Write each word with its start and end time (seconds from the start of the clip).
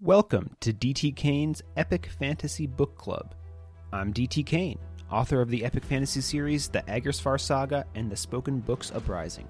Welcome 0.00 0.54
to 0.60 0.72
DT 0.72 1.16
Kane's 1.16 1.60
Epic 1.76 2.08
Fantasy 2.20 2.68
Book 2.68 2.96
Club. 2.96 3.34
I'm 3.92 4.14
DT 4.14 4.46
Kane, 4.46 4.78
author 5.10 5.40
of 5.40 5.50
the 5.50 5.64
epic 5.64 5.84
fantasy 5.84 6.20
series 6.20 6.68
The 6.68 6.82
Agersfar 6.82 7.40
Saga 7.40 7.84
and 7.96 8.08
the 8.08 8.14
Spoken 8.14 8.60
Books 8.60 8.92
Uprising. 8.94 9.48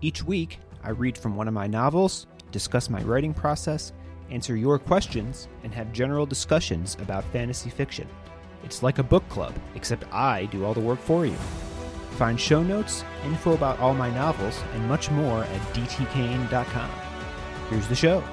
Each 0.00 0.24
week, 0.24 0.58
I 0.82 0.90
read 0.90 1.16
from 1.16 1.36
one 1.36 1.46
of 1.46 1.54
my 1.54 1.68
novels, 1.68 2.26
discuss 2.50 2.90
my 2.90 3.00
writing 3.02 3.32
process, 3.32 3.92
answer 4.30 4.56
your 4.56 4.80
questions, 4.80 5.46
and 5.62 5.72
have 5.72 5.92
general 5.92 6.26
discussions 6.26 6.96
about 7.00 7.22
fantasy 7.26 7.70
fiction. 7.70 8.08
It's 8.64 8.82
like 8.82 8.98
a 8.98 9.04
book 9.04 9.28
club, 9.28 9.54
except 9.76 10.12
I 10.12 10.46
do 10.46 10.64
all 10.64 10.74
the 10.74 10.80
work 10.80 10.98
for 11.00 11.24
you. 11.24 11.36
Find 12.16 12.40
show 12.40 12.64
notes, 12.64 13.04
info 13.24 13.52
about 13.52 13.78
all 13.78 13.94
my 13.94 14.10
novels, 14.10 14.60
and 14.74 14.88
much 14.88 15.08
more 15.12 15.44
at 15.44 15.60
dtkane.com. 15.72 16.90
Here's 17.70 17.86
the 17.86 17.94
show. 17.94 18.24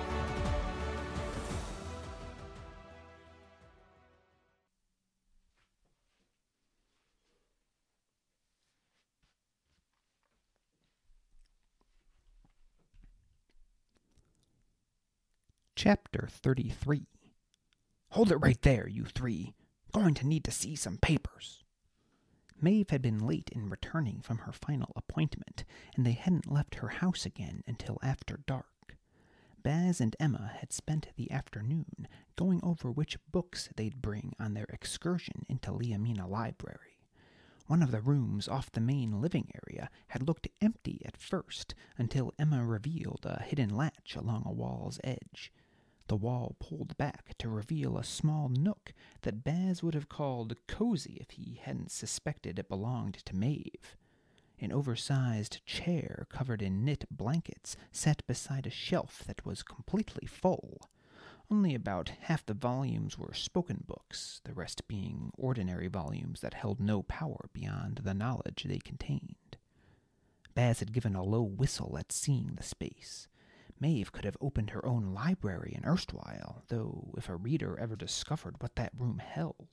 Chapter 15.87 16.27
33 16.31 17.05
Hold 18.09 18.31
it 18.31 18.37
right 18.37 18.59
there, 18.63 18.87
you 18.89 19.05
three. 19.05 19.53
Going 19.93 20.15
to 20.15 20.25
need 20.25 20.43
to 20.45 20.51
see 20.51 20.75
some 20.75 20.97
papers. 20.97 21.63
Maeve 22.59 22.89
had 22.89 23.03
been 23.03 23.19
late 23.19 23.51
in 23.51 23.69
returning 23.69 24.21
from 24.21 24.39
her 24.39 24.51
final 24.51 24.91
appointment, 24.95 25.63
and 25.95 26.03
they 26.03 26.13
hadn't 26.13 26.51
left 26.51 26.73
her 26.73 26.87
house 26.87 27.23
again 27.23 27.61
until 27.67 27.99
after 28.01 28.39
dark. 28.47 28.97
Baz 29.61 30.01
and 30.01 30.15
Emma 30.19 30.53
had 30.59 30.73
spent 30.73 31.09
the 31.17 31.29
afternoon 31.29 32.07
going 32.35 32.61
over 32.63 32.89
which 32.89 33.19
books 33.31 33.69
they'd 33.75 34.01
bring 34.01 34.33
on 34.39 34.55
their 34.55 34.65
excursion 34.69 35.45
into 35.47 35.69
Liamina 35.69 36.27
Library. 36.27 36.97
One 37.67 37.83
of 37.83 37.91
the 37.91 38.01
rooms 38.01 38.47
off 38.47 38.71
the 38.71 38.81
main 38.81 39.21
living 39.21 39.51
area 39.67 39.91
had 40.07 40.27
looked 40.27 40.47
empty 40.61 41.03
at 41.05 41.15
first 41.15 41.75
until 41.95 42.33
Emma 42.39 42.65
revealed 42.65 43.23
a 43.23 43.43
hidden 43.43 43.69
latch 43.69 44.15
along 44.15 44.45
a 44.47 44.51
wall's 44.51 44.99
edge. 45.03 45.53
The 46.07 46.15
wall 46.15 46.55
pulled 46.59 46.95
back 46.97 47.35
to 47.39 47.49
reveal 47.49 47.97
a 47.97 48.03
small 48.03 48.47
nook 48.47 48.93
that 49.21 49.43
Baz 49.43 49.81
would 49.81 49.95
have 49.95 50.09
called 50.09 50.55
cozy 50.67 51.17
if 51.19 51.31
he 51.31 51.59
hadn't 51.63 51.91
suspected 51.91 52.59
it 52.59 52.69
belonged 52.69 53.15
to 53.25 53.35
Maeve. 53.35 53.95
An 54.59 54.71
oversized 54.71 55.65
chair 55.65 56.27
covered 56.29 56.61
in 56.61 56.85
knit 56.85 57.05
blankets 57.09 57.75
sat 57.91 58.25
beside 58.27 58.67
a 58.67 58.69
shelf 58.71 59.23
that 59.25 59.45
was 59.45 59.63
completely 59.63 60.27
full. 60.27 60.89
Only 61.49 61.75
about 61.75 62.09
half 62.21 62.45
the 62.45 62.53
volumes 62.53 63.17
were 63.17 63.33
spoken 63.33 63.83
books, 63.85 64.41
the 64.45 64.53
rest 64.53 64.87
being 64.87 65.31
ordinary 65.37 65.87
volumes 65.87 66.41
that 66.41 66.53
held 66.53 66.79
no 66.79 67.03
power 67.03 67.49
beyond 67.53 68.01
the 68.03 68.13
knowledge 68.13 68.65
they 68.67 68.79
contained. 68.79 69.57
Baz 70.53 70.79
had 70.79 70.93
given 70.93 71.15
a 71.15 71.23
low 71.23 71.43
whistle 71.43 71.97
at 71.97 72.11
seeing 72.11 72.53
the 72.55 72.63
space. 72.63 73.27
Maeve 73.79 74.11
could 74.11 74.25
have 74.25 74.37
opened 74.39 74.69
her 74.69 74.85
own 74.85 75.13
library 75.13 75.73
in 75.75 75.85
erstwhile, 75.85 76.63
though 76.69 77.13
if 77.17 77.27
a 77.27 77.35
reader 77.35 77.77
ever 77.77 77.95
discovered 77.95 78.55
what 78.59 78.75
that 78.75 78.93
room 78.97 79.19
held. 79.19 79.67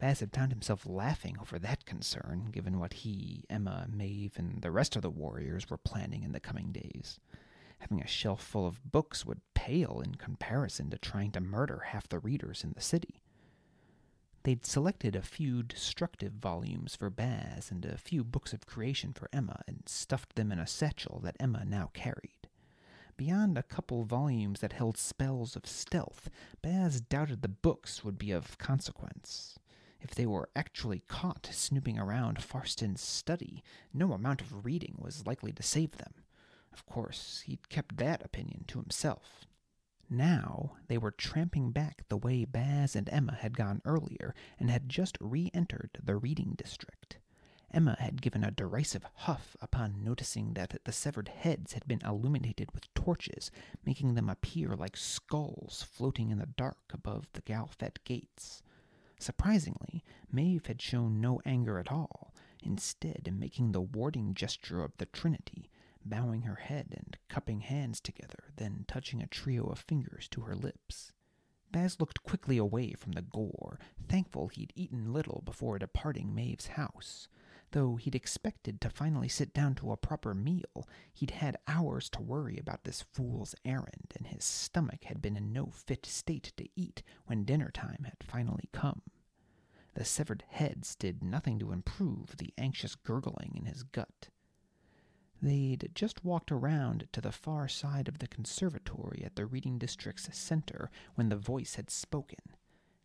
Had 0.00 0.32
found 0.34 0.50
himself 0.50 0.84
laughing 0.84 1.36
over 1.40 1.60
that 1.60 1.86
concern, 1.86 2.50
given 2.50 2.80
what 2.80 2.92
he, 2.92 3.44
Emma, 3.48 3.86
Maeve, 3.88 4.36
and 4.36 4.60
the 4.60 4.72
rest 4.72 4.96
of 4.96 5.02
the 5.02 5.10
warriors 5.10 5.70
were 5.70 5.76
planning 5.76 6.24
in 6.24 6.32
the 6.32 6.40
coming 6.40 6.72
days. 6.72 7.20
Having 7.78 8.02
a 8.02 8.06
shelf 8.08 8.42
full 8.42 8.66
of 8.66 8.90
books 8.90 9.24
would 9.24 9.40
pale 9.54 10.00
in 10.04 10.16
comparison 10.16 10.90
to 10.90 10.98
trying 10.98 11.30
to 11.32 11.40
murder 11.40 11.84
half 11.86 12.08
the 12.08 12.18
readers 12.18 12.64
in 12.64 12.72
the 12.72 12.80
city. 12.80 13.22
They'd 14.42 14.66
selected 14.66 15.14
a 15.14 15.22
few 15.22 15.62
destructive 15.62 16.32
volumes 16.32 16.96
for 16.96 17.10
Baz 17.10 17.70
and 17.70 17.84
a 17.84 17.96
few 17.96 18.24
books 18.24 18.52
of 18.52 18.66
creation 18.66 19.12
for 19.12 19.28
Emma 19.32 19.62
and 19.68 19.84
stuffed 19.86 20.34
them 20.34 20.50
in 20.50 20.58
a 20.58 20.66
satchel 20.66 21.20
that 21.22 21.36
Emma 21.38 21.64
now 21.64 21.90
carried. 21.94 22.41
Beyond 23.16 23.58
a 23.58 23.62
couple 23.62 24.04
volumes 24.04 24.60
that 24.60 24.72
held 24.72 24.96
spells 24.96 25.54
of 25.54 25.66
stealth, 25.66 26.28
Baz 26.62 27.00
doubted 27.00 27.42
the 27.42 27.48
books 27.48 28.02
would 28.04 28.18
be 28.18 28.30
of 28.30 28.58
consequence. 28.58 29.58
If 30.00 30.14
they 30.14 30.26
were 30.26 30.50
actually 30.56 31.00
caught 31.00 31.48
snooping 31.52 31.98
around 31.98 32.42
Farston's 32.42 33.00
study, 33.00 33.62
no 33.92 34.12
amount 34.12 34.40
of 34.40 34.64
reading 34.64 34.96
was 34.98 35.26
likely 35.26 35.52
to 35.52 35.62
save 35.62 35.96
them. 35.98 36.24
Of 36.72 36.86
course, 36.86 37.42
he'd 37.46 37.68
kept 37.68 37.98
that 37.98 38.24
opinion 38.24 38.64
to 38.68 38.80
himself. 38.80 39.46
Now 40.10 40.76
they 40.88 40.98
were 40.98 41.10
tramping 41.10 41.70
back 41.70 42.04
the 42.08 42.16
way 42.16 42.44
Baz 42.44 42.96
and 42.96 43.08
Emma 43.08 43.34
had 43.34 43.56
gone 43.56 43.80
earlier 43.84 44.34
and 44.58 44.70
had 44.70 44.88
just 44.88 45.16
re 45.20 45.50
entered 45.54 45.98
the 46.02 46.16
reading 46.16 46.54
district. 46.56 47.18
Emma 47.74 47.96
had 47.98 48.20
given 48.20 48.44
a 48.44 48.50
derisive 48.50 49.04
huff 49.14 49.56
upon 49.60 50.04
noticing 50.04 50.52
that 50.52 50.78
the 50.84 50.92
severed 50.92 51.28
heads 51.28 51.72
had 51.72 51.88
been 51.88 52.02
illuminated 52.04 52.70
with 52.72 52.92
torches, 52.92 53.50
making 53.86 54.14
them 54.14 54.28
appear 54.28 54.76
like 54.76 54.96
skulls 54.96 55.82
floating 55.82 56.30
in 56.30 56.38
the 56.38 56.46
dark 56.46 56.92
above 56.92 57.28
the 57.32 57.40
Galfet 57.40 57.98
gates. 58.04 58.62
Surprisingly, 59.18 60.04
Maeve 60.30 60.66
had 60.66 60.82
shown 60.82 61.20
no 61.20 61.40
anger 61.46 61.78
at 61.78 61.90
all, 61.90 62.34
instead 62.62 63.32
making 63.32 63.72
the 63.72 63.80
warding 63.80 64.34
gesture 64.34 64.82
of 64.82 64.96
the 64.98 65.06
Trinity, 65.06 65.70
bowing 66.04 66.42
her 66.42 66.56
head 66.56 66.88
and 66.94 67.16
cupping 67.28 67.60
hands 67.60 68.00
together, 68.00 68.52
then 68.56 68.84
touching 68.86 69.22
a 69.22 69.26
trio 69.26 69.64
of 69.64 69.78
fingers 69.78 70.28
to 70.28 70.42
her 70.42 70.54
lips. 70.54 71.12
Baz 71.70 71.98
looked 71.98 72.22
quickly 72.22 72.58
away 72.58 72.92
from 72.92 73.12
the 73.12 73.22
gore, 73.22 73.78
thankful 74.08 74.48
he'd 74.48 74.74
eaten 74.76 75.12
little 75.12 75.40
before 75.46 75.78
departing 75.78 76.34
Maeve's 76.34 76.66
house. 76.66 77.28
Though 77.72 77.96
he'd 77.96 78.14
expected 78.14 78.80
to 78.82 78.90
finally 78.90 79.28
sit 79.28 79.54
down 79.54 79.74
to 79.76 79.92
a 79.92 79.96
proper 79.96 80.34
meal, 80.34 80.86
he'd 81.12 81.30
had 81.30 81.56
hours 81.66 82.10
to 82.10 82.22
worry 82.22 82.58
about 82.58 82.84
this 82.84 83.00
fool's 83.00 83.54
errand, 83.64 84.12
and 84.14 84.26
his 84.26 84.44
stomach 84.44 85.04
had 85.04 85.22
been 85.22 85.36
in 85.36 85.52
no 85.52 85.66
fit 85.66 86.04
state 86.04 86.52
to 86.58 86.68
eat 86.76 87.02
when 87.24 87.44
dinner 87.44 87.70
time 87.70 88.04
had 88.04 88.22
finally 88.22 88.68
come. 88.72 89.02
The 89.94 90.04
severed 90.04 90.44
heads 90.48 90.94
did 90.94 91.24
nothing 91.24 91.58
to 91.60 91.72
improve 91.72 92.36
the 92.36 92.52
anxious 92.58 92.94
gurgling 92.94 93.54
in 93.56 93.64
his 93.64 93.82
gut. 93.82 94.28
They'd 95.40 95.90
just 95.94 96.24
walked 96.24 96.52
around 96.52 97.08
to 97.12 97.20
the 97.22 97.32
far 97.32 97.68
side 97.68 98.06
of 98.06 98.18
the 98.18 98.28
conservatory 98.28 99.22
at 99.24 99.34
the 99.34 99.46
Reading 99.46 99.78
District's 99.78 100.28
center 100.36 100.90
when 101.14 101.30
the 101.30 101.36
voice 101.36 101.76
had 101.76 101.90
spoken. 101.90 102.38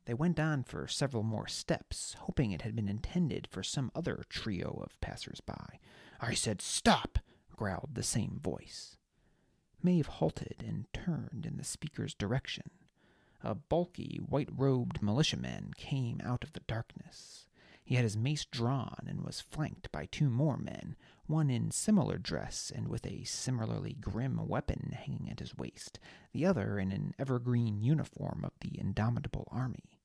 They 0.07 0.13
went 0.13 0.39
on 0.39 0.63
for 0.63 0.87
several 0.87 1.21
more 1.23 1.47
steps, 1.47 2.15
hoping 2.19 2.51
it 2.51 2.61
had 2.61 2.77
been 2.77 2.87
intended 2.87 3.45
for 3.51 3.61
some 3.61 3.91
other 3.93 4.23
trio 4.29 4.81
of 4.81 4.99
passers-by. 5.01 5.79
I 6.21 6.33
said, 6.33 6.61
Stop! 6.61 7.19
growled 7.57 7.89
the 7.93 8.03
same 8.03 8.39
voice. 8.41 8.95
Maeve 9.83 10.07
halted 10.07 10.63
and 10.65 10.85
turned 10.93 11.45
in 11.45 11.57
the 11.57 11.65
speaker's 11.65 12.13
direction. 12.13 12.69
A 13.41 13.53
bulky, 13.53 14.21
white 14.25 14.47
robed 14.55 15.03
militiaman 15.03 15.73
came 15.75 16.21
out 16.23 16.41
of 16.45 16.53
the 16.53 16.61
darkness. 16.61 17.45
He 17.83 17.95
had 17.95 18.05
his 18.05 18.15
mace 18.15 18.45
drawn 18.45 19.05
and 19.09 19.25
was 19.25 19.41
flanked 19.41 19.91
by 19.91 20.05
two 20.05 20.29
more 20.29 20.57
men, 20.57 20.95
one 21.25 21.49
in 21.49 21.69
similar 21.71 22.17
dress 22.17 22.71
and 22.73 22.87
with 22.87 23.05
a 23.05 23.25
similarly 23.25 23.97
grim 23.99 24.39
weapon 24.47 24.95
hanging 24.97 25.29
at 25.29 25.41
his 25.41 25.57
waist, 25.57 25.99
the 26.31 26.45
other 26.45 26.79
in 26.79 26.93
an 26.93 27.13
evergreen 27.19 27.81
uniform 27.81 28.45
of 28.45 28.53
the 28.61 28.79
indomitable 28.79 29.49
army. 29.51 29.96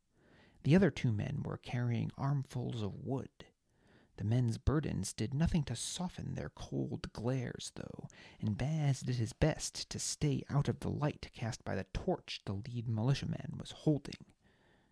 The 0.65 0.77
other 0.77 0.91
two 0.91 1.13
men 1.13 1.43
were 1.45 1.57
carrying 1.57 2.13
armfuls 2.17 2.83
of 2.83 3.05
wood. 3.05 3.47
The 4.17 4.25
men's 4.25 4.59
burdens 4.59 5.13
did 5.13 5.35
nothing 5.35 5.65
to 5.65 5.75
soften 5.75 6.35
their 6.35 6.51
cold 6.51 7.13
glares, 7.13 7.73
though, 7.75 8.07
and 8.41 8.57
Baz 8.57 9.01
did 9.01 9.17
his 9.17 9.33
best 9.33 9.89
to 9.91 9.99
stay 9.99 10.45
out 10.49 10.69
of 10.69 10.81
the 10.81 10.91
light 10.91 11.31
cast 11.35 11.65
by 11.65 11.75
the 11.75 11.87
torch 11.93 12.43
the 12.45 12.53
lead 12.53 12.89
militiaman 12.89 13.57
was 13.59 13.73
holding. 13.73 14.27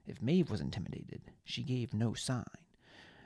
If 0.06 0.23
Maeve 0.23 0.50
was 0.50 0.61
intimidated, 0.61 1.31
she 1.44 1.62
gave 1.62 1.94
no 1.94 2.15
sign. 2.15 2.44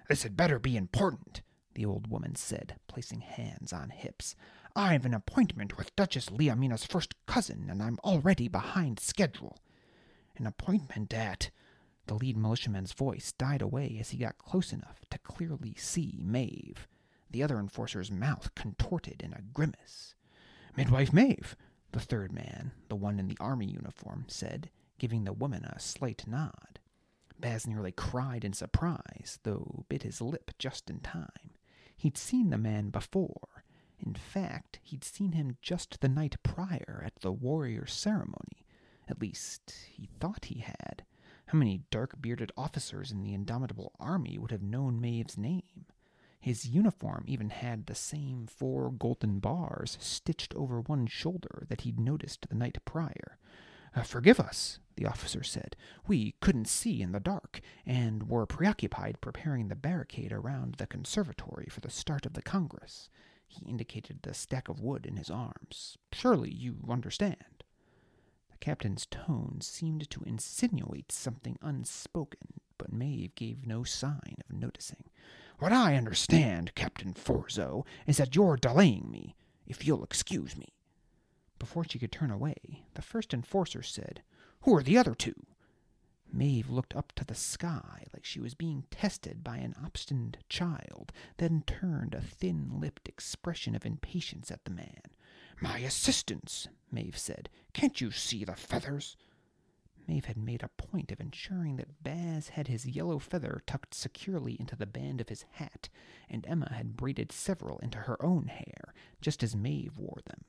This 0.09 0.25
had 0.25 0.37
better 0.37 0.59
be 0.59 0.77
important, 0.77 1.41
the 1.75 1.87
old 1.87 2.11
woman 2.11 2.35
said, 2.35 2.77
placing 2.89 3.21
hands 3.21 3.73
on 3.73 3.89
hips. 3.91 4.35
I've 4.77 5.07
an 5.07 5.15
appointment 5.15 5.79
with 5.79 5.97
Duchess 5.97 6.29
Liamina's 6.31 6.85
first 6.85 7.15
cousin, 7.27 7.71
and 7.71 7.83
I'm 7.83 7.99
already 8.05 8.49
behind 8.49 9.01
schedule. 9.01 9.59
An 10.37 10.47
appointment 10.47 11.15
at 11.15 11.51
the 12.07 12.15
lead 12.15 12.37
militiaman's 12.37 12.93
voice 12.93 13.33
died 13.33 13.63
away 13.63 13.97
as 14.01 14.11
he 14.11 14.19
got 14.19 14.39
close 14.39 14.73
enough 14.73 15.01
to 15.11 15.19
clearly 15.19 15.75
see 15.77 16.19
Maeve. 16.23 16.87
The 17.31 17.43
other 17.43 17.59
enforcer's 17.59 18.11
mouth 18.11 18.55
contorted 18.55 19.23
in 19.23 19.33
a 19.33 19.43
grimace. 19.43 20.15
Midwife 20.77 21.13
Maeve, 21.13 21.57
the 21.93 22.01
third 22.01 22.33
man, 22.33 22.73
the 22.89 22.97
one 22.97 23.19
in 23.19 23.29
the 23.29 23.39
army 23.41 23.67
uniform, 23.67 24.25
said, 24.29 24.71
giving 24.99 25.25
the 25.25 25.33
woman 25.33 25.65
a 25.65 25.79
slight 25.81 26.27
nod. 26.27 26.79
Baz 27.39 27.67
nearly 27.67 27.93
cried 27.93 28.45
in 28.45 28.53
surprise, 28.53 29.39
though 29.43 29.85
bit 29.89 30.03
his 30.03 30.21
lip 30.21 30.53
just 30.59 30.89
in 30.91 31.01
time. 31.01 31.51
He'd 31.97 32.17
seen 32.19 32.51
the 32.51 32.59
man 32.59 32.91
before. 32.91 33.65
In 33.99 34.15
fact, 34.15 34.81
he'd 34.83 35.05
seen 35.05 35.33
him 35.33 35.57
just 35.63 36.01
the 36.01 36.09
night 36.09 36.37
prior 36.43 37.03
at 37.05 37.21
the 37.21 37.33
warrior 37.33 37.87
ceremony 37.87 38.67
At 39.09 39.21
least, 39.21 39.73
he 39.91 40.09
thought 40.21 40.47
he 40.47 40.61
had. 40.61 41.05
How 41.47 41.59
many 41.59 41.83
dark 41.91 42.21
bearded 42.21 42.53
officers 42.57 43.13
in 43.13 43.23
the 43.23 43.35
indomitable 43.35 43.93
army 44.01 44.39
would 44.39 44.51
have 44.51 44.63
known 44.63 45.01
Maeve's 45.01 45.39
name? 45.39 45.87
His 46.41 46.67
uniform 46.67 47.25
even 47.27 47.51
had 47.51 47.87
the 47.87 47.95
same 47.95 48.47
four 48.47 48.91
golden 48.91 49.39
bars 49.39 49.97
stitched 50.01 50.55
over 50.55 50.81
one 50.81 51.07
shoulder 51.07 51.65
that 51.69 51.83
he'd 51.83 51.99
noticed 51.99 52.49
the 52.49 52.55
night 52.55 52.79
prior. 52.85 53.39
Uh, 53.97 54.03
forgive 54.03 54.41
us, 54.41 54.79
the 54.97 55.07
officer 55.07 55.43
said. 55.43 55.77
We 56.07 56.35
couldn't 56.41 56.67
see 56.67 57.01
in 57.01 57.13
the 57.13 57.21
dark, 57.21 57.61
and 57.87 58.29
were 58.29 58.47
preoccupied 58.47 59.21
preparing 59.21 59.69
the 59.69 59.77
barricade 59.77 60.33
around 60.33 60.75
the 60.75 60.87
conservatory 60.87 61.67
for 61.71 61.81
the 61.81 61.91
start 61.91 62.27
of 62.27 62.35
the 62.35 62.43
Congress. 62.43 63.09
He 63.47 63.67
indicated 63.67 64.21
the 64.23 64.35
stack 64.35 64.69
of 64.69 64.81
wood 64.81 65.07
in 65.07 65.17
his 65.17 65.31
arms. 65.31 65.97
Surely 66.13 66.51
you 66.51 66.79
understand. 66.89 67.54
Captain's 68.65 69.05
tone 69.05 69.59
seemed 69.61 70.09
to 70.09 70.23
insinuate 70.23 71.13
something 71.13 71.59
unspoken, 71.61 72.63
but 72.79 72.95
Maeve 72.95 73.35
gave 73.35 73.67
no 73.67 73.85
sign 73.85 74.37
of 74.49 74.57
noticing. 74.57 75.05
What 75.59 75.71
I 75.71 75.97
understand, 75.97 76.75
Captain 76.75 77.13
Forzo, 77.13 77.85
is 78.07 78.17
that 78.17 78.35
you're 78.35 78.57
delaying 78.57 79.11
me, 79.11 79.37
if 79.67 79.87
you'll 79.87 80.03
excuse 80.03 80.57
me. 80.57 80.69
Before 81.59 81.85
she 81.85 81.99
could 81.99 82.11
turn 82.11 82.31
away, 82.31 82.87
the 82.95 83.03
first 83.03 83.35
enforcer 83.35 83.83
said, 83.83 84.23
Who 84.63 84.75
are 84.75 84.83
the 84.83 84.97
other 84.97 85.15
two? 85.15 85.45
Maeve 86.33 86.71
looked 86.71 86.97
up 86.97 87.13
to 87.17 87.25
the 87.27 87.35
sky 87.35 88.07
like 88.15 88.25
she 88.25 88.41
was 88.41 88.55
being 88.55 88.85
tested 88.91 89.45
by 89.45 89.59
an 89.59 89.75
obstinate 89.85 90.39
child, 90.49 91.13
then 91.37 91.65
turned 91.67 92.15
a 92.15 92.23
thin 92.23 92.81
lipped 92.81 93.11
expression 93.11 93.75
of 93.75 93.85
impatience 93.85 94.51
at 94.51 94.65
the 94.65 94.71
man. 94.71 95.03
My 95.61 95.79
assistants, 95.79 96.69
Maeve 96.91 97.19
said. 97.19 97.49
Can't 97.73 98.01
you 98.01 98.11
see 98.11 98.45
the 98.45 98.57
feathers? 98.57 99.17
Maeve 100.07 100.27
had 100.27 100.37
made 100.37 100.63
a 100.63 100.69
point 100.69 101.11
of 101.13 101.21
ensuring 101.21 101.77
that 101.77 102.03
Baz 102.03 102.49
had 102.51 102.69
his 102.69 102.87
yellow 102.87 103.19
feather 103.19 103.63
tucked 103.67 103.95
securely 103.95 104.59
into 104.61 104.77
the 104.77 104.87
band 104.87 105.21
of 105.21 105.31
his 105.31 105.45
hat, 105.53 105.89
and 106.29 106.47
Emma 106.47 106.73
had 106.73 106.97
braided 106.97 107.33
several 107.33 107.79
into 107.79 107.99
her 107.99 108.23
own 108.23 108.49
hair, 108.49 108.93
just 109.21 109.43
as 109.43 109.57
Maeve 109.57 109.97
wore 109.97 110.21
them. 110.27 110.45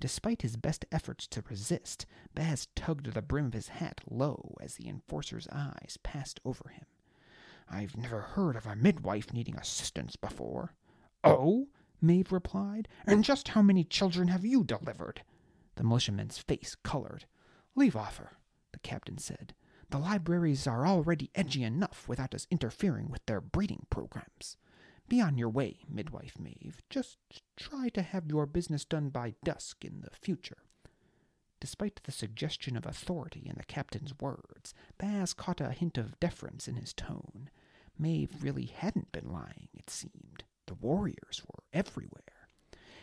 Despite 0.00 0.42
his 0.42 0.56
best 0.56 0.84
efforts 0.92 1.26
to 1.28 1.42
resist, 1.48 2.06
Baz 2.34 2.68
tugged 2.74 3.12
the 3.12 3.22
brim 3.22 3.46
of 3.46 3.54
his 3.54 3.68
hat 3.68 4.00
low 4.08 4.56
as 4.60 4.74
the 4.74 4.88
enforcer's 4.88 5.48
eyes 5.48 5.98
passed 6.02 6.40
over 6.44 6.68
him. 6.68 6.86
I've 7.68 7.96
never 7.96 8.20
heard 8.20 8.56
of 8.56 8.66
a 8.66 8.76
midwife 8.76 9.32
needing 9.32 9.56
assistance 9.56 10.16
before. 10.16 10.74
Oh? 11.24 11.68
Maeve 12.00 12.32
replied. 12.32 12.88
And 13.06 13.24
just 13.24 13.48
how 13.48 13.62
many 13.62 13.84
children 13.84 14.28
have 14.28 14.44
you 14.44 14.64
delivered? 14.64 15.22
The 15.76 15.84
militiaman's 15.84 16.38
face 16.38 16.76
colored. 16.82 17.26
Leave 17.74 17.96
off 17.96 18.16
her, 18.16 18.38
the 18.72 18.78
captain 18.78 19.18
said. 19.18 19.54
The 19.90 19.98
libraries 19.98 20.66
are 20.66 20.86
already 20.86 21.30
edgy 21.34 21.62
enough 21.62 22.08
without 22.08 22.34
us 22.34 22.46
interfering 22.50 23.08
with 23.08 23.24
their 23.26 23.40
breeding 23.40 23.86
programs. 23.90 24.56
Be 25.08 25.20
on 25.20 25.38
your 25.38 25.50
way, 25.50 25.84
midwife 25.88 26.38
Maeve. 26.38 26.82
Just 26.90 27.18
try 27.56 27.88
to 27.90 28.02
have 28.02 28.26
your 28.26 28.46
business 28.46 28.84
done 28.84 29.10
by 29.10 29.34
dusk 29.44 29.84
in 29.84 30.00
the 30.00 30.10
future. 30.10 30.58
Despite 31.60 32.00
the 32.02 32.12
suggestion 32.12 32.76
of 32.76 32.84
authority 32.84 33.44
in 33.46 33.54
the 33.56 33.64
captain's 33.64 34.12
words, 34.20 34.74
Baz 34.98 35.32
caught 35.32 35.60
a 35.60 35.70
hint 35.70 35.96
of 35.96 36.18
deference 36.18 36.66
in 36.66 36.76
his 36.76 36.92
tone. 36.92 37.50
Maeve 37.98 38.42
really 38.42 38.66
hadn't 38.66 39.12
been 39.12 39.30
lying, 39.32 39.68
it 39.72 39.88
seemed. 39.88 40.44
The 40.66 40.74
warriors 40.74 41.42
were 41.46 41.62
everywhere. 41.72 42.22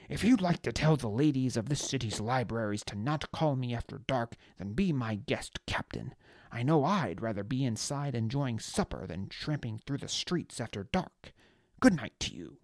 If 0.10 0.24
you'd 0.24 0.42
like 0.42 0.62
to 0.64 0.74
tell 0.74 0.98
the 0.98 1.10
ladies 1.10 1.56
of 1.56 1.70
this 1.70 1.82
city's 1.82 2.20
libraries 2.20 2.84
to 2.86 2.96
not 2.96 3.32
call 3.32 3.56
me 3.56 3.74
after 3.74 4.00
dark, 4.06 4.36
then 4.58 4.74
be 4.74 4.92
my 4.92 5.16
guest, 5.16 5.66
Captain. 5.66 6.14
I 6.52 6.62
know 6.62 6.84
I'd 6.84 7.22
rather 7.22 7.44
be 7.44 7.64
inside 7.64 8.14
enjoying 8.14 8.60
supper 8.60 9.08
than 9.08 9.30
tramping 9.30 9.80
through 9.80 10.00
the 10.00 10.08
streets 10.08 10.60
after 10.60 10.84
dark. 10.84 11.34
Good 11.80 11.96
night 11.96 12.20
to 12.20 12.36
you. 12.36 12.58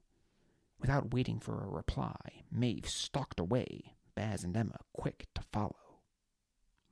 Without 0.79 1.13
waiting 1.13 1.39
for 1.39 1.63
a 1.63 1.67
reply, 1.67 2.43
Maeve 2.51 2.87
stalked 2.87 3.39
away, 3.39 3.95
Baz 4.15 4.43
and 4.43 4.55
Emma 4.55 4.79
quick 4.93 5.27
to 5.35 5.41
follow. 5.51 6.01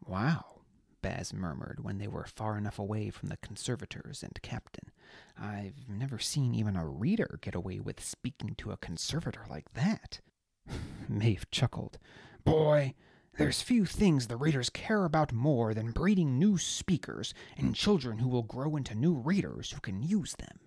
Wow, 0.05 0.61
Baz 1.01 1.33
murmured 1.33 1.83
when 1.83 1.97
they 1.97 2.07
were 2.07 2.25
far 2.25 2.57
enough 2.57 2.79
away 2.79 3.09
from 3.09 3.29
the 3.29 3.37
conservators 3.37 4.23
and 4.23 4.41
captain. 4.41 4.91
I've 5.39 5.87
never 5.87 6.19
seen 6.19 6.53
even 6.55 6.75
a 6.75 6.87
reader 6.87 7.39
get 7.41 7.55
away 7.55 7.79
with 7.79 8.03
speaking 8.03 8.55
to 8.55 8.71
a 8.71 8.77
conservator 8.77 9.45
like 9.49 9.73
that. 9.73 10.21
Maeve 11.09 11.49
chuckled. 11.51 11.97
Boy, 12.43 12.93
there's 13.37 13.61
few 13.61 13.85
things 13.85 14.27
the 14.27 14.35
readers 14.35 14.69
care 14.69 15.05
about 15.05 15.31
more 15.31 15.73
than 15.73 15.91
breeding 15.91 16.39
new 16.39 16.57
speakers 16.57 17.33
and 17.57 17.75
children 17.75 18.19
who 18.19 18.27
will 18.27 18.43
grow 18.43 18.75
into 18.75 18.95
new 18.95 19.13
readers 19.13 19.71
who 19.71 19.79
can 19.81 20.01
use 20.01 20.35
them 20.37 20.59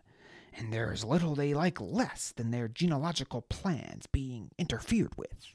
and 0.53 0.73
there's 0.73 1.05
little 1.05 1.35
they 1.35 1.55
like 1.55 1.81
less 1.81 2.33
than 2.37 2.51
their 2.51 2.69
genealogical 2.69 3.43
plans 3.43 4.07
being 4.07 4.51
interfered 4.59 5.17
with. 5.17 5.55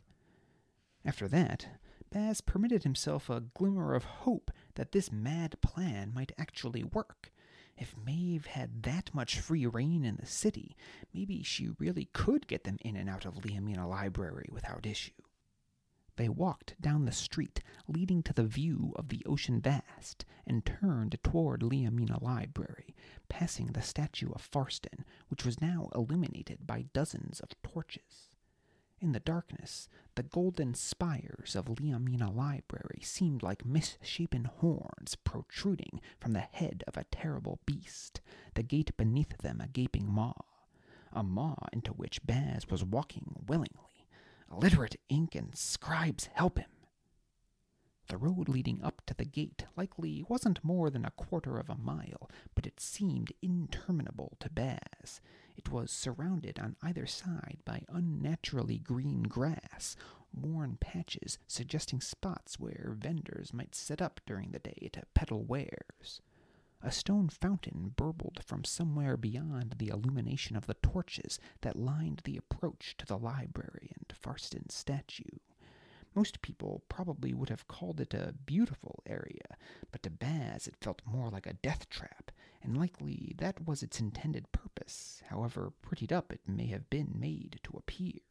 After 1.03 1.27
that, 1.27 1.67
Baz 2.11 2.41
permitted 2.41 2.83
himself 2.83 3.29
a 3.29 3.43
glimmer 3.53 3.93
of 3.93 4.03
hope 4.03 4.51
that 4.75 4.91
this 4.91 5.11
mad 5.11 5.59
plan 5.61 6.11
might 6.13 6.31
actually 6.38 6.83
work. 6.83 7.31
If 7.77 7.98
Maeve 7.98 8.45
had 8.45 8.83
that 8.83 9.13
much 9.13 9.39
free 9.39 9.66
rein 9.66 10.06
in 10.06 10.16
the 10.16 10.25
city, 10.25 10.77
maybe 11.13 11.44
she 11.44 11.69
really 11.77 12.06
could 12.13 12.48
get 12.48 12.63
them 12.63 12.77
in 12.81 12.95
and 12.95 13.10
out 13.10 13.25
of 13.25 13.36
Liamina 13.36 13.88
Library 13.88 14.48
without 14.50 14.86
issue. 14.86 15.12
They 16.16 16.30
walked 16.30 16.80
down 16.80 17.04
the 17.04 17.12
street 17.12 17.62
leading 17.88 18.24
to 18.24 18.33
the 18.33 18.45
view 18.45 18.94
of 18.95 19.10
the 19.10 19.22
ocean 19.25 19.60
vast 19.60 20.24
and 20.48 20.66
turned 20.66 21.22
toward 21.22 21.62
Liamina 21.62 22.22
Library, 22.22 22.95
passing 23.27 23.68
the 23.68 23.81
statue 23.81 24.31
of 24.31 24.42
Farston, 24.42 25.04
which 25.27 25.44
was 25.44 25.60
now 25.60 25.89
illuminated 25.94 26.66
by 26.66 26.83
dozens 26.94 27.42
of 27.42 27.62
torches. 27.62 28.25
In 29.05 29.11
the 29.11 29.19
darkness, 29.19 29.87
the 30.15 30.23
golden 30.23 30.73
spires 30.73 31.55
of 31.55 31.65
Liamina 31.67 32.35
Library 32.35 33.01
seemed 33.03 33.43
like 33.43 33.63
misshapen 33.63 34.45
horns 34.45 35.15
protruding 35.23 36.01
from 36.19 36.31
the 36.31 36.39
head 36.39 36.83
of 36.87 36.97
a 36.97 37.03
terrible 37.11 37.59
beast, 37.67 38.21
the 38.55 38.63
gate 38.63 38.97
beneath 38.97 39.37
them 39.37 39.61
a 39.61 39.67
gaping 39.67 40.07
maw, 40.09 40.33
a 41.13 41.21
maw 41.21 41.67
into 41.71 41.93
which 41.93 42.25
Baz 42.25 42.67
was 42.67 42.83
walking 42.83 43.43
willingly. 43.45 44.07
Illiterate 44.51 44.95
ink 45.07 45.35
and 45.35 45.55
scribes 45.55 46.25
help 46.33 46.57
him. 46.57 46.71
The 48.07 48.17
road 48.17 48.49
leading 48.49 48.81
up 48.81 49.03
to 49.05 49.13
the 49.13 49.25
gate 49.25 49.65
likely 49.75 50.23
wasn't 50.27 50.63
more 50.63 50.89
than 50.89 51.05
a 51.05 51.11
quarter 51.11 51.59
of 51.59 51.69
a 51.69 51.77
mile, 51.77 52.27
but 52.55 52.65
it 52.65 52.79
seemed 52.79 53.31
interminable 53.43 54.35
to 54.39 54.50
Baz. 54.50 55.21
It 55.55 55.69
was 55.69 55.91
surrounded 55.91 56.59
on 56.59 56.75
either 56.81 57.05
side 57.05 57.59
by 57.65 57.83
unnaturally 57.88 58.77
green 58.77 59.24
grass, 59.24 59.95
worn 60.33 60.77
patches 60.79 61.38
suggesting 61.47 62.01
spots 62.01 62.59
where 62.59 62.95
vendors 62.97 63.53
might 63.53 63.74
set 63.74 64.01
up 64.01 64.19
during 64.25 64.51
the 64.51 64.59
day 64.59 64.89
to 64.93 65.03
peddle 65.13 65.43
wares. 65.43 66.21
A 66.81 66.91
stone 66.91 67.29
fountain 67.29 67.93
burbled 67.95 68.43
from 68.43 68.63
somewhere 68.63 69.17
beyond 69.17 69.75
the 69.77 69.88
illumination 69.88 70.55
of 70.55 70.67
the 70.67 70.75
torches 70.75 71.39
that 71.62 71.77
lined 71.77 72.21
the 72.25 72.38
approach 72.38 72.95
to 72.97 73.05
the 73.05 73.17
library 73.17 73.91
and 73.97 74.13
Farston's 74.15 74.75
statue. 74.75 75.39
Most 76.15 76.41
people 76.41 76.81
probably 76.88 77.34
would 77.34 77.50
have 77.50 77.67
called 77.67 78.00
it 78.00 78.13
a 78.13 78.34
beautiful 78.45 79.03
area, 79.05 79.57
but 79.91 80.01
to 80.03 80.10
Baz 80.10 80.65
it 80.65 80.77
felt 80.79 81.01
more 81.05 81.29
like 81.29 81.45
a 81.45 81.53
death 81.53 81.89
trap, 81.89 82.31
and 82.63 82.77
likely 82.77 83.36
that 83.38 83.67
was 83.67 83.84
its 83.84 84.00
intended 84.00 84.51
purpose, 84.53 85.22
however 85.29 85.74
prettied 85.81 86.13
up 86.13 86.31
it 86.31 86.48
may 86.48 86.67
have 86.67 86.89
been 86.89 87.13
made 87.19 87.60
to 87.63 87.77
appear 87.77 88.22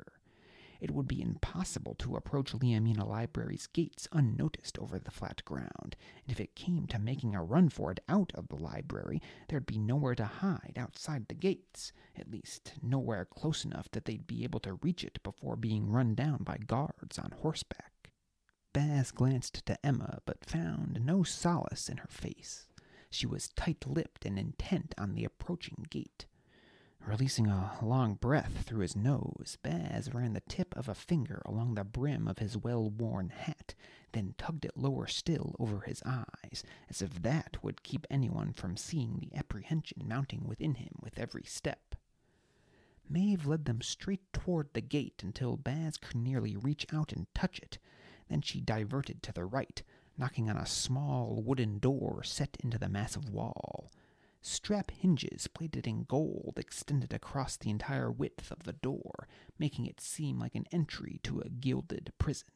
it 0.85 0.91
would 0.91 1.09
be 1.09 1.23
impossible 1.23 1.95
to 1.95 2.15
approach 2.15 2.53
Liamina 2.53 3.09
Library's 3.09 3.67
gates 3.67 4.07
unnoticed 4.13 4.79
over 4.79 4.99
the 4.99 5.11
flat 5.11 5.43
ground, 5.47 5.97
and 6.27 6.29
if 6.29 6.39
it 6.39 6.55
came 6.55 6.87
to 6.89 6.99
making 6.99 7.35
a 7.35 7.43
run 7.43 7.71
for 7.71 7.91
it 7.91 8.01
out 8.07 8.31
of 8.35 8.49
the 8.49 8.57
library, 8.57 9.23
there'd 9.49 9.65
be 9.65 9.79
nowhere 9.79 10.15
to 10.15 10.27
hide 10.27 10.75
outside 10.77 11.29
the 11.29 11.35
gates, 11.35 11.95
at 12.15 12.31
least 12.31 12.75
nowhere 12.83 13.25
close 13.25 13.65
enough 13.65 13.91
that 13.93 14.05
they'd 14.05 14.27
be 14.27 14.45
able 14.45 14.61
to 14.61 14.75
reach 14.83 15.03
it 15.03 15.23
before 15.23 15.57
being 15.57 15.89
run 15.89 16.15
down 16.15 16.43
by 16.43 16.59
guards 16.59 17.19
on 17.19 17.33
horseback. 17.41 18.11
Baz 18.75 19.11
glanced 19.11 19.65
to 19.65 19.87
Emma, 19.87 20.19
but 20.27 20.45
found 20.45 21.01
no 21.03 21.23
solace 21.23 21.89
in 21.89 21.97
her 21.97 22.09
face. 22.11 22.67
She 23.09 23.27
was 23.27 23.49
tight 23.57 23.87
lipped 23.87 24.27
and 24.27 24.39
intent 24.39 24.95
on 24.99 25.15
the 25.15 25.25
approaching 25.25 25.87
gate. 25.89 26.27
Releasing 27.07 27.49
a 27.49 27.77
long 27.83 28.15
breath 28.15 28.63
through 28.65 28.81
his 28.81 28.97
nose, 28.97 29.59
Baz 29.63 30.15
ran 30.15 30.33
the 30.33 30.41
tip 30.41 30.75
of 30.75 30.89
a 30.89 30.95
finger 30.95 31.43
along 31.45 31.75
the 31.75 31.85
brim 31.85 32.27
of 32.27 32.39
his 32.39 32.57
well 32.57 32.89
worn 32.89 33.29
hat, 33.29 33.75
then 34.13 34.35
tugged 34.39 34.65
it 34.65 34.77
lower 34.77 35.07
still 35.07 35.55
over 35.59 35.81
his 35.81 36.03
eyes, 36.07 36.65
as 36.89 37.03
if 37.03 37.21
that 37.21 37.63
would 37.63 37.83
keep 37.83 38.07
anyone 38.11 38.55
from 38.55 38.79
seeing 38.79 39.19
the 39.19 39.37
apprehension 39.37 40.09
mounting 40.09 40.45
within 40.47 40.77
him 40.77 40.95
with 41.03 41.19
every 41.19 41.45
step. 41.45 41.95
Maeve 43.07 43.45
led 43.45 43.67
them 43.67 43.83
straight 43.83 44.33
toward 44.33 44.73
the 44.73 44.81
gate 44.81 45.23
until 45.23 45.59
Baz 45.59 45.99
could 45.99 46.17
nearly 46.17 46.57
reach 46.57 46.87
out 46.91 47.13
and 47.13 47.27
touch 47.35 47.59
it. 47.59 47.77
Then 48.29 48.41
she 48.41 48.63
diverted 48.63 49.23
to 49.25 49.33
the 49.33 49.45
right, 49.45 49.83
knocking 50.17 50.49
on 50.49 50.57
a 50.57 50.65
small 50.65 51.43
wooden 51.45 51.81
door 51.81 52.23
set 52.23 52.57
into 52.61 52.79
the 52.79 52.89
massive 52.89 53.29
wall. 53.29 53.91
Strap 54.47 54.91
hinges 54.91 55.47
plated 55.47 55.87
in 55.87 56.05
gold 56.05 56.59
extended 56.59 57.15
across 57.15 57.57
the 57.57 57.71
entire 57.71 58.11
width 58.13 58.51
of 58.51 58.65
the 58.65 58.75
door, 58.75 59.27
making 59.59 59.87
it 59.87 60.03
seem 60.03 60.39
like 60.39 60.55
an 60.55 60.67
entry 60.71 61.19
to 61.23 61.41
a 61.41 61.49
gilded 61.49 62.13
prison. 62.19 62.49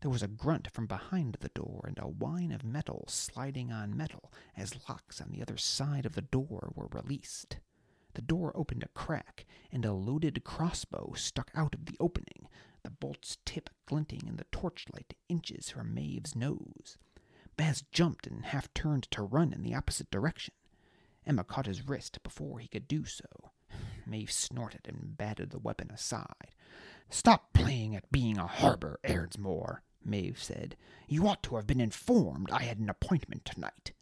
There 0.00 0.10
was 0.10 0.22
a 0.22 0.28
grunt 0.28 0.70
from 0.70 0.86
behind 0.86 1.36
the 1.40 1.50
door 1.50 1.84
and 1.86 1.98
a 1.98 2.08
whine 2.08 2.50
of 2.50 2.64
metal 2.64 3.04
sliding 3.08 3.70
on 3.70 3.94
metal 3.94 4.32
as 4.56 4.88
locks 4.88 5.20
on 5.20 5.28
the 5.30 5.42
other 5.42 5.58
side 5.58 6.06
of 6.06 6.14
the 6.14 6.22
door 6.22 6.72
were 6.74 6.88
released. 6.90 7.58
The 8.14 8.22
door 8.22 8.56
opened 8.56 8.82
a 8.82 8.88
crack, 8.88 9.44
and 9.70 9.84
a 9.84 9.92
loaded 9.92 10.44
crossbow 10.44 11.12
stuck 11.14 11.50
out 11.54 11.74
of 11.74 11.84
the 11.84 11.98
opening, 12.00 12.48
the 12.82 12.90
bolt's 12.90 13.36
tip 13.44 13.68
glinting 13.84 14.26
in 14.26 14.36
the 14.36 14.46
torchlight 14.50 15.12
inches 15.28 15.68
from 15.68 15.92
Maeve's 15.92 16.34
nose. 16.34 16.96
Baz 17.58 17.84
jumped 17.92 18.26
and 18.26 18.46
half 18.46 18.72
turned 18.72 19.10
to 19.10 19.22
run 19.22 19.52
in 19.52 19.62
the 19.62 19.74
opposite 19.74 20.10
direction. 20.10 20.54
Emma 21.26 21.44
caught 21.44 21.66
his 21.66 21.88
wrist 21.88 22.22
before 22.22 22.58
he 22.58 22.68
could 22.68 22.86
do 22.86 23.04
so. 23.04 23.50
Maeve 24.06 24.30
snorted 24.30 24.86
and 24.86 25.16
batted 25.16 25.50
the 25.50 25.58
weapon 25.58 25.90
aside. 25.90 26.52
Stop 27.10 27.52
playing 27.52 27.94
at 27.96 28.10
being 28.12 28.38
a 28.38 28.46
harbor, 28.46 28.98
Ardsmore, 29.04 29.78
Maeve 30.04 30.40
said. 30.40 30.76
You 31.08 31.26
ought 31.26 31.42
to 31.44 31.56
have 31.56 31.66
been 31.66 31.80
informed 31.80 32.50
I 32.50 32.62
had 32.62 32.78
an 32.78 32.88
appointment 32.88 33.44
tonight. 33.44 33.92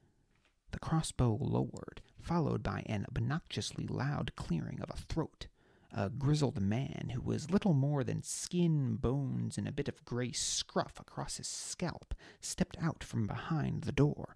The 0.73 0.78
crossbow 0.78 1.38
lowered, 1.40 2.02
followed 2.21 2.62
by 2.62 2.83
an 2.87 3.07
obnoxiously 3.09 3.87
loud 3.87 4.35
clearing 4.37 4.81
of 4.81 4.90
a 4.90 4.97
throat. 4.97 5.47
A 5.93 6.11
grizzled 6.11 6.61
man 6.61 7.12
who 7.14 7.21
was 7.21 7.52
little 7.52 7.75
more 7.75 8.02
than 8.02 8.23
skin, 8.25 8.97
bones, 8.97 9.57
and 9.57 9.69
a 9.69 9.73
bit 9.73 9.87
of 9.87 10.04
gray 10.04 10.33
scruff 10.33 10.99
across 10.99 11.37
his 11.37 11.47
scalp 11.47 12.14
stepped 12.40 12.76
out 12.83 13.04
from 13.04 13.28
behind 13.28 13.83
the 13.83 13.93
door. 13.93 14.35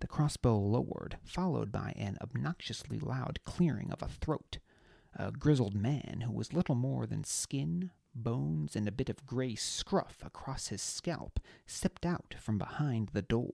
The 0.00 0.08
crossbow 0.08 0.58
lowered, 0.58 1.18
followed 1.22 1.70
by 1.70 1.92
an 1.96 2.16
obnoxiously 2.20 2.98
loud 2.98 3.38
clearing 3.44 3.92
of 3.92 4.02
a 4.02 4.08
throat. 4.08 4.58
A 5.14 5.30
grizzled 5.30 5.74
man 5.74 6.22
who 6.24 6.32
was 6.32 6.52
little 6.54 6.74
more 6.74 7.06
than 7.06 7.22
skin, 7.24 7.90
bones, 8.14 8.74
and 8.74 8.88
a 8.88 8.92
bit 8.92 9.10
of 9.10 9.26
gray 9.26 9.54
scruff 9.54 10.16
across 10.22 10.68
his 10.68 10.80
scalp 10.80 11.38
stepped 11.66 12.06
out 12.06 12.34
from 12.38 12.58
behind 12.58 13.10
the 13.10 13.22
door. 13.22 13.52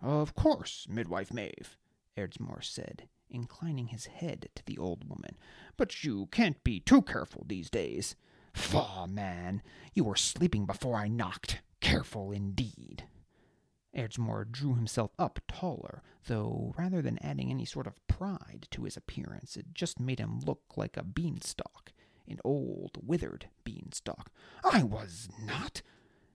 Of 0.00 0.34
course, 0.34 0.86
Midwife 0.88 1.32
Maeve, 1.32 1.76
Ardsmore 2.16 2.64
said, 2.64 3.08
inclining 3.28 3.88
his 3.88 4.06
head 4.06 4.48
to 4.54 4.64
the 4.64 4.78
old 4.78 5.08
woman. 5.08 5.36
But 5.76 6.02
you 6.02 6.26
can't 6.32 6.62
be 6.64 6.80
too 6.80 7.02
careful 7.02 7.44
these 7.46 7.68
days. 7.68 8.16
Faugh, 8.54 9.06
man, 9.06 9.62
you 9.92 10.04
were 10.04 10.16
sleeping 10.16 10.64
before 10.64 10.96
I 10.96 11.08
knocked. 11.08 11.60
Careful 11.80 12.32
indeed. 12.32 13.04
Ardsmore 13.96 14.50
drew 14.50 14.74
himself 14.74 15.10
up 15.18 15.40
taller, 15.48 16.02
though 16.26 16.72
rather 16.78 17.02
than 17.02 17.18
adding 17.18 17.50
any 17.50 17.64
sort 17.64 17.86
of 17.86 18.06
pride 18.06 18.68
to 18.70 18.84
his 18.84 18.96
appearance, 18.96 19.56
it 19.56 19.74
just 19.74 19.98
made 19.98 20.20
him 20.20 20.40
look 20.40 20.62
like 20.76 20.96
a 20.96 21.02
beanstalk, 21.02 21.92
an 22.28 22.38
old, 22.44 22.98
withered 23.02 23.48
beanstalk. 23.64 24.30
I 24.62 24.82
was 24.84 25.28
not. 25.44 25.82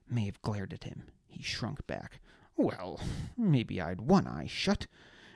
Maeve 0.08 0.40
glared 0.42 0.72
at 0.72 0.84
him. 0.84 1.04
He 1.28 1.42
shrunk 1.42 1.86
back. 1.86 2.20
Well, 2.56 3.00
maybe 3.36 3.80
I'd 3.80 4.02
one 4.02 4.26
eye 4.26 4.46
shut. 4.46 4.86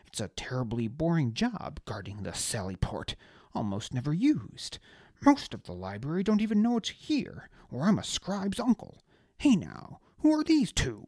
It's 0.07 0.21
a 0.21 0.29
terribly 0.29 0.89
boring 0.89 1.35
job 1.35 1.81
guarding 1.85 2.23
the 2.23 2.33
Sally 2.33 2.77
Port, 2.77 3.15
almost 3.55 3.95
never 3.95 4.13
used. 4.13 4.79
Most 5.23 5.55
of 5.55 5.65
the 5.65 5.73
library 5.73 6.23
don't 6.23 6.41
even 6.41 6.63
know 6.63 6.77
it's 6.77 6.91
here, 6.91 7.49
or 7.71 7.85
I'm 7.85 7.99
a 7.99 8.05
scribe's 8.05 8.61
uncle. 8.61 9.03
Hey 9.39 9.57
now, 9.57 10.01
who 10.19 10.39
are 10.39 10.45
these 10.45 10.73
two? 10.73 11.07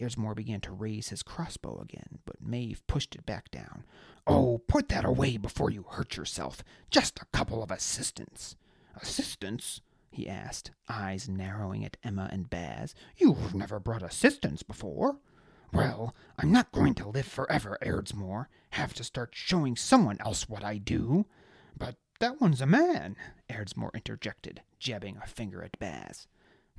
Ardsmore 0.00 0.34
began 0.34 0.60
to 0.60 0.72
raise 0.72 1.08
his 1.08 1.22
crossbow 1.22 1.80
again, 1.80 2.20
but 2.24 2.40
Maeve 2.40 2.86
pushed 2.86 3.14
it 3.14 3.26
back 3.26 3.50
down. 3.50 3.84
Oh. 4.26 4.34
oh, 4.54 4.58
put 4.58 4.88
that 4.90 5.04
away 5.04 5.36
before 5.36 5.70
you 5.70 5.84
hurt 5.88 6.16
yourself. 6.16 6.62
Just 6.90 7.18
a 7.20 7.26
couple 7.32 7.62
of 7.62 7.70
assistants. 7.70 8.56
Assistants? 9.00 9.80
he 10.10 10.28
asked, 10.28 10.70
eyes 10.88 11.28
narrowing 11.28 11.84
at 11.84 11.96
Emma 12.02 12.28
and 12.32 12.50
Baz. 12.50 12.94
You've 13.16 13.54
never 13.54 13.78
brought 13.78 14.02
assistants 14.02 14.62
before. 14.62 15.18
Well, 15.72 16.14
I'm 16.38 16.50
not 16.50 16.72
going 16.72 16.94
to 16.94 17.08
live 17.08 17.26
forever, 17.26 17.78
Ardsmore. 17.82 18.46
Have 18.70 18.94
to 18.94 19.04
start 19.04 19.30
showing 19.32 19.76
someone 19.76 20.18
else 20.20 20.48
what 20.48 20.64
I 20.64 20.78
do. 20.78 21.26
But 21.76 21.96
that 22.20 22.40
one's 22.40 22.60
a 22.60 22.66
man, 22.66 23.16
Ardsmore 23.50 23.94
interjected, 23.94 24.62
jabbing 24.78 25.18
a 25.22 25.26
finger 25.26 25.62
at 25.62 25.78
Baz. 25.78 26.26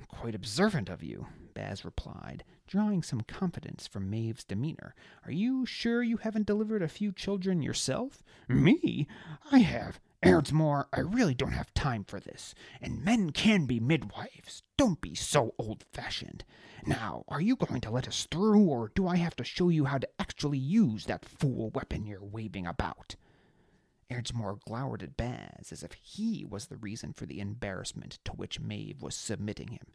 Quite 0.08 0.34
observant 0.34 0.88
of 0.88 1.02
you, 1.02 1.26
Baz 1.54 1.84
replied, 1.84 2.44
drawing 2.66 3.02
some 3.02 3.22
confidence 3.22 3.86
from 3.86 4.10
Maeve's 4.10 4.44
demeanor. 4.44 4.94
Are 5.24 5.32
you 5.32 5.66
sure 5.66 6.02
you 6.02 6.18
haven't 6.18 6.46
delivered 6.46 6.82
a 6.82 6.88
few 6.88 7.12
children 7.12 7.62
yourself? 7.62 8.22
Me? 8.48 9.06
I 9.50 9.58
have. 9.58 10.00
Ardsmore, 10.22 10.84
I 10.92 11.00
really 11.00 11.34
don't 11.34 11.52
have 11.52 11.72
time 11.72 12.04
for 12.04 12.20
this, 12.20 12.54
and 12.80 13.02
men 13.04 13.30
can 13.30 13.64
be 13.64 13.80
midwives. 13.80 14.62
Don't 14.76 15.00
be 15.00 15.14
so 15.14 15.54
old 15.58 15.84
fashioned. 15.92 16.44
Now, 16.84 17.24
are 17.28 17.40
you 17.40 17.56
going 17.56 17.80
to 17.80 17.90
let 17.90 18.06
us 18.06 18.26
through, 18.30 18.64
or 18.64 18.92
do 18.94 19.06
I 19.06 19.16
have 19.16 19.36
to 19.36 19.44
show 19.44 19.70
you 19.70 19.86
how 19.86 19.98
to 19.98 20.08
actually 20.18 20.58
use 20.58 21.06
that 21.06 21.24
fool 21.24 21.70
weapon 21.70 22.04
you're 22.04 22.22
waving 22.22 22.66
about? 22.66 23.16
Ardsmore 24.10 24.60
glowered 24.66 25.02
at 25.02 25.16
Baz 25.16 25.70
as 25.70 25.82
if 25.82 25.92
he 25.92 26.44
was 26.48 26.66
the 26.66 26.76
reason 26.76 27.12
for 27.12 27.26
the 27.26 27.40
embarrassment 27.40 28.18
to 28.24 28.32
which 28.32 28.60
Maeve 28.60 29.02
was 29.02 29.14
submitting 29.14 29.68
him. 29.68 29.86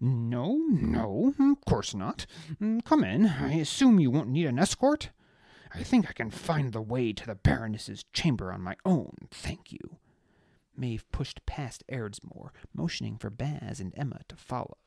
No, 0.00 0.56
no, 0.68 1.34
of 1.38 1.64
course 1.64 1.94
not. 1.94 2.26
Mm, 2.60 2.84
come 2.84 3.04
in. 3.04 3.26
I 3.26 3.54
assume 3.54 4.00
you 4.00 4.10
won't 4.10 4.28
need 4.28 4.46
an 4.46 4.58
escort? 4.58 5.10
I 5.74 5.82
think 5.82 6.08
I 6.08 6.12
can 6.12 6.30
find 6.30 6.72
the 6.72 6.80
way 6.80 7.12
to 7.12 7.26
the 7.26 7.34
Baroness's 7.34 8.04
chamber 8.12 8.52
on 8.52 8.60
my 8.62 8.76
own, 8.84 9.14
thank 9.30 9.72
you. 9.72 9.98
Maeve 10.76 11.10
pushed 11.10 11.44
past 11.46 11.84
Ardsmore, 11.90 12.50
motioning 12.72 13.16
for 13.16 13.30
Baz 13.30 13.80
and 13.80 13.92
Emma 13.96 14.20
to 14.28 14.36
follow. 14.36 14.78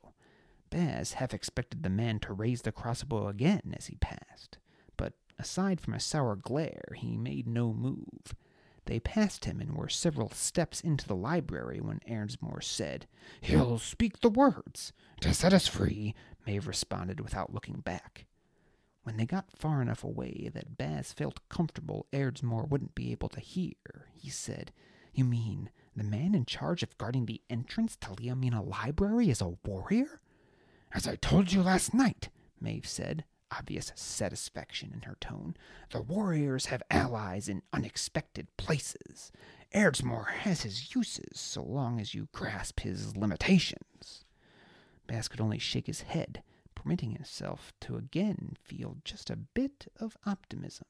Baz 0.70 1.14
half 1.14 1.34
expected 1.34 1.84
the 1.84 1.90
man 1.90 2.20
to 2.20 2.34
raise 2.34 2.62
the 2.62 2.72
crossbow 2.72 3.28
again 3.28 3.74
as 3.78 3.88
he 3.88 3.96
passed, 3.96 4.58
but 4.98 5.14
aside 5.40 5.80
from 5.80 5.94
a 5.94 6.00
sour 6.00 6.36
glare, 6.36 6.90
he 6.96 7.18
made 7.18 7.48
no 7.48 7.74
move. 7.74 8.34
They 8.88 9.02
passed 9.02 9.44
him 9.44 9.60
and 9.60 9.76
were 9.76 9.90
several 9.90 10.32
steps 10.32 10.80
into 10.80 11.06
the 11.06 11.16
library 11.16 11.82
when 11.82 12.00
Ardsmore 12.10 12.64
said, 12.64 13.06
He'll 13.42 13.80
speak 13.80 14.22
the 14.22 14.30
words. 14.30 14.94
To 15.20 15.34
set 15.34 15.52
us 15.54 15.68
free, 15.68 16.16
Maeve 16.46 16.68
responded 16.68 17.20
without 17.20 17.54
looking 17.54 17.82
back. 17.82 18.28
When 19.04 19.18
they 19.18 19.26
got 19.26 19.52
far 19.58 19.82
enough 19.82 20.06
away 20.06 20.50
that 20.54 20.78
Baz 20.78 21.12
felt 21.12 21.48
comfortable 21.50 22.08
Ardsmore 22.14 22.70
wouldn't 22.70 22.96
be 22.96 23.12
able 23.12 23.28
to 23.30 23.42
hear, 23.42 24.08
he 24.14 24.30
said, 24.30 24.72
You 25.14 25.26
mean 25.26 25.70
the 25.94 26.06
man 26.06 26.34
in 26.34 26.46
charge 26.46 26.82
of 26.82 26.98
guarding 26.98 27.26
the 27.26 27.42
entrance 27.50 27.98
to 27.98 28.12
Liamina 28.12 28.66
Library 28.66 29.30
is 29.30 29.42
a 29.42 29.58
warrior? 29.66 30.22
As 30.94 31.06
I 31.06 31.18
told 31.18 31.52
you 31.52 31.62
last 31.62 31.94
night, 31.94 32.30
Maeve 32.62 32.88
said, 32.88 33.26
obvious 33.52 33.92
satisfaction 33.96 34.92
in 34.94 35.02
her 35.04 35.18
tone. 35.20 35.56
The 35.92 36.02
warriors 36.02 36.68
have 36.68 36.84
allies 36.90 37.48
in 37.48 37.62
unexpected 37.74 38.48
places. 38.58 39.32
Ardsmore 39.74 40.28
has 40.28 40.62
his 40.62 40.96
uses 40.96 41.40
so 41.40 41.62
long 41.64 42.00
as 42.00 42.14
you 42.14 42.30
grasp 42.32 42.82
his 42.82 43.16
limitations. 43.18 44.26
Baz 45.08 45.28
could 45.28 45.42
only 45.42 45.60
shake 45.60 45.88
his 45.88 46.02
head 46.02 46.44
permitting 46.76 47.12
himself 47.12 47.74
to 47.82 47.98
again 47.98 48.56
feel 48.64 48.98
just 49.04 49.30
a 49.30 49.36
bit 49.36 49.92
of 50.00 50.16
optimism. 50.26 50.86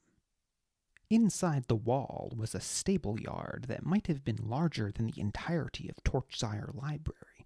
Inside 1.10 1.66
the 1.68 1.76
wall 1.76 2.34
was 2.36 2.54
a 2.54 2.60
stable 2.60 3.20
yard 3.20 3.66
that 3.70 3.86
might 3.86 4.08
have 4.08 4.26
been 4.26 4.50
larger 4.50 4.92
than 4.92 5.08
the 5.08 5.20
entirety 5.20 5.90
of 5.90 6.04
Torchsire 6.04 6.76
Library. 6.76 7.37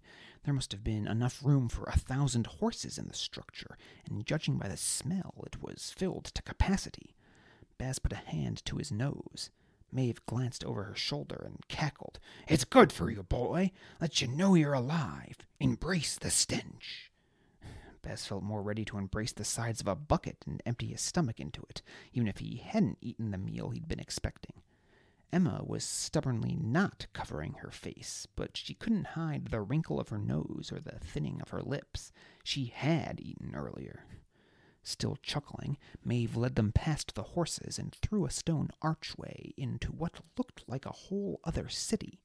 There 0.44 0.54
must 0.54 0.72
have 0.72 0.82
been 0.82 1.06
enough 1.06 1.40
room 1.44 1.68
for 1.68 1.84
a 1.84 1.98
thousand 1.98 2.46
horses 2.46 2.98
in 2.98 3.06
the 3.06 3.14
structure, 3.14 3.76
and 4.08 4.26
judging 4.26 4.58
by 4.58 4.68
the 4.68 4.76
smell, 4.76 5.44
it 5.46 5.62
was 5.62 5.94
filled 5.96 6.24
to 6.26 6.42
capacity. 6.42 7.14
Baz 7.78 8.00
put 8.00 8.12
a 8.12 8.16
hand 8.16 8.64
to 8.64 8.76
his 8.76 8.90
nose. 8.90 9.50
Maeve 9.92 10.24
glanced 10.26 10.64
over 10.64 10.84
her 10.84 10.96
shoulder 10.96 11.42
and 11.44 11.66
cackled. 11.68 12.18
It's 12.48 12.64
good 12.64 12.92
for 12.92 13.10
you, 13.10 13.22
boy. 13.22 13.70
Let 14.00 14.20
you 14.20 14.26
know 14.26 14.54
you're 14.54 14.72
alive. 14.72 15.38
Embrace 15.60 16.16
the 16.16 16.30
stench. 16.30 17.12
Baz 18.02 18.26
felt 18.26 18.42
more 18.42 18.62
ready 18.62 18.84
to 18.86 18.98
embrace 18.98 19.32
the 19.32 19.44
sides 19.44 19.80
of 19.80 19.86
a 19.86 19.94
bucket 19.94 20.38
and 20.44 20.60
empty 20.66 20.88
his 20.88 21.00
stomach 21.00 21.38
into 21.38 21.62
it, 21.70 21.82
even 22.12 22.26
if 22.26 22.38
he 22.38 22.56
hadn't 22.56 22.98
eaten 23.00 23.30
the 23.30 23.38
meal 23.38 23.70
he'd 23.70 23.86
been 23.86 24.00
expecting. 24.00 24.54
Emma 25.32 25.62
was 25.64 25.82
stubbornly 25.82 26.58
not 26.60 27.06
covering 27.14 27.54
her 27.54 27.70
face, 27.70 28.26
but 28.36 28.54
she 28.56 28.74
couldn't 28.74 29.08
hide 29.08 29.46
the 29.46 29.62
wrinkle 29.62 29.98
of 29.98 30.10
her 30.10 30.18
nose 30.18 30.70
or 30.70 30.78
the 30.78 30.98
thinning 31.00 31.40
of 31.40 31.48
her 31.48 31.62
lips. 31.62 32.12
She 32.44 32.66
had 32.66 33.18
eaten 33.18 33.54
earlier. 33.54 34.04
Still 34.82 35.16
chuckling, 35.22 35.78
Maeve 36.04 36.36
led 36.36 36.56
them 36.56 36.72
past 36.72 37.14
the 37.14 37.22
horses 37.22 37.78
and 37.78 37.94
through 37.94 38.26
a 38.26 38.30
stone 38.30 38.70
archway 38.82 39.54
into 39.56 39.90
what 39.92 40.20
looked 40.36 40.64
like 40.68 40.84
a 40.84 40.92
whole 40.92 41.40
other 41.44 41.68
city. 41.68 42.20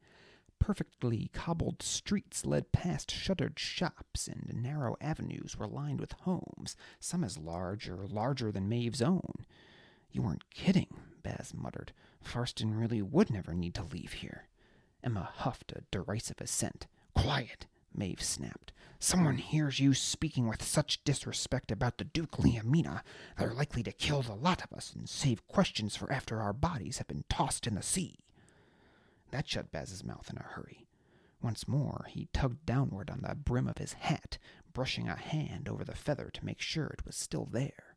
Perfectly 0.59 1.29
cobbled 1.33 1.83
streets 1.83 2.45
led 2.45 2.71
past 2.71 3.11
shuttered 3.11 3.59
shops, 3.59 4.27
and 4.27 4.51
narrow 4.61 4.97
avenues 4.99 5.55
were 5.55 5.67
lined 5.67 6.01
with 6.01 6.13
homes, 6.13 6.75
some 6.99 7.23
as 7.23 7.37
large 7.37 7.87
or 7.87 8.07
larger 8.07 8.51
than 8.51 8.67
Maeve's 8.67 9.03
own. 9.03 9.45
You 10.11 10.23
weren't 10.23 10.49
kidding, 10.49 10.87
Muttered. 11.53 11.93
Farston 12.21 12.75
really 12.75 13.01
would 13.01 13.29
never 13.29 13.53
need 13.53 13.73
to 13.75 13.83
leave 13.83 14.13
here. 14.13 14.47
Emma 15.03 15.29
huffed 15.35 15.71
a 15.71 15.83
derisive 15.91 16.41
assent. 16.41 16.87
Quiet, 17.13 17.67
Maeve 17.93 18.21
snapped. 18.21 18.73
Someone 18.99 19.37
hears 19.37 19.79
you 19.79 19.93
speaking 19.93 20.47
with 20.47 20.63
such 20.63 21.03
disrespect 21.03 21.71
about 21.71 21.97
the 21.97 22.03
Duke 22.03 22.37
Liamina, 22.37 23.03
they're 23.37 23.53
likely 23.53 23.83
to 23.83 23.91
kill 23.91 24.23
the 24.23 24.33
lot 24.33 24.63
of 24.63 24.73
us 24.73 24.93
and 24.93 25.07
save 25.07 25.47
questions 25.47 25.95
for 25.95 26.11
after 26.11 26.41
our 26.41 26.53
bodies 26.53 26.97
have 26.97 27.07
been 27.07 27.23
tossed 27.29 27.67
in 27.67 27.75
the 27.75 27.83
sea. 27.83 28.19
That 29.31 29.47
shut 29.47 29.71
Baz's 29.71 30.03
mouth 30.03 30.29
in 30.31 30.37
a 30.37 30.43
hurry. 30.43 30.87
Once 31.41 31.67
more 31.67 32.05
he 32.09 32.29
tugged 32.33 32.65
downward 32.65 33.11
on 33.11 33.21
the 33.21 33.35
brim 33.35 33.67
of 33.67 33.77
his 33.77 33.93
hat, 33.93 34.39
brushing 34.73 35.07
a 35.07 35.15
hand 35.15 35.69
over 35.69 35.83
the 35.83 35.95
feather 35.95 36.29
to 36.33 36.45
make 36.45 36.59
sure 36.59 36.87
it 36.87 37.05
was 37.05 37.15
still 37.15 37.45
there. 37.45 37.95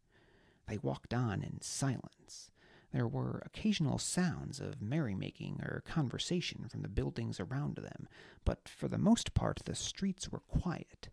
They 0.67 0.79
walked 0.79 1.15
on 1.15 1.43
in 1.43 1.63
silence. 1.63 2.51
There 2.93 3.07
were 3.07 3.43
occasional 3.47 3.99
sounds 3.99 4.59
of 4.59 4.83
merrymaking 4.83 5.61
or 5.63 5.83
conversation 5.87 6.67
from 6.69 6.83
the 6.83 6.89
buildings 6.89 7.39
around 7.39 7.77
them, 7.77 8.09
but 8.45 8.69
for 8.69 8.89
the 8.89 8.99
most 8.99 9.33
part 9.33 9.61
the 9.65 9.75
streets 9.75 10.31
were 10.31 10.41
quiet. 10.41 11.09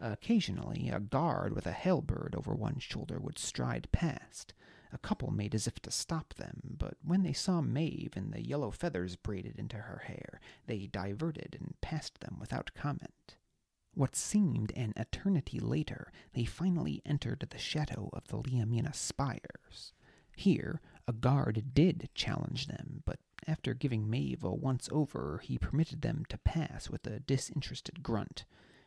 Occasionally, 0.00 0.88
a 0.88 0.98
guard 0.98 1.54
with 1.54 1.66
a 1.66 1.72
halberd 1.72 2.34
over 2.36 2.54
one 2.54 2.78
shoulder 2.80 3.20
would 3.20 3.38
stride 3.38 3.86
past. 3.92 4.52
A 4.92 4.98
couple 4.98 5.30
made 5.30 5.54
as 5.54 5.68
if 5.68 5.80
to 5.82 5.92
stop 5.92 6.34
them, 6.34 6.76
but 6.76 6.96
when 7.04 7.22
they 7.22 7.32
saw 7.32 7.60
Maeve 7.60 8.14
and 8.16 8.32
the 8.32 8.44
yellow 8.44 8.72
feathers 8.72 9.14
braided 9.14 9.58
into 9.58 9.76
her 9.76 9.98
hair, 9.98 10.40
they 10.66 10.86
diverted 10.88 11.56
and 11.58 11.80
passed 11.80 12.18
them 12.20 12.36
without 12.40 12.74
comment. 12.74 13.36
What 13.94 14.16
seemed 14.16 14.72
an 14.74 14.92
eternity 14.96 15.60
later, 15.60 16.10
they 16.32 16.44
finally 16.44 17.00
entered 17.06 17.46
the 17.48 17.58
shadow 17.58 18.10
of 18.12 18.26
the 18.26 18.38
Liamina 18.38 18.94
spires. 18.94 19.92
Here, 20.34 20.80
a 21.08 21.12
guard 21.12 21.74
did 21.74 22.08
challenge 22.14 22.66
them, 22.66 23.02
but 23.04 23.18
after 23.46 23.74
giving 23.74 24.08
Maeve 24.08 24.44
a 24.44 24.54
once 24.54 24.88
over, 24.92 25.40
he 25.42 25.58
permitted 25.58 26.02
them 26.02 26.24
to 26.28 26.38
pass 26.38 26.88
with 26.88 27.06
a 27.06 27.20
disinterested 27.20 28.02
grunt. 28.02 28.44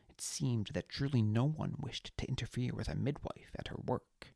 It 0.08 0.20
seemed 0.20 0.68
that 0.72 0.88
truly 0.88 1.20
no 1.20 1.44
one 1.44 1.74
wished 1.78 2.12
to 2.16 2.28
interfere 2.28 2.72
with 2.74 2.88
a 2.88 2.94
midwife 2.94 3.50
at 3.58 3.68
her 3.68 3.76
work. 3.84 4.34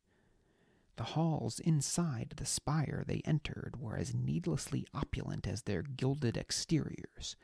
The 0.97 1.05
halls 1.05 1.59
inside 1.61 2.35
the 2.37 2.45
spire 2.45 3.05
they 3.07 3.23
entered 3.25 3.77
were 3.81 3.97
as 3.97 4.15
needlessly 4.15 4.87
opulent 4.93 5.47
as 5.47 5.63
their 5.63 5.83
gilded 5.83 6.37
exteriors. 6.37 7.37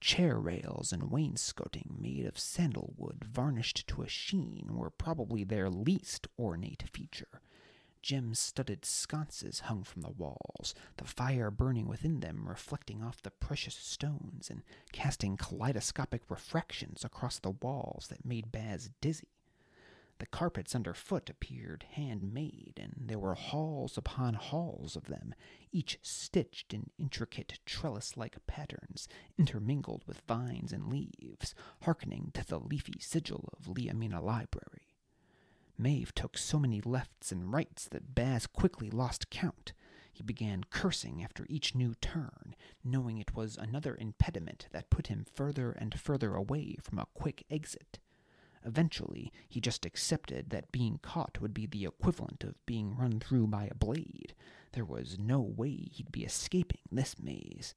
Chair 0.00 0.40
rails 0.40 0.92
and 0.92 1.10
wainscoting 1.10 1.96
made 2.00 2.24
of 2.24 2.38
sandalwood 2.38 3.24
varnished 3.24 3.86
to 3.88 4.02
a 4.02 4.08
sheen 4.08 4.68
were 4.70 4.88
probably 4.88 5.44
their 5.44 5.68
least 5.68 6.26
ornate 6.38 6.84
feature. 6.90 7.42
Gem 8.02 8.34
studded 8.34 8.84
sconces 8.84 9.60
hung 9.60 9.84
from 9.84 10.02
the 10.02 10.10
walls, 10.10 10.74
the 10.96 11.04
fire 11.04 11.50
burning 11.50 11.86
within 11.86 12.20
them 12.20 12.48
reflecting 12.48 13.02
off 13.02 13.22
the 13.22 13.30
precious 13.30 13.76
stones 13.76 14.50
and 14.50 14.62
casting 14.92 15.36
kaleidoscopic 15.36 16.22
refractions 16.28 17.04
across 17.04 17.38
the 17.38 17.50
walls 17.50 18.08
that 18.08 18.24
made 18.24 18.50
Baz 18.50 18.90
dizzy. 19.00 19.28
The 20.18 20.26
carpets 20.26 20.74
underfoot 20.74 21.30
appeared 21.30 21.84
handmade, 21.92 22.78
and 22.80 23.08
there 23.08 23.18
were 23.18 23.34
halls 23.34 23.96
upon 23.98 24.34
halls 24.34 24.94
of 24.94 25.06
them, 25.06 25.34
each 25.72 25.98
stitched 26.02 26.72
in 26.74 26.90
intricate 26.98 27.58
trellis 27.66 28.16
like 28.16 28.46
patterns, 28.46 29.08
intermingled 29.38 30.04
with 30.06 30.22
vines 30.28 30.72
and 30.72 30.88
leaves, 30.88 31.54
hearkening 31.82 32.30
to 32.34 32.44
the 32.46 32.60
leafy 32.60 33.00
sigil 33.00 33.48
of 33.52 33.66
Liamina 33.74 34.22
Library. 34.22 34.91
Maeve 35.82 36.14
took 36.14 36.38
so 36.38 36.60
many 36.60 36.80
lefts 36.80 37.32
and 37.32 37.52
rights 37.52 37.88
that 37.88 38.14
Baz 38.14 38.46
quickly 38.46 38.88
lost 38.88 39.30
count. 39.30 39.72
He 40.12 40.22
began 40.22 40.62
cursing 40.70 41.24
after 41.24 41.44
each 41.48 41.74
new 41.74 41.94
turn, 41.96 42.54
knowing 42.84 43.18
it 43.18 43.34
was 43.34 43.56
another 43.56 43.96
impediment 43.96 44.68
that 44.70 44.90
put 44.90 45.08
him 45.08 45.26
further 45.34 45.72
and 45.72 45.98
further 45.98 46.36
away 46.36 46.76
from 46.80 47.00
a 47.00 47.08
quick 47.14 47.44
exit. 47.50 47.98
Eventually, 48.64 49.32
he 49.48 49.60
just 49.60 49.84
accepted 49.84 50.50
that 50.50 50.70
being 50.70 51.00
caught 51.02 51.40
would 51.40 51.52
be 51.52 51.66
the 51.66 51.84
equivalent 51.84 52.44
of 52.44 52.64
being 52.64 52.96
run 52.96 53.18
through 53.18 53.48
by 53.48 53.66
a 53.66 53.74
blade. 53.74 54.34
There 54.72 54.84
was 54.84 55.18
no 55.18 55.40
way 55.40 55.88
he'd 55.90 56.12
be 56.12 56.24
escaping 56.24 56.82
this 56.92 57.18
maze. 57.18 57.74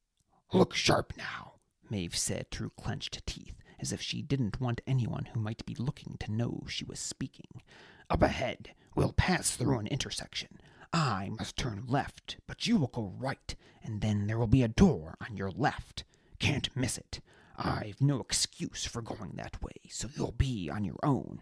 Look 0.53 0.75
sharp 0.75 1.13
now, 1.17 1.53
Maeve 1.89 2.15
said 2.15 2.51
through 2.51 2.69
clenched 2.77 3.25
teeth, 3.25 3.55
as 3.79 3.91
if 3.91 3.99
she 3.99 4.21
didn't 4.21 4.61
want 4.61 4.81
anyone 4.85 5.25
who 5.33 5.39
might 5.39 5.65
be 5.65 5.75
looking 5.75 6.17
to 6.19 6.31
know 6.31 6.63
she 6.67 6.85
was 6.85 6.99
speaking. 6.99 7.63
Up 8.09 8.21
ahead, 8.21 8.73
we'll 8.95 9.13
pass 9.13 9.55
through 9.55 9.79
an 9.79 9.87
intersection. 9.87 10.59
I 10.93 11.29
must 11.37 11.57
turn 11.57 11.83
left, 11.87 12.37
but 12.47 12.67
you 12.67 12.77
will 12.77 12.87
go 12.87 13.13
right, 13.17 13.55
and 13.83 14.01
then 14.01 14.27
there 14.27 14.37
will 14.37 14.47
be 14.47 14.63
a 14.63 14.67
door 14.67 15.15
on 15.19 15.35
your 15.35 15.51
left. 15.51 16.03
Can't 16.39 16.69
miss 16.75 16.97
it. 16.97 17.19
I've 17.57 18.01
no 18.01 18.19
excuse 18.19 18.85
for 18.85 19.01
going 19.01 19.33
that 19.35 19.61
way, 19.61 19.73
so 19.89 20.07
you'll 20.15 20.33
be 20.33 20.69
on 20.69 20.83
your 20.83 20.99
own. 21.03 21.41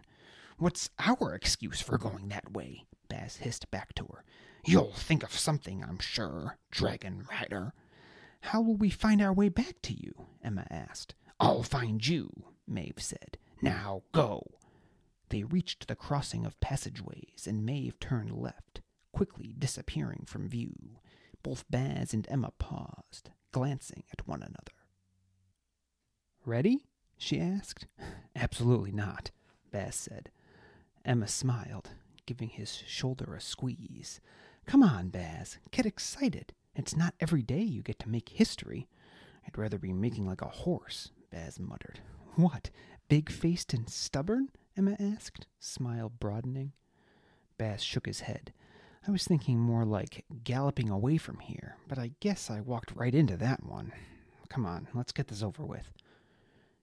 What's 0.58 0.90
our 0.98 1.34
excuse 1.34 1.80
for 1.80 1.98
going 1.98 2.28
that 2.28 2.52
way? 2.52 2.84
Baz 3.08 3.36
hissed 3.36 3.70
back 3.70 3.94
to 3.94 4.04
her. 4.04 4.24
You'll 4.64 4.92
think 4.92 5.22
of 5.22 5.32
something, 5.32 5.84
I'm 5.84 5.98
sure, 5.98 6.58
Dragon 6.70 7.26
Rider. 7.30 7.74
How 8.40 8.60
will 8.60 8.76
we 8.76 8.90
find 8.90 9.20
our 9.20 9.32
way 9.32 9.48
back 9.48 9.82
to 9.82 9.92
you? 9.92 10.26
Emma 10.42 10.66
asked. 10.70 11.14
I'll 11.38 11.62
find 11.62 12.06
you, 12.06 12.30
Maeve 12.66 12.98
said. 12.98 13.36
Now 13.60 14.02
go. 14.12 14.42
They 15.28 15.44
reached 15.44 15.88
the 15.88 15.96
crossing 15.96 16.44
of 16.44 16.60
passageways, 16.60 17.46
and 17.46 17.64
Maeve 17.64 17.98
turned 17.98 18.32
left, 18.32 18.80
quickly 19.12 19.54
disappearing 19.58 20.24
from 20.26 20.48
view. 20.48 20.98
Both 21.42 21.70
Baz 21.70 22.14
and 22.14 22.26
Emma 22.30 22.52
paused, 22.58 23.30
glancing 23.52 24.04
at 24.12 24.26
one 24.26 24.42
another. 24.42 24.72
Ready? 26.44 26.86
she 27.16 27.40
asked. 27.40 27.86
Absolutely 28.36 28.92
not, 28.92 29.30
Baz 29.70 29.94
said. 29.94 30.30
Emma 31.04 31.28
smiled, 31.28 31.90
giving 32.26 32.48
his 32.48 32.74
shoulder 32.86 33.34
a 33.34 33.40
squeeze. 33.40 34.20
Come 34.66 34.82
on, 34.82 35.08
Baz, 35.08 35.58
get 35.70 35.86
excited. 35.86 36.52
It's 36.74 36.96
not 36.96 37.14
every 37.20 37.42
day 37.42 37.60
you 37.60 37.82
get 37.82 37.98
to 38.00 38.08
make 38.08 38.30
history. 38.30 38.88
I'd 39.46 39.58
rather 39.58 39.78
be 39.78 39.92
making 39.92 40.26
like 40.26 40.40
a 40.42 40.46
horse, 40.48 41.10
Baz 41.30 41.60
muttered. 41.60 42.00
What, 42.36 42.70
big 43.08 43.30
faced 43.30 43.74
and 43.74 43.88
stubborn? 43.88 44.48
Emma 44.76 44.96
asked, 44.98 45.46
smile 45.60 46.08
broadening. 46.08 46.72
Baz 47.58 47.82
shook 47.82 48.06
his 48.06 48.20
head. 48.20 48.52
I 49.06 49.10
was 49.10 49.24
thinking 49.24 49.58
more 49.58 49.84
like 49.84 50.24
galloping 50.42 50.88
away 50.88 51.16
from 51.18 51.38
here, 51.38 51.76
but 51.86 51.98
I 51.98 52.12
guess 52.20 52.50
I 52.50 52.60
walked 52.60 52.96
right 52.96 53.14
into 53.14 53.36
that 53.36 53.62
one. 53.62 53.92
Come 54.48 54.66
on, 54.66 54.88
let's 54.94 55.12
get 55.12 55.28
this 55.28 55.42
over 55.42 55.64
with. 55.64 55.92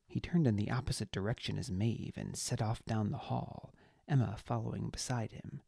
He 0.08 0.20
turned 0.20 0.48
in 0.48 0.56
the 0.56 0.72
opposite 0.72 1.12
direction 1.12 1.58
as 1.58 1.72
Maeve 1.72 2.14
and 2.18 2.36
set 2.38 2.62
off 2.62 2.84
down 2.86 3.12
the 3.12 3.18
hall, 3.18 3.74
Emma 4.08 4.36
following 4.38 4.90
beside 4.90 5.32
him. 5.32 5.62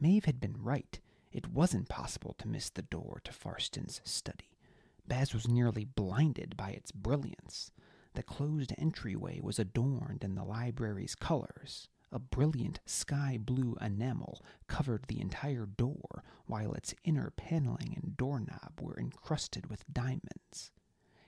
Maeve 0.00 0.24
had 0.24 0.40
been 0.40 0.56
right. 0.58 0.98
It 1.32 1.48
wasn't 1.48 1.88
possible 1.88 2.34
to 2.38 2.48
miss 2.48 2.70
the 2.70 2.82
door 2.82 3.20
to 3.24 3.32
Farston's 3.32 4.00
study. 4.04 4.58
Baz 5.06 5.32
was 5.34 5.48
nearly 5.48 5.84
blinded 5.84 6.56
by 6.56 6.70
its 6.70 6.92
brilliance. 6.92 7.70
The 8.14 8.22
closed 8.22 8.72
entryway 8.78 9.40
was 9.40 9.58
adorned 9.58 10.22
in 10.22 10.34
the 10.34 10.44
library's 10.44 11.14
colors. 11.14 11.88
A 12.12 12.20
brilliant 12.20 12.78
sky 12.86 13.38
blue 13.40 13.76
enamel 13.80 14.40
covered 14.68 15.06
the 15.08 15.20
entire 15.20 15.66
door, 15.66 16.22
while 16.46 16.72
its 16.74 16.94
inner 17.02 17.32
paneling 17.36 17.92
and 18.00 18.16
doorknob 18.16 18.80
were 18.80 18.98
encrusted 18.98 19.66
with 19.68 19.92
diamonds. 19.92 20.70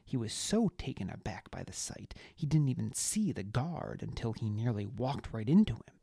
He 0.05 0.16
was 0.16 0.33
so 0.33 0.68
taken 0.79 1.11
aback 1.11 1.51
by 1.51 1.64
the 1.64 1.72
sight, 1.72 2.14
he 2.37 2.46
didn't 2.46 2.68
even 2.68 2.92
see 2.92 3.33
the 3.33 3.42
guard 3.42 4.01
until 4.03 4.33
he 4.33 4.49
nearly 4.49 4.87
walked 4.87 5.33
right 5.33 5.49
into 5.49 5.75
him. 5.75 6.01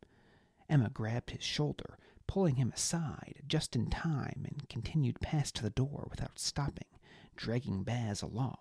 Emma 0.68 0.90
grabbed 0.90 1.30
his 1.30 1.42
shoulder, 1.42 1.96
pulling 2.26 2.56
him 2.56 2.70
aside 2.74 3.42
just 3.46 3.74
in 3.74 3.88
time, 3.88 4.44
and 4.46 4.68
continued 4.68 5.20
past 5.20 5.62
the 5.62 5.70
door 5.70 6.06
without 6.10 6.38
stopping, 6.38 6.88
dragging 7.36 7.82
Baz 7.84 8.20
along. 8.20 8.58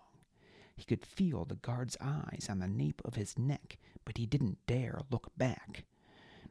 He 0.76 0.84
could 0.84 1.06
feel 1.06 1.46
the 1.46 1.56
guard's 1.56 1.98
eyes 2.02 2.48
on 2.50 2.60
the 2.60 2.68
nape 2.68 3.02
of 3.06 3.16
his 3.16 3.38
neck, 3.38 3.78
but 4.06 4.18
he 4.18 4.26
didn't 4.26 4.66
dare 4.66 5.02
look 5.12 5.32
back. 5.38 5.86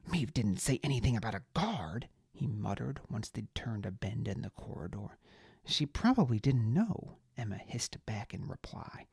Maeve 0.07 0.33
didn't 0.33 0.61
say 0.61 0.81
anything 0.83 1.17
about 1.17 1.35
a 1.35 1.43
guard, 1.55 2.09
he 2.33 2.47
muttered 2.47 3.01
once 3.09 3.29
they'd 3.29 3.55
turned 3.55 3.87
a 3.87 3.91
bend 3.91 4.27
in 4.29 4.43
the 4.43 4.51
corridor. 4.51 5.19
She 5.65 5.87
probably 5.87 6.39
didn't 6.39 6.73
know, 6.73 7.19
Emma 7.37 7.57
hissed 7.59 8.05
back 8.07 8.35
in 8.35 8.49
reply. 8.49 9.07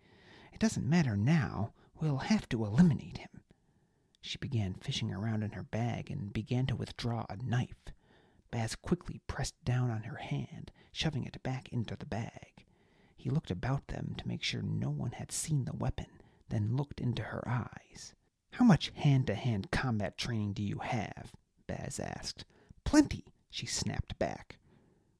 It 0.54 0.60
doesn't 0.60 0.89
matter 0.89 1.15
now. 1.15 1.74
We'll 2.00 2.17
have 2.17 2.48
to 2.50 2.65
eliminate 2.65 3.17
him. 3.17 3.43
She 4.22 4.38
began 4.38 4.74
fishing 4.74 5.12
around 5.13 5.43
in 5.43 5.52
her 5.52 5.63
bag 5.63 6.10
and 6.12 6.34
began 6.34 6.65
to 6.67 6.76
withdraw 6.76 7.26
a 7.30 7.38
knife. 7.38 7.89
Baz 8.52 8.76
quickly 8.76 9.22
pressed 9.28 9.63
down 9.63 9.91
on 9.91 10.04
her 10.04 10.17
hand, 10.17 10.72
shoving 10.91 11.26
it 11.26 11.41
back 11.43 11.69
into 11.69 11.95
the 11.95 12.06
bag. 12.06 12.65
He 13.19 13.29
looked 13.29 13.51
about 13.51 13.88
them 13.88 14.15
to 14.17 14.27
make 14.29 14.41
sure 14.41 14.62
no 14.62 14.89
one 14.89 15.12
had 15.12 15.29
seen 15.29 15.65
the 15.65 15.75
weapon, 15.75 16.08
then 16.47 16.77
looked 16.77 17.01
into 17.01 17.21
her 17.21 17.45
eyes. 17.45 18.15
How 18.51 18.63
much 18.63 18.93
hand 18.95 19.27
to 19.27 19.36
hand 19.36 19.71
combat 19.71 20.17
training 20.17 20.53
do 20.53 20.63
you 20.63 20.79
have? 20.79 21.36
Baz 21.67 21.99
asked. 21.99 22.45
Plenty, 22.86 23.25
she 23.49 23.65
snapped 23.65 24.17
back. 24.19 24.58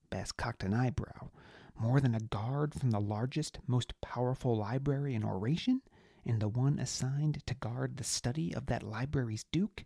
Baz 0.10 0.32
cocked 0.32 0.64
an 0.64 0.74
eyebrow. 0.74 1.30
More 1.78 2.00
than 2.00 2.16
a 2.16 2.22
guard 2.22 2.74
from 2.74 2.92
the 2.92 3.02
largest, 3.02 3.60
most 3.68 4.00
powerful 4.00 4.56
library 4.56 5.14
in 5.14 5.26
Oration, 5.26 5.82
and 6.26 6.42
the 6.42 6.48
one 6.48 6.80
assigned 6.80 7.46
to 7.48 7.54
guard 7.54 7.98
the 7.98 8.06
study 8.06 8.56
of 8.56 8.68
that 8.68 8.82
library's 8.82 9.44
duke? 9.52 9.84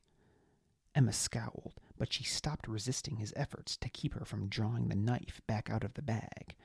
Emma 0.94 1.14
scowled, 1.14 1.74
but 1.98 2.14
she 2.14 2.24
stopped 2.24 2.68
resisting 2.68 3.18
his 3.18 3.34
efforts 3.36 3.76
to 3.78 3.90
keep 3.90 4.14
her 4.14 4.24
from 4.24 4.50
drawing 4.50 4.90
the 4.90 4.96
knife 4.96 5.42
back 5.48 5.72
out 5.72 5.84
of 5.84 5.96
the 5.96 6.04
bag. 6.04 6.56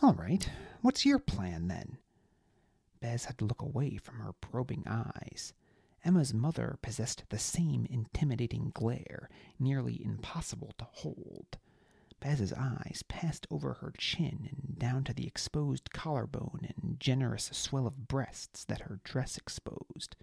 All 0.00 0.14
right, 0.14 0.48
what's 0.80 1.04
your 1.04 1.18
plan 1.18 1.66
then? 1.66 1.98
Baz 3.00 3.24
had 3.24 3.36
to 3.38 3.44
look 3.44 3.62
away 3.62 3.96
from 3.96 4.20
her 4.20 4.32
probing 4.32 4.84
eyes. 4.86 5.52
Emma's 6.04 6.32
mother 6.32 6.78
possessed 6.82 7.24
the 7.30 7.38
same 7.38 7.84
intimidating 7.90 8.70
glare, 8.72 9.28
nearly 9.58 10.00
impossible 10.04 10.72
to 10.78 10.84
hold. 10.84 11.58
Baz's 12.20 12.52
eyes 12.52 13.02
passed 13.08 13.46
over 13.50 13.74
her 13.74 13.92
chin 13.98 14.48
and 14.50 14.78
down 14.78 15.02
to 15.04 15.12
the 15.12 15.26
exposed 15.26 15.90
collarbone 15.92 16.60
and 16.76 17.00
generous 17.00 17.50
swell 17.52 17.86
of 17.86 18.06
breasts 18.06 18.64
that 18.66 18.82
her 18.82 19.00
dress 19.02 19.36
exposed. 19.36 20.14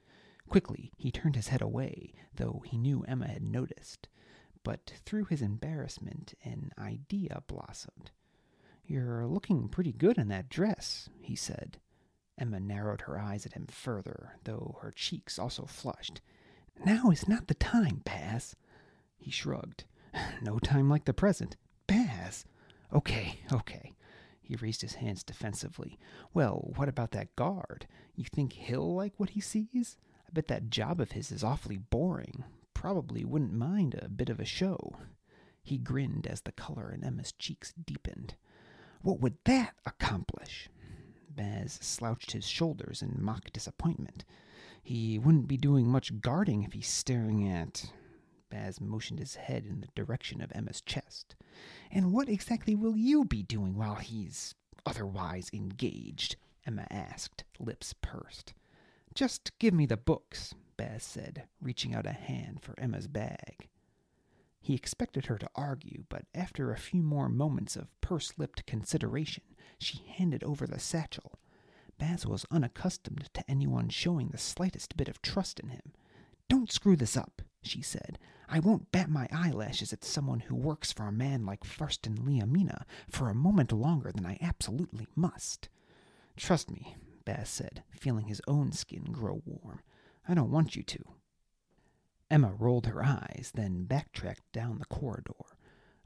Quickly, 0.48 0.94
he 0.98 1.12
turned 1.12 1.36
his 1.36 1.50
head 1.50 1.62
away, 1.62 2.14
though 2.34 2.64
he 2.66 2.78
knew 2.78 3.04
Emma 3.04 3.28
had 3.28 3.44
noticed. 3.44 4.08
But 4.64 4.94
through 5.06 5.26
his 5.26 5.42
embarrassment, 5.42 6.34
an 6.44 6.72
idea 6.78 7.44
blossomed. 7.48 8.12
You're 8.88 9.26
looking 9.26 9.68
pretty 9.68 9.92
good 9.92 10.18
in 10.18 10.28
that 10.28 10.50
dress, 10.50 11.10
he 11.20 11.36
said. 11.36 11.80
Emma 12.38 12.60
narrowed 12.60 13.02
her 13.02 13.20
eyes 13.20 13.46
at 13.46 13.54
him 13.54 13.66
further, 13.68 14.38
though 14.44 14.78
her 14.82 14.92
cheeks 14.92 15.40
also 15.40 15.66
flushed. 15.66 16.22
Now 16.86 17.10
is 17.10 17.28
not 17.28 17.48
the 17.48 17.54
time, 17.56 18.02
Baz. 18.06 18.56
He 19.18 19.32
shrugged. 19.32 19.86
No 20.42 20.60
time 20.60 20.90
like 20.90 21.06
the 21.06 21.14
present. 21.14 21.58
Baz! 21.88 22.46
Okay, 22.94 23.40
okay. 23.52 23.94
He 24.42 24.56
raised 24.56 24.82
his 24.82 24.96
hands 24.96 25.24
defensively. 25.24 25.98
Well, 26.34 26.72
what 26.76 26.88
about 26.88 27.12
that 27.12 27.36
guard? 27.36 27.88
You 28.16 28.26
think 28.26 28.54
he'll 28.54 28.94
like 28.94 29.14
what 29.18 29.32
he 29.32 29.42
sees? 29.42 29.98
I 30.28 30.32
bet 30.32 30.48
that 30.48 30.70
job 30.70 31.02
of 31.02 31.12
his 31.12 31.32
is 31.32 31.44
awfully 31.44 31.78
boring. 31.78 32.44
Probably 32.74 33.26
wouldn't 33.26 33.54
mind 33.54 33.96
a 33.96 34.08
bit 34.08 34.30
of 34.30 34.40
a 34.40 34.46
show. 34.46 34.96
He 35.64 35.78
grinned 35.78 36.28
as 36.28 36.42
the 36.42 36.52
color 36.52 36.92
in 36.92 37.04
Emma's 37.04 37.32
cheeks 37.32 37.74
deepened. 37.74 38.36
What 39.06 39.20
would 39.20 39.38
that 39.44 39.76
accomplish? 39.86 40.68
Baz 41.30 41.78
slouched 41.80 42.32
his 42.32 42.48
shoulders 42.48 43.04
in 43.04 43.24
mock 43.24 43.54
disappointment. 43.54 44.26
He 44.82 45.20
wouldn't 45.20 45.48
be 45.48 45.58
doing 45.58 45.86
much 45.86 46.22
guarding 46.22 46.64
if 46.64 46.74
he's 46.74 46.88
staring 46.88 47.48
at. 47.48 47.92
Baz 48.50 48.82
motioned 48.82 49.20
his 49.20 49.36
head 49.36 49.64
in 49.64 49.82
the 49.82 49.90
direction 49.94 50.42
of 50.42 50.52
Emma's 50.56 50.82
chest. 50.82 51.36
And 51.92 52.14
what 52.14 52.28
exactly 52.28 52.74
will 52.74 52.98
you 52.98 53.26
be 53.26 53.44
doing 53.44 53.76
while 53.76 53.94
he's 53.94 54.56
otherwise 54.88 55.52
engaged? 55.54 56.38
Emma 56.66 56.88
asked, 56.90 57.44
lips 57.60 57.94
pursed. 58.02 58.56
Just 59.14 59.52
give 59.60 59.76
me 59.76 59.86
the 59.86 59.98
books, 59.98 60.56
Baz 60.78 61.04
said, 61.04 61.44
reaching 61.62 61.94
out 61.94 62.08
a 62.08 62.12
hand 62.12 62.64
for 62.64 62.74
Emma's 62.80 63.06
bag. 63.06 63.70
He 64.66 64.74
expected 64.74 65.28
her 65.28 65.38
to 65.38 65.50
argue, 65.54 66.06
but 66.10 66.26
after 66.34 66.72
a 66.72 66.80
few 66.80 67.04
more 67.04 67.30
moments 67.30 67.76
of 67.76 68.02
purse 68.02 68.34
lipped 68.36 68.66
consideration, 68.66 69.44
she 69.78 70.00
handed 70.08 70.44
over 70.44 70.66
the 70.66 70.80
satchel. 70.80 71.38
Baz 72.00 72.26
was 72.26 72.48
unaccustomed 72.50 73.30
to 73.36 73.48
anyone 73.48 73.90
showing 73.90 74.30
the 74.30 74.40
slightest 74.40 74.98
bit 74.98 75.08
of 75.08 75.22
trust 75.22 75.60
in 75.60 75.70
him. 75.70 75.94
Don't 76.50 76.72
screw 76.72 76.96
this 76.96 77.16
up, 77.16 77.44
she 77.62 77.84
said. 77.84 78.18
I 78.50 78.58
won't 78.58 78.92
bat 78.92 79.08
my 79.08 79.28
eyelashes 79.32 79.94
at 79.94 80.04
someone 80.04 80.40
who 80.40 80.56
works 80.56 80.92
for 80.92 81.04
a 81.04 81.12
man 81.12 81.46
like 81.46 81.64
Farston 81.64 82.18
Liamina 82.26 82.86
for 83.08 83.30
a 83.30 83.36
moment 83.36 83.72
longer 83.72 84.12
than 84.12 84.26
I 84.26 84.40
absolutely 84.42 85.06
must. 85.16 85.70
Trust 86.38 86.72
me, 86.72 86.96
Baz 87.24 87.50
said, 87.50 87.84
feeling 87.92 88.26
his 88.26 88.42
own 88.48 88.72
skin 88.72 89.04
grow 89.12 89.44
warm. 89.46 89.82
I 90.28 90.34
don't 90.34 90.50
want 90.50 90.76
you 90.76 90.82
to. 90.82 91.04
Emma 92.30 92.54
rolled 92.54 92.88
her 92.88 93.04
eyes, 93.04 93.52
then 93.54 93.86
backtracked 93.86 94.52
down 94.52 94.80
the 94.80 94.86
corridor. 94.86 95.34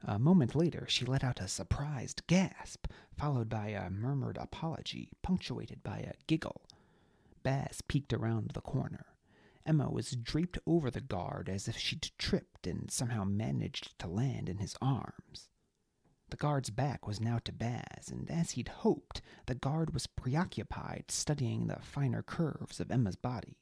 A 0.02 0.18
moment 0.18 0.54
later, 0.54 0.86
she 0.88 1.04
let 1.04 1.24
out 1.24 1.40
a 1.40 1.48
surprised 1.48 2.26
gasp, 2.26 2.86
followed 3.16 3.48
by 3.48 3.68
a 3.68 3.90
murmured 3.90 4.36
apology, 4.38 5.10
punctuated 5.22 5.82
by 5.82 5.98
a 5.98 6.14
giggle. 6.26 6.62
Baz 7.42 7.80
peeked 7.82 8.12
around 8.12 8.50
the 8.50 8.60
corner. 8.60 9.06
Emma 9.64 9.90
was 9.90 10.12
draped 10.12 10.58
over 10.66 10.90
the 10.90 11.00
guard 11.00 11.48
as 11.48 11.68
if 11.68 11.76
she'd 11.76 12.10
tripped 12.18 12.66
and 12.66 12.90
somehow 12.90 13.24
managed 13.24 13.98
to 13.98 14.08
land 14.08 14.48
in 14.48 14.58
his 14.58 14.76
arms. 14.80 15.48
The 16.30 16.36
guard's 16.36 16.70
back 16.70 17.06
was 17.06 17.20
now 17.20 17.38
to 17.44 17.52
Baz, 17.52 18.08
and 18.10 18.30
as 18.30 18.52
he'd 18.52 18.68
hoped, 18.68 19.20
the 19.46 19.54
guard 19.54 19.92
was 19.92 20.06
preoccupied 20.06 21.10
studying 21.10 21.66
the 21.66 21.80
finer 21.80 22.22
curves 22.22 22.80
of 22.80 22.90
Emma's 22.90 23.16
body. 23.16 23.58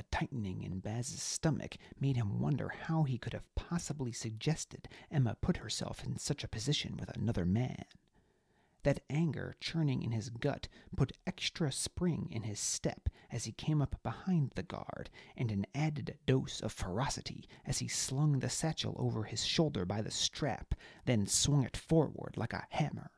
A 0.00 0.04
tightening 0.10 0.62
in 0.62 0.80
Baz's 0.80 1.20
stomach 1.20 1.76
made 2.00 2.16
him 2.16 2.40
wonder 2.40 2.70
how 2.70 3.02
he 3.02 3.18
could 3.18 3.34
have 3.34 3.54
possibly 3.54 4.12
suggested 4.12 4.88
Emma 5.10 5.36
put 5.42 5.58
herself 5.58 6.02
in 6.02 6.16
such 6.16 6.42
a 6.42 6.48
position 6.48 6.96
with 6.96 7.14
another 7.14 7.44
man. 7.44 7.84
That 8.82 9.04
anger 9.10 9.56
churning 9.60 10.02
in 10.02 10.12
his 10.12 10.30
gut 10.30 10.68
put 10.96 11.12
extra 11.26 11.70
spring 11.70 12.28
in 12.30 12.44
his 12.44 12.58
step 12.58 13.10
as 13.30 13.44
he 13.44 13.52
came 13.52 13.82
up 13.82 14.02
behind 14.02 14.52
the 14.54 14.62
guard, 14.62 15.10
and 15.36 15.52
an 15.52 15.66
added 15.74 16.16
dose 16.24 16.62
of 16.62 16.72
ferocity 16.72 17.46
as 17.66 17.80
he 17.80 17.86
slung 17.88 18.38
the 18.38 18.48
satchel 18.48 18.96
over 18.98 19.24
his 19.24 19.44
shoulder 19.44 19.84
by 19.84 20.00
the 20.00 20.10
strap, 20.10 20.74
then 21.04 21.26
swung 21.26 21.62
it 21.62 21.76
forward 21.76 22.38
like 22.38 22.54
a 22.54 22.66
hammer. 22.70 23.10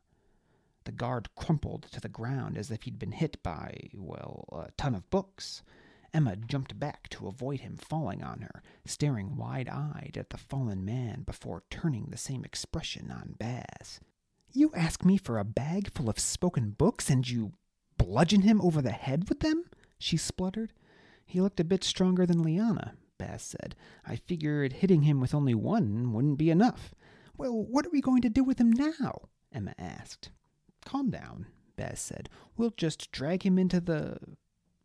The 0.83 0.91
guard 0.91 1.33
crumpled 1.37 1.85
to 1.93 2.01
the 2.01 2.09
ground 2.09 2.59
as 2.59 2.73
if 2.73 2.83
he'd 2.83 2.99
been 2.99 3.13
hit 3.13 3.41
by, 3.45 3.89
well, 3.95 4.49
a 4.51 4.73
ton 4.73 4.97
of 4.97 5.09
books. 5.11 5.63
Emma 6.15 6.37
jumped 6.37 6.79
back 6.79 7.09
to 7.09 7.27
avoid 7.27 7.61
him 7.61 7.77
falling 7.77 8.23
on 8.23 8.43
her, 8.43 8.63
staring 8.85 9.37
wide 9.37 9.69
eyed 9.69 10.17
at 10.19 10.31
the 10.31 10.37
fallen 10.37 10.85
man 10.85 11.23
before 11.23 11.65
turning 11.71 12.07
the 12.11 12.19
same 12.19 12.45
expression 12.45 13.11
on 13.11 13.35
Baz. 13.39 14.01
You 14.53 14.71
ask 14.75 15.05
me 15.05 15.17
for 15.17 15.39
a 15.39 15.45
bag 15.45 15.91
full 15.91 16.11
of 16.11 16.19
spoken 16.19 16.71
books, 16.71 17.09
and 17.09 17.29
you 17.29 17.53
bludgeon 17.97 18.43
him 18.43 18.61
over 18.61 18.83
the 18.83 18.93
head 18.93 19.29
with 19.29 19.41
them? 19.41 19.65
she 19.99 20.17
spluttered. 20.17 20.73
He 21.25 21.41
looked 21.41 21.61
a 21.61 21.65
bit 21.65 21.83
stronger 21.85 22.27
than 22.27 22.43
Liana, 22.43 22.95
Baz 23.17 23.43
said. 23.43 23.75
I 24.05 24.17
figured 24.17 24.75
hitting 24.75 25.03
him 25.03 25.21
with 25.21 25.35
only 25.35 25.55
one 25.55 26.13
wouldn't 26.13 26.39
be 26.39 26.51
enough. 26.51 26.93
Well, 27.39 27.65
what 27.65 27.87
are 27.87 27.91
we 27.91 28.03
going 28.03 28.21
to 28.23 28.29
do 28.29 28.45
with 28.45 28.59
him 28.59 28.71
now? 28.71 29.29
Emma 29.51 29.75
asked. 29.79 30.31
Calm 30.85 31.11
down, 31.11 31.47
Baz 31.77 32.01
said. 32.01 32.29
We'll 32.57 32.75
just 32.77 33.11
drag 33.13 33.45
him 33.45 33.59
into 33.59 33.81
the. 33.81 34.19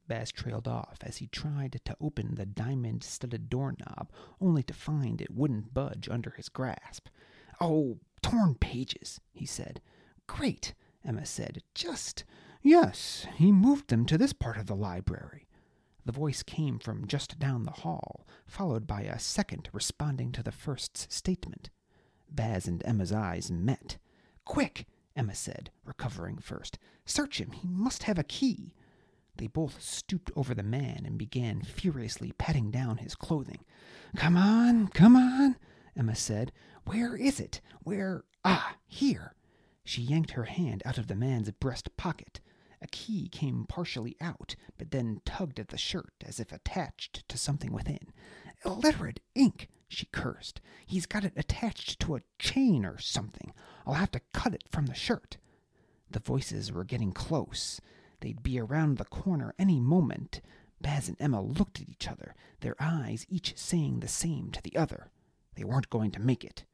Baz 0.07 0.31
trailed 0.31 0.67
off 0.67 0.97
as 1.01 1.17
he 1.17 1.27
tried 1.27 1.81
to 1.83 1.97
open 1.99 2.35
the 2.35 2.45
diamond 2.45 3.03
studded 3.03 3.49
doorknob, 3.49 4.09
only 4.39 4.63
to 4.63 4.73
find 4.73 5.21
it 5.21 5.33
wouldn't 5.33 5.73
budge 5.73 6.07
under 6.09 6.31
his 6.31 6.49
grasp. 6.49 7.07
Oh, 7.59 7.99
torn 8.21 8.55
pages, 8.55 9.19
he 9.33 9.45
said. 9.45 9.81
Great, 10.27 10.73
Emma 11.03 11.25
said. 11.25 11.61
Just. 11.73 12.23
Yes, 12.61 13.27
he 13.35 13.51
moved 13.51 13.89
them 13.89 14.05
to 14.05 14.17
this 14.17 14.33
part 14.33 14.57
of 14.57 14.67
the 14.67 14.75
library. 14.75 15.47
The 16.05 16.11
voice 16.13 16.41
came 16.41 16.79
from 16.79 17.07
just 17.07 17.37
down 17.37 17.63
the 17.63 17.71
hall, 17.71 18.25
followed 18.45 18.87
by 18.87 19.01
a 19.01 19.19
second 19.19 19.69
responding 19.73 20.31
to 20.31 20.43
the 20.43 20.51
first's 20.53 21.13
statement. 21.13 21.69
Baz 22.29 22.67
and 22.67 22.81
Emma's 22.85 23.11
eyes 23.11 23.51
met. 23.51 23.97
Quick, 24.45 24.85
Emma 25.15 25.35
said, 25.35 25.71
recovering 25.83 26.37
first. 26.37 26.77
Search 27.05 27.41
him. 27.41 27.51
He 27.51 27.67
must 27.67 28.03
have 28.03 28.17
a 28.17 28.23
key. 28.23 28.73
They 29.37 29.47
both 29.47 29.81
stooped 29.81 30.31
over 30.35 30.53
the 30.53 30.63
man 30.63 31.03
and 31.05 31.17
began 31.17 31.61
furiously 31.61 32.31
patting 32.37 32.71
down 32.71 32.97
his 32.97 33.15
clothing. 33.15 33.65
Come 34.15 34.35
on, 34.37 34.87
come 34.87 35.15
on, 35.15 35.57
Emma 35.95 36.15
said. 36.15 36.51
Where 36.85 37.15
is 37.15 37.39
it? 37.39 37.61
Where? 37.83 38.23
Ah, 38.43 38.77
here. 38.87 39.33
She 39.83 40.01
yanked 40.01 40.31
her 40.31 40.45
hand 40.45 40.81
out 40.85 40.97
of 40.97 41.07
the 41.07 41.15
man's 41.15 41.51
breast 41.51 41.95
pocket. 41.97 42.39
A 42.81 42.87
key 42.87 43.27
came 43.27 43.65
partially 43.67 44.15
out, 44.21 44.55
but 44.77 44.91
then 44.91 45.21
tugged 45.25 45.59
at 45.59 45.69
the 45.69 45.77
shirt 45.77 46.13
as 46.25 46.39
if 46.39 46.51
attached 46.51 47.27
to 47.27 47.37
something 47.37 47.71
within. 47.71 48.11
Illiterate 48.65 49.19
ink, 49.35 49.67
she 49.87 50.05
cursed. 50.07 50.61
He's 50.85 51.05
got 51.05 51.23
it 51.23 51.33
attached 51.35 51.99
to 52.01 52.15
a 52.15 52.21
chain 52.39 52.85
or 52.85 52.99
something. 52.99 53.53
I'll 53.85 53.95
have 53.95 54.11
to 54.11 54.21
cut 54.33 54.53
it 54.53 54.63
from 54.69 54.85
the 54.87 54.93
shirt. 54.93 55.37
The 56.09 56.19
voices 56.19 56.71
were 56.71 56.83
getting 56.83 57.11
close. 57.11 57.81
They'd 58.19 58.41
be 58.43 58.59
around 58.59 58.97
the 58.97 59.05
corner 59.05 59.53
any 59.59 59.79
moment. 59.79 60.41
Baz 60.81 61.07
and 61.07 61.17
Emma 61.19 61.41
looked 61.41 61.81
at 61.81 61.89
each 61.89 62.07
other, 62.07 62.35
their 62.61 62.75
eyes 62.79 63.25
each 63.29 63.57
saying 63.57 63.99
the 63.99 64.07
same 64.07 64.51
to 64.51 64.61
the 64.61 64.75
other. 64.75 65.09
They 65.55 65.63
weren't 65.63 65.89
going 65.89 66.11
to 66.11 66.19
make 66.19 66.43
it. 66.43 66.65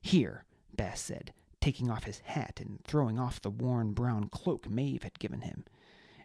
Here, 0.00 0.44
Baz 0.74 1.00
said, 1.00 1.32
taking 1.60 1.90
off 1.90 2.04
his 2.04 2.20
hat 2.20 2.60
and 2.60 2.82
throwing 2.84 3.18
off 3.18 3.40
the 3.40 3.50
worn 3.50 3.92
brown 3.92 4.28
cloak 4.28 4.68
Maeve 4.68 5.02
had 5.02 5.18
given 5.18 5.42
him. 5.42 5.64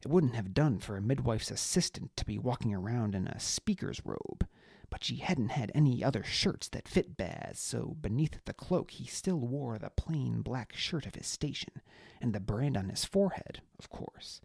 It 0.03 0.09
wouldn't 0.09 0.35
have 0.35 0.53
done 0.53 0.79
for 0.79 0.95
a 0.95 1.01
midwife's 1.01 1.51
assistant 1.51 2.15
to 2.15 2.25
be 2.25 2.37
walking 2.37 2.73
around 2.73 3.15
in 3.15 3.27
a 3.27 3.39
speaker's 3.39 4.01
robe, 4.05 4.47
but 4.89 5.03
she 5.03 5.17
hadn't 5.17 5.49
had 5.49 5.71
any 5.73 6.03
other 6.03 6.23
shirts 6.23 6.67
that 6.69 6.87
fit 6.87 7.17
Baz, 7.17 7.59
so 7.59 7.97
beneath 7.99 8.43
the 8.45 8.53
cloak 8.53 8.91
he 8.91 9.07
still 9.07 9.39
wore 9.39 9.77
the 9.77 9.89
plain 9.89 10.41
black 10.41 10.73
shirt 10.75 11.05
of 11.05 11.15
his 11.15 11.27
station, 11.27 11.81
and 12.21 12.33
the 12.33 12.39
brand 12.39 12.77
on 12.77 12.89
his 12.89 13.03
forehead, 13.03 13.61
of 13.79 13.89
course. 13.89 14.41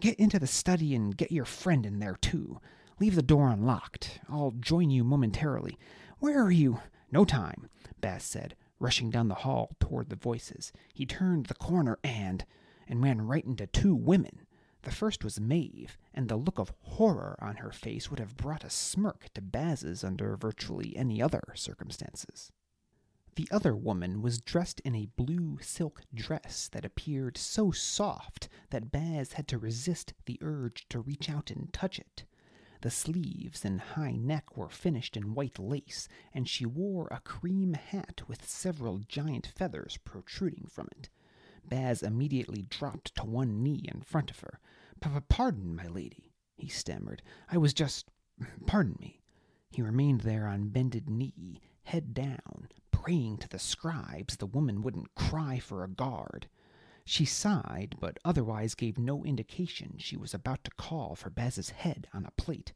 Get 0.00 0.18
into 0.18 0.38
the 0.38 0.46
study 0.46 0.94
and 0.94 1.16
get 1.16 1.32
your 1.32 1.44
friend 1.44 1.86
in 1.86 1.98
there, 2.00 2.16
too. 2.20 2.60
Leave 3.00 3.14
the 3.14 3.22
door 3.22 3.48
unlocked. 3.48 4.20
I'll 4.28 4.52
join 4.52 4.90
you 4.90 5.04
momentarily. 5.04 5.78
Where 6.18 6.42
are 6.42 6.50
you? 6.50 6.80
No 7.10 7.24
time, 7.24 7.68
Baz 8.00 8.24
said, 8.24 8.56
rushing 8.78 9.10
down 9.10 9.28
the 9.28 9.34
hall 9.36 9.76
toward 9.78 10.08
the 10.08 10.16
voices. 10.16 10.72
He 10.92 11.06
turned 11.06 11.46
the 11.46 11.54
corner 11.54 11.98
and 12.02 12.44
and 12.86 13.02
ran 13.02 13.22
right 13.22 13.44
into 13.44 13.66
two 13.66 13.94
women. 13.94 14.46
The 14.82 14.90
first 14.90 15.24
was 15.24 15.40
Maeve, 15.40 15.96
and 16.12 16.28
the 16.28 16.36
look 16.36 16.58
of 16.58 16.74
horror 16.82 17.38
on 17.40 17.56
her 17.56 17.70
face 17.70 18.10
would 18.10 18.18
have 18.18 18.36
brought 18.36 18.64
a 18.64 18.70
smirk 18.70 19.28
to 19.34 19.40
Baz's 19.40 20.04
under 20.04 20.36
virtually 20.36 20.94
any 20.96 21.22
other 21.22 21.42
circumstances. 21.54 22.52
The 23.36 23.48
other 23.50 23.74
woman 23.74 24.22
was 24.22 24.40
dressed 24.40 24.78
in 24.80 24.94
a 24.94 25.08
blue 25.16 25.58
silk 25.60 26.02
dress 26.14 26.68
that 26.68 26.84
appeared 26.84 27.36
so 27.36 27.72
soft 27.72 28.48
that 28.70 28.92
Baz 28.92 29.32
had 29.32 29.48
to 29.48 29.58
resist 29.58 30.14
the 30.26 30.38
urge 30.40 30.88
to 30.90 31.00
reach 31.00 31.28
out 31.28 31.50
and 31.50 31.72
touch 31.72 31.98
it. 31.98 32.24
The 32.82 32.92
sleeves 32.92 33.64
and 33.64 33.80
high 33.80 34.14
neck 34.14 34.56
were 34.56 34.68
finished 34.68 35.16
in 35.16 35.34
white 35.34 35.58
lace, 35.58 36.06
and 36.32 36.48
she 36.48 36.64
wore 36.64 37.08
a 37.10 37.20
cream 37.20 37.74
hat 37.74 38.22
with 38.28 38.48
several 38.48 38.98
giant 38.98 39.46
feathers 39.48 39.98
protruding 40.04 40.66
from 40.70 40.88
it. 40.96 41.08
Baz 41.64 42.02
immediately 42.02 42.62
dropped 42.62 43.16
to 43.16 43.24
one 43.24 43.62
knee 43.62 43.88
in 43.92 44.02
front 44.02 44.30
of 44.30 44.40
her. 44.40 44.60
Pardon, 45.00 45.74
my 45.74 45.88
lady, 45.88 46.32
he 46.56 46.68
stammered. 46.68 47.22
I 47.50 47.56
was 47.56 47.74
just. 47.74 48.10
Pardon 48.66 48.96
me. 49.00 49.22
He 49.70 49.82
remained 49.82 50.20
there 50.20 50.46
on 50.46 50.68
bended 50.68 51.10
knee, 51.10 51.60
head 51.84 52.14
down, 52.14 52.68
praying 52.90 53.38
to 53.38 53.48
the 53.48 53.58
scribes 53.58 54.36
the 54.36 54.46
woman 54.46 54.82
wouldn't 54.82 55.14
cry 55.14 55.58
for 55.58 55.84
a 55.84 55.88
guard. 55.88 56.48
She 57.04 57.24
sighed, 57.24 57.96
but 58.00 58.18
otherwise 58.24 58.74
gave 58.74 58.98
no 58.98 59.24
indication 59.24 59.96
she 59.98 60.16
was 60.16 60.32
about 60.32 60.64
to 60.64 60.70
call 60.70 61.14
for 61.14 61.28
Baz's 61.30 61.70
head 61.70 62.08
on 62.14 62.24
a 62.24 62.30
plate. 62.32 62.72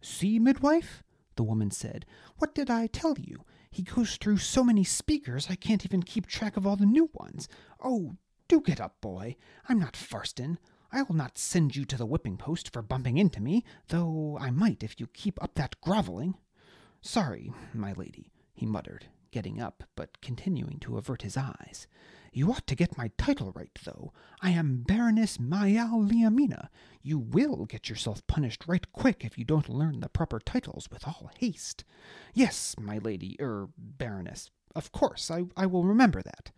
See, 0.00 0.38
midwife, 0.38 1.02
the 1.36 1.42
woman 1.42 1.70
said. 1.70 2.06
What 2.38 2.54
did 2.54 2.70
I 2.70 2.86
tell 2.86 3.18
you? 3.18 3.44
He 3.70 3.82
goes 3.82 4.16
through 4.16 4.38
so 4.38 4.62
many 4.62 4.84
speakers 4.84 5.48
I 5.50 5.54
can't 5.56 5.84
even 5.84 6.02
keep 6.02 6.26
track 6.26 6.56
of 6.56 6.66
all 6.66 6.76
the 6.76 6.86
new 6.86 7.10
ones. 7.14 7.48
Oh, 7.80 8.16
do 8.48 8.60
get 8.60 8.80
up, 8.80 9.00
boy. 9.00 9.36
I'm 9.68 9.78
not 9.78 9.96
Farston. 9.96 10.58
I 10.92 11.02
will 11.02 11.16
not 11.16 11.38
send 11.38 11.74
you 11.74 11.84
to 11.86 11.96
the 11.96 12.06
whipping 12.06 12.36
post 12.36 12.72
for 12.72 12.82
bumping 12.82 13.16
into 13.16 13.40
me, 13.40 13.64
though 13.88 14.36
I 14.38 14.50
might 14.50 14.82
if 14.82 15.00
you 15.00 15.06
keep 15.06 15.42
up 15.42 15.54
that 15.54 15.80
groveling. 15.80 16.34
Sorry, 17.00 17.52
my 17.72 17.94
lady, 17.94 18.30
he 18.52 18.66
muttered, 18.66 19.06
getting 19.30 19.60
up, 19.60 19.84
but 19.96 20.20
continuing 20.20 20.78
to 20.80 20.96
avert 20.96 21.22
his 21.22 21.36
eyes. 21.36 21.86
You 22.32 22.50
ought 22.50 22.66
to 22.68 22.74
get 22.74 22.96
my 22.96 23.10
title 23.18 23.52
right, 23.54 23.78
though. 23.84 24.12
I 24.40 24.50
am 24.50 24.84
Baroness 24.86 25.36
Mayal 25.38 26.08
Liamina. 26.10 26.68
You 27.02 27.18
will 27.18 27.66
get 27.66 27.90
yourself 27.90 28.26
punished 28.26 28.64
right 28.66 28.90
quick 28.92 29.22
if 29.24 29.36
you 29.36 29.44
don't 29.44 29.68
learn 29.68 30.00
the 30.00 30.08
proper 30.08 30.40
titles 30.40 30.88
with 30.90 31.06
all 31.06 31.30
haste. 31.38 31.84
Yes, 32.32 32.74
my 32.80 32.98
lady, 32.98 33.36
er, 33.38 33.68
Baroness. 33.76 34.50
Of 34.74 34.92
course, 34.92 35.30
I, 35.30 35.44
I 35.56 35.66
will 35.66 35.84
remember 35.84 36.22
that. 36.22 36.52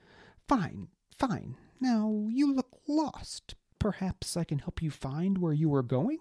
Fine, 0.46 0.88
fine. 1.18 1.57
Now, 1.80 2.28
you 2.30 2.54
look 2.54 2.78
lost. 2.87 3.57
Perhaps 3.80 4.37
I 4.37 4.44
can 4.44 4.61
help 4.61 4.80
you 4.80 4.90
find 4.90 5.38
where 5.38 5.52
you 5.52 5.74
are 5.74 5.83
going? 5.83 6.18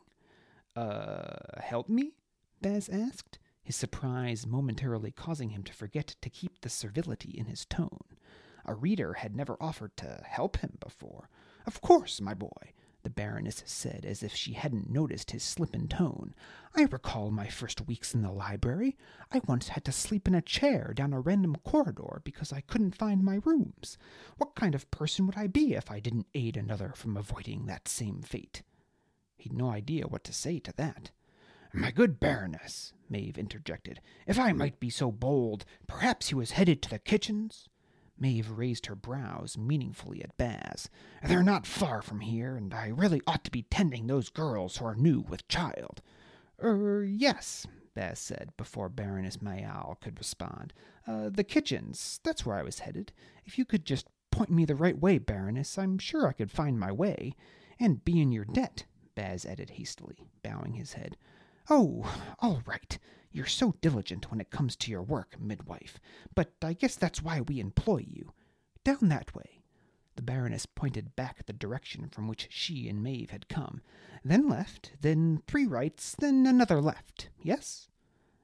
Uh, 0.76 1.62
help 1.62 1.88
me? 1.90 2.14
Baz 2.62 2.90
asked, 2.90 3.38
his 3.64 3.76
surprise 3.76 4.46
momentarily 4.46 5.12
causing 5.12 5.50
him 5.50 5.64
to 5.64 5.74
forget 5.74 6.16
to 6.22 6.30
keep 6.30 6.62
the 6.62 6.70
servility 6.70 7.32
in 7.32 7.46
his 7.46 7.66
tone. 7.66 8.04
A 8.66 8.74
reader 8.74 9.14
had 9.14 9.36
never 9.36 9.58
offered 9.60 9.96
to 9.98 10.22
help 10.26 10.58
him 10.58 10.78
before. 10.80 11.30
Of 11.66 11.82
course, 11.82 12.22
my 12.22 12.34
boy, 12.34 12.74
the 13.04 13.10
Baroness 13.10 13.64
said, 13.66 14.06
as 14.06 14.24
if 14.24 14.34
she 14.34 14.54
hadn't 14.54 14.90
noticed 14.90 15.32
his 15.32 15.44
slip 15.44 15.74
in 15.74 15.88
tone. 15.88 16.34
I 16.76 16.84
recall 16.84 17.32
my 17.32 17.48
first 17.48 17.86
weeks 17.88 18.14
in 18.14 18.22
the 18.22 18.32
library. 18.32 18.98
I 19.32 19.42
once 19.46 19.70
had 19.70 19.84
to 19.86 19.92
sleep 19.92 20.28
in 20.28 20.36
a 20.36 20.42
chair 20.42 20.94
down 20.94 21.14
a 21.14 21.20
random 21.20 21.58
corridor 21.66 22.22
because 22.24 22.54
I 22.54 22.62
couldn't 22.62 22.96
find 22.96 23.24
my 23.24 23.40
rooms. 23.44 23.98
What 24.38 24.56
kind 24.56 24.74
of 24.76 24.90
person 24.92 25.26
would 25.26 25.38
I 25.38 25.48
be 25.48 25.74
if 25.74 25.92
I 25.92 26.00
didn't 26.00 26.28
aid 26.34 26.56
another 26.56 26.94
from 26.96 27.18
avoiding 27.18 27.66
that 27.66 27.88
same 27.88 28.22
fate? 28.22 28.64
He'd 29.36 29.54
no 29.54 29.70
idea 29.70 30.08
what 30.08 30.24
to 30.26 30.34
say 30.34 30.60
to 30.60 30.74
that. 30.78 31.12
My 31.76 31.90
good 31.90 32.20
Baroness, 32.20 32.94
Maeve 33.10 33.38
interjected, 33.38 34.00
if 34.28 34.38
I 34.38 34.54
might 34.54 34.80
be 34.80 34.92
so 34.92 35.12
bold, 35.12 35.66
perhaps 35.88 36.30
he 36.30 36.36
was 36.36 36.52
headed 36.52 36.84
to 36.84 36.90
the 36.90 37.00
kitchens? 37.00 37.68
Maeve 38.20 38.52
raised 38.52 38.86
her 38.86 38.96
brows 38.96 39.58
meaningfully 39.58 40.24
at 40.24 40.38
Baz. 40.38 40.88
They're 41.24 41.42
not 41.42 41.66
far 41.66 42.04
from 42.04 42.20
here, 42.20 42.56
and 42.56 42.76
I 42.76 42.90
really 42.90 43.22
ought 43.26 43.44
to 43.46 43.52
be 43.52 43.64
tending 43.64 44.06
those 44.06 44.30
girls 44.30 44.78
who 44.78 44.86
are 44.86 44.94
new 44.94 45.22
with 45.22 45.48
child. 45.48 46.04
Er, 46.64 47.04
yes, 47.04 47.66
Baz 47.96 48.20
said, 48.20 48.52
before 48.56 48.88
Baroness 48.88 49.38
Mayal 49.38 50.00
could 50.00 50.20
respond. 50.20 50.74
Uh, 51.08 51.30
the 51.30 51.44
kitchens, 51.44 52.20
that's 52.24 52.46
where 52.46 52.56
I 52.56 52.64
was 52.64 52.80
headed. 52.80 53.12
If 53.46 53.58
you 53.58 53.66
could 53.66 53.84
just 53.84 54.08
point 54.30 54.52
me 54.52 54.66
the 54.66 54.76
right 54.76 54.98
way, 55.00 55.18
Baroness, 55.18 55.80
I'm 55.80 55.98
sure 55.98 56.28
I 56.28 56.34
could 56.34 56.52
find 56.52 56.80
my 56.80 56.92
way. 56.92 57.34
And 57.80 58.06
be 58.06 58.22
in 58.22 58.32
your 58.32 58.46
debt, 58.46 58.86
Baz 59.16 59.44
added 59.44 59.72
hastily, 59.72 60.28
bowing 60.44 60.74
his 60.74 60.94
head. 60.94 61.18
Oh, 61.70 62.06
all 62.40 62.62
right. 62.66 63.00
You're 63.32 63.46
so 63.46 63.74
diligent 63.82 64.30
when 64.30 64.42
it 64.42 64.52
comes 64.52 64.76
to 64.76 64.92
your 64.92 65.02
work, 65.02 65.36
midwife. 65.40 66.00
But 66.36 66.54
I 66.62 66.74
guess 66.74 66.96
that's 66.96 67.22
why 67.22 67.42
we 67.42 67.60
employ 67.60 68.06
you. 68.08 68.34
Down 68.84 69.10
that 69.10 69.34
way. 69.34 69.64
The 70.16 70.22
Baroness 70.22 70.66
pointed 70.66 71.16
back 71.16 71.46
the 71.46 71.54
direction 71.54 72.10
from 72.10 72.28
which 72.28 72.48
she 72.52 72.88
and 72.88 73.02
Maeve 73.02 73.32
had 73.32 73.48
come. 73.48 73.82
Then 74.24 74.48
left, 74.48 74.92
then 75.02 75.42
three 75.48 75.66
rights, 75.66 76.16
then 76.20 76.46
another 76.46 76.80
left. 76.80 77.30
Yes? 77.42 77.88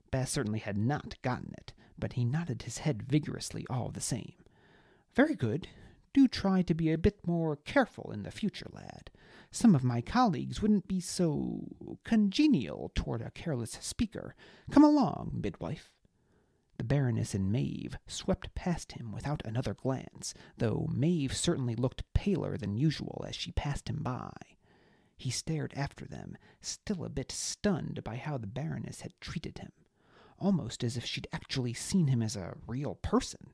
Baz 0.10 0.32
certainly 0.32 0.60
had 0.60 0.78
not 0.78 1.22
gotten 1.22 1.54
it, 1.58 1.74
but 1.98 2.14
he 2.14 2.26
nodded 2.26 2.64
his 2.64 2.80
head 2.80 3.04
vigorously 3.04 3.68
all 3.70 3.90
the 3.90 4.02
same. 4.02 4.34
Very 5.14 5.36
good. 5.36 5.68
Do 6.14 6.28
try 6.28 6.64
to 6.64 6.74
be 6.74 6.92
a 6.92 6.98
bit 6.98 7.20
more 7.28 7.58
careful 7.58 8.12
in 8.12 8.24
the 8.24 8.32
future, 8.32 8.70
lad 8.74 9.12
some 9.52 9.76
of 9.76 9.84
my 9.84 10.02
colleagues 10.02 10.62
wouldn't 10.62 10.88
be 10.88 11.00
so 11.00 11.98
congenial 12.04 12.92
toward 12.96 13.22
a 13.22 13.32
careless 13.32 13.78
speaker. 13.82 14.36
Come 14.70 14.84
along, 14.84 15.40
midwife. 15.42 15.92
The 16.78 16.84
Baroness 16.86 17.34
and 17.34 17.52
Maeve 17.52 17.98
swept 18.08 18.56
past 18.56 18.94
him 18.94 19.12
without 19.12 19.42
another 19.44 19.74
glance, 19.74 20.34
though 20.58 20.88
Maeve 20.94 21.36
certainly 21.36 21.76
looked 21.76 22.06
paler 22.14 22.58
than 22.58 22.78
usual 22.78 23.26
as 23.28 23.36
she 23.36 23.52
passed 23.52 23.90
him 23.90 24.02
by. 24.02 24.32
He 25.18 25.30
stared 25.30 25.74
after 25.76 26.06
them, 26.06 26.38
still 26.62 27.04
a 27.04 27.10
bit 27.10 27.32
stunned 27.32 28.04
by 28.06 28.16
how 28.16 28.38
the 28.38 28.48
Baroness 28.48 29.02
had 29.02 29.20
treated 29.20 29.58
him, 29.58 29.74
almost 30.38 30.82
as 30.84 30.96
if 30.96 31.04
she'd 31.04 31.28
actually 31.34 31.74
seen 31.74 32.08
him 32.08 32.22
as 32.22 32.38
a 32.38 32.56
real 32.66 32.96
person. 32.96 33.52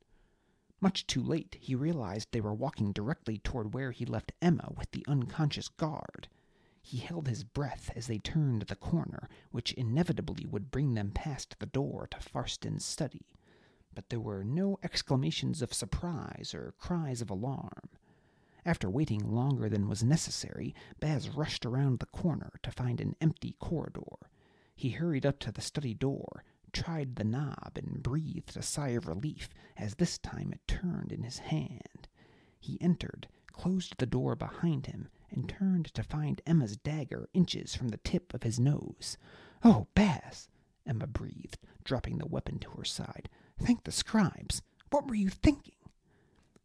Much 0.82 1.08
too 1.08 1.22
late, 1.24 1.58
he 1.60 1.74
realized 1.74 2.30
they 2.32 2.42
were 2.42 2.54
walking 2.54 2.92
directly 2.92 3.38
toward 3.38 3.74
where 3.74 3.92
he 3.92 4.06
left 4.06 4.34
Emma 4.42 4.72
with 4.78 4.92
the 4.92 5.06
unconscious 5.08 5.70
guard. 5.70 6.28
He 6.82 6.98
held 6.98 7.28
his 7.28 7.44
breath 7.44 7.90
as 7.96 8.08
they 8.08 8.20
turned 8.20 8.64
the 8.64 8.76
corner, 8.76 9.28
which 9.52 9.74
inevitably 9.74 10.46
would 10.46 10.70
bring 10.70 10.94
them 10.94 11.12
past 11.12 11.56
the 11.58 11.66
door 11.66 12.08
to 12.12 12.20
Farston's 12.20 12.86
study. 12.86 13.26
But 13.94 14.10
there 14.10 14.20
were 14.20 14.44
no 14.44 14.78
exclamations 14.84 15.62
of 15.62 15.74
surprise 15.74 16.54
or 16.54 16.76
cries 16.78 17.22
of 17.22 17.30
alarm. 17.30 17.90
After 18.66 18.90
waiting 18.90 19.32
longer 19.32 19.70
than 19.70 19.88
was 19.88 20.04
necessary, 20.04 20.76
Baz 21.00 21.30
rushed 21.30 21.66
around 21.66 22.00
the 22.00 22.06
corner 22.08 22.52
to 22.64 22.72
find 22.72 23.00
an 23.00 23.16
empty 23.22 23.56
corridor. 23.60 24.30
He 24.76 24.90
hurried 24.90 25.26
up 25.26 25.40
to 25.40 25.52
the 25.52 25.62
study 25.62 25.94
door, 25.94 26.44
tried 26.76 27.16
the 27.16 27.24
knob 27.24 27.72
and 27.78 28.04
breathed 28.04 28.58
a 28.58 28.62
sigh 28.62 28.90
of 28.90 29.08
relief 29.08 29.50
as 29.78 29.96
this 29.96 30.18
time 30.18 30.52
it 30.52 30.68
turned 30.68 31.10
in 31.14 31.24
his 31.24 31.38
hand. 31.40 32.10
He 32.60 32.78
entered, 32.82 33.30
closed 33.54 33.96
the 33.98 34.06
door 34.06 34.36
behind 34.36 34.88
him, 34.88 35.08
and 35.32 35.48
turned 35.48 35.86
to 35.94 36.04
find 36.04 36.42
Emma's 36.46 36.76
dagger 36.76 37.30
inches 37.34 37.76
from 37.76 37.88
the 37.88 37.98
tip 38.04 38.34
of 38.34 38.44
his 38.44 38.60
nose. 38.60 39.18
Oh, 39.64 39.88
Baz! 39.96 40.50
Emma 40.86 41.08
breathed, 41.08 41.60
dropping 41.86 42.18
the 42.18 42.28
weapon 42.28 42.60
to 42.60 42.70
her 42.72 42.84
side. 42.84 43.30
Thank 43.58 43.86
the 43.86 43.92
scribes! 43.94 44.62
What 44.90 45.08
were 45.08 45.16
you 45.16 45.30
thinking? 45.30 45.76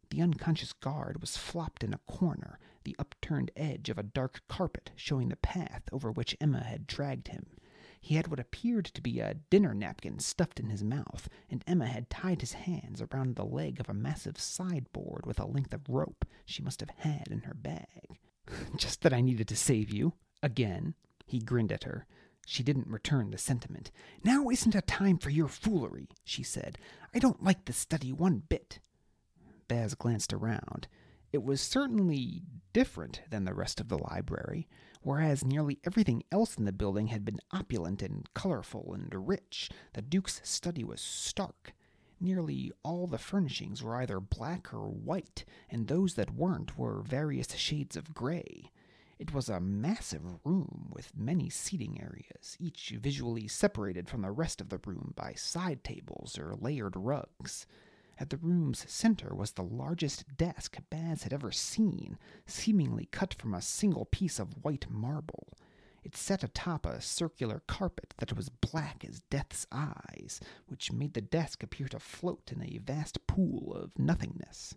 The 0.09 0.21
unconscious 0.21 0.73
guard 0.73 1.21
was 1.21 1.37
flopped 1.37 1.85
in 1.85 1.93
a 1.93 1.99
corner, 1.99 2.59
the 2.83 2.97
upturned 2.99 3.49
edge 3.55 3.89
of 3.89 3.97
a 3.97 4.03
dark 4.03 4.41
carpet 4.49 4.91
showing 4.97 5.29
the 5.29 5.37
path 5.37 5.83
over 5.93 6.11
which 6.11 6.35
Emma 6.41 6.65
had 6.65 6.85
dragged 6.85 7.29
him. 7.29 7.45
He 8.01 8.15
had 8.15 8.27
what 8.27 8.39
appeared 8.39 8.85
to 8.85 9.01
be 9.01 9.19
a 9.19 9.35
dinner 9.35 9.75
napkin 9.75 10.17
stuffed 10.19 10.59
in 10.59 10.69
his 10.69 10.83
mouth, 10.83 11.29
and 11.49 11.63
Emma 11.67 11.85
had 11.85 12.09
tied 12.09 12.41
his 12.41 12.53
hands 12.53 13.01
around 13.01 13.35
the 13.35 13.45
leg 13.45 13.79
of 13.79 13.87
a 13.89 13.93
massive 13.93 14.39
sideboard 14.39 15.27
with 15.27 15.39
a 15.39 15.45
length 15.45 15.73
of 15.73 15.87
rope 15.87 16.25
she 16.43 16.63
must 16.63 16.79
have 16.79 16.89
had 16.97 17.27
in 17.29 17.41
her 17.41 17.53
bag. 17.53 18.19
Just 18.75 19.01
that 19.03 19.13
I 19.13 19.21
needed 19.21 19.47
to 19.49 19.55
save 19.55 19.91
you. 19.91 20.13
Again. 20.41 20.95
He 21.27 21.39
grinned 21.39 21.71
at 21.71 21.83
her. 21.83 22.07
She 22.45 22.63
didn't 22.63 22.87
return 22.87 23.29
the 23.29 23.37
sentiment. 23.37 23.91
Now 24.23 24.49
isn't 24.49 24.75
a 24.75 24.81
time 24.81 25.17
for 25.19 25.29
your 25.29 25.47
foolery, 25.47 26.09
she 26.23 26.43
said. 26.43 26.77
I 27.13 27.19
don't 27.19 27.43
like 27.43 27.65
the 27.65 27.73
study 27.73 28.11
one 28.11 28.41
bit. 28.49 28.79
Baz 29.67 29.93
glanced 29.93 30.33
around. 30.33 30.87
It 31.31 31.43
was 31.43 31.61
certainly 31.61 32.41
different 32.73 33.21
than 33.29 33.45
the 33.45 33.53
rest 33.53 33.79
of 33.79 33.87
the 33.87 33.97
library, 33.97 34.67
whereas 35.01 35.45
nearly 35.45 35.79
everything 35.83 36.23
else 36.31 36.57
in 36.57 36.65
the 36.65 36.71
building 36.71 37.07
had 37.07 37.25
been 37.25 37.39
opulent 37.51 38.01
and 38.01 38.27
colorful 38.33 38.93
and 38.93 39.27
rich. 39.27 39.69
The 39.93 40.01
Duke's 40.01 40.41
study 40.43 40.83
was 40.83 41.01
stark. 41.01 41.73
Nearly 42.19 42.71
all 42.83 43.07
the 43.07 43.17
furnishings 43.17 43.81
were 43.81 43.95
either 43.95 44.19
black 44.19 44.73
or 44.73 44.87
white, 44.87 45.43
and 45.69 45.87
those 45.87 46.13
that 46.13 46.35
weren't 46.35 46.77
were 46.77 47.01
various 47.01 47.55
shades 47.55 47.97
of 47.97 48.13
gray. 48.13 48.71
It 49.17 49.33
was 49.33 49.49
a 49.49 49.59
massive 49.59 50.23
room 50.43 50.89
with 50.91 51.17
many 51.17 51.49
seating 51.49 52.01
areas, 52.01 52.57
each 52.59 52.95
visually 52.99 53.47
separated 53.47 54.09
from 54.09 54.21
the 54.21 54.31
rest 54.31 54.61
of 54.61 54.69
the 54.69 54.79
room 54.85 55.13
by 55.15 55.33
side 55.33 55.83
tables 55.83 56.37
or 56.39 56.55
layered 56.59 56.95
rugs. 56.95 57.67
At 58.21 58.29
the 58.29 58.37
room's 58.37 58.87
center 58.87 59.33
was 59.33 59.53
the 59.53 59.63
largest 59.63 60.37
desk 60.37 60.77
Baz 60.91 61.23
had 61.23 61.33
ever 61.33 61.51
seen, 61.51 62.19
seemingly 62.45 63.07
cut 63.07 63.33
from 63.33 63.55
a 63.55 63.63
single 63.63 64.05
piece 64.05 64.37
of 64.37 64.63
white 64.63 64.85
marble. 64.91 65.47
It 66.03 66.15
sat 66.15 66.43
atop 66.43 66.85
a 66.85 67.01
circular 67.01 67.63
carpet 67.65 68.13
that 68.19 68.35
was 68.37 68.49
black 68.49 69.03
as 69.03 69.23
death's 69.31 69.65
eyes, 69.71 70.39
which 70.67 70.91
made 70.91 71.15
the 71.15 71.21
desk 71.21 71.63
appear 71.63 71.87
to 71.87 71.99
float 71.99 72.51
in 72.51 72.61
a 72.61 72.77
vast 72.77 73.25
pool 73.25 73.73
of 73.73 73.97
nothingness. 73.97 74.75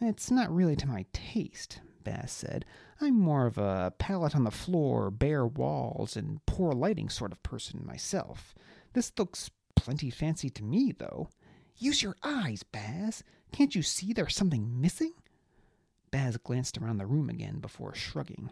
It's 0.00 0.28
not 0.28 0.52
really 0.52 0.74
to 0.74 0.88
my 0.88 1.06
taste, 1.12 1.80
Baz 2.02 2.32
said. 2.32 2.64
I'm 3.00 3.20
more 3.20 3.46
of 3.46 3.56
a 3.56 3.92
pallet 3.98 4.34
on 4.34 4.42
the 4.42 4.50
floor, 4.50 5.12
bare 5.12 5.46
walls, 5.46 6.16
and 6.16 6.44
poor 6.44 6.72
lighting 6.72 7.08
sort 7.08 7.30
of 7.30 7.40
person 7.44 7.86
myself. 7.86 8.52
This 8.94 9.12
looks 9.16 9.48
plenty 9.76 10.10
fancy 10.10 10.50
to 10.50 10.64
me, 10.64 10.90
though. 10.90 11.30
Use 11.78 12.02
your 12.02 12.16
eyes, 12.24 12.64
Baz. 12.64 13.22
Can't 13.52 13.74
you 13.74 13.82
see 13.82 14.12
there's 14.12 14.34
something 14.34 14.80
missing? 14.80 15.12
Baz 16.10 16.36
glanced 16.36 16.76
around 16.76 16.98
the 16.98 17.06
room 17.06 17.30
again 17.30 17.60
before 17.60 17.94
shrugging. 17.94 18.50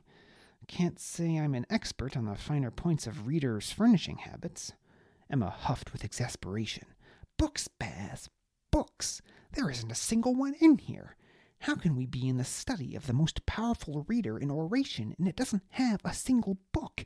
Can't 0.69 1.01
say 1.01 1.37
I'm 1.39 1.55
an 1.55 1.67
expert 1.69 2.17
on 2.17 2.27
the 2.27 2.37
finer 2.37 2.71
points 2.71 3.07
of 3.07 3.27
readers' 3.27 3.73
furnishing 3.73 4.19
habits. 4.19 4.73
Emma 5.29 5.51
huffed 5.51 5.93
with 5.93 6.05
exasperation. 6.05 6.87
Books, 7.37 7.69
Baz, 7.69 8.29
books. 8.71 9.21
There 9.53 9.71
isn't 9.71 9.91
a 9.91 9.97
single 9.97 10.35
one 10.35 10.55
in 10.61 10.79
here. 10.79 11.17
How 11.61 11.75
can 11.75 11.97
we 11.97 12.07
be 12.07 12.29
in 12.29 12.37
the 12.37 12.45
study 12.45 12.95
of 12.95 13.07
the 13.07 13.13
most 13.13 13.45
powerful 13.47 14.05
reader 14.07 14.39
in 14.39 14.51
oration 14.51 15.15
and 15.19 15.27
it 15.27 15.37
doesn't 15.37 15.63
have 15.71 16.01
a 16.05 16.13
single 16.13 16.59
book? 16.73 17.05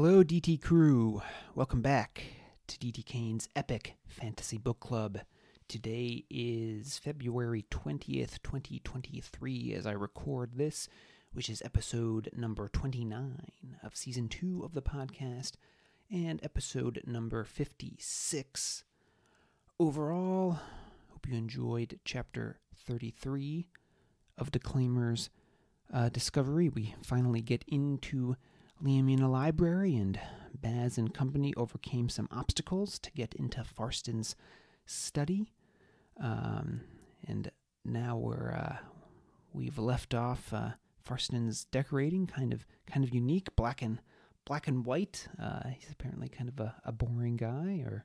Hello, 0.00 0.22
DT 0.22 0.62
crew. 0.62 1.22
Welcome 1.56 1.82
back 1.82 2.22
to 2.68 2.78
DT 2.78 3.04
Kane's 3.04 3.48
Epic 3.56 3.96
Fantasy 4.06 4.56
Book 4.56 4.78
Club. 4.78 5.18
Today 5.66 6.24
is 6.30 6.98
February 6.98 7.64
20th, 7.68 8.40
2023, 8.44 9.74
as 9.74 9.88
I 9.88 9.90
record 9.90 10.52
this 10.54 10.88
which 11.32 11.50
is 11.50 11.62
episode 11.62 12.30
number 12.32 12.68
29 12.68 13.42
of 13.82 13.96
season 13.96 14.28
2 14.28 14.62
of 14.64 14.72
the 14.72 14.82
podcast 14.82 15.54
and 16.12 16.38
episode 16.44 17.02
number 17.04 17.42
56. 17.42 18.84
Overall, 19.80 20.60
hope 21.10 21.26
you 21.26 21.36
enjoyed 21.36 21.98
chapter 22.04 22.60
33 22.86 23.66
of 24.38 24.52
Declaimer's 24.52 25.28
uh, 25.92 26.08
Discovery. 26.08 26.68
We 26.68 26.94
finally 27.02 27.40
get 27.40 27.64
into 27.66 28.36
Liamina 28.82 29.30
Library, 29.30 29.96
and 29.96 30.20
Baz 30.54 30.98
and 30.98 31.12
company 31.12 31.52
overcame 31.56 32.08
some 32.08 32.28
obstacles 32.30 32.98
to 33.00 33.10
get 33.12 33.34
into 33.34 33.64
Farston's 33.64 34.36
study. 34.86 35.52
Um, 36.20 36.82
and 37.26 37.50
now 37.84 38.16
we're 38.16 38.52
uh, 38.52 38.76
we've 39.52 39.78
left 39.78 40.14
off 40.14 40.52
uh, 40.52 40.70
Farston's 41.02 41.64
decorating 41.64 42.26
kind 42.26 42.52
of 42.52 42.66
kind 42.86 43.04
of 43.04 43.14
unique, 43.14 43.54
black 43.56 43.82
and 43.82 44.00
black 44.44 44.68
and 44.68 44.84
white. 44.84 45.28
Uh, 45.40 45.68
he's 45.70 45.90
apparently 45.90 46.28
kind 46.28 46.48
of 46.48 46.58
a, 46.60 46.74
a 46.84 46.92
boring 46.92 47.36
guy 47.36 47.82
or 47.84 48.04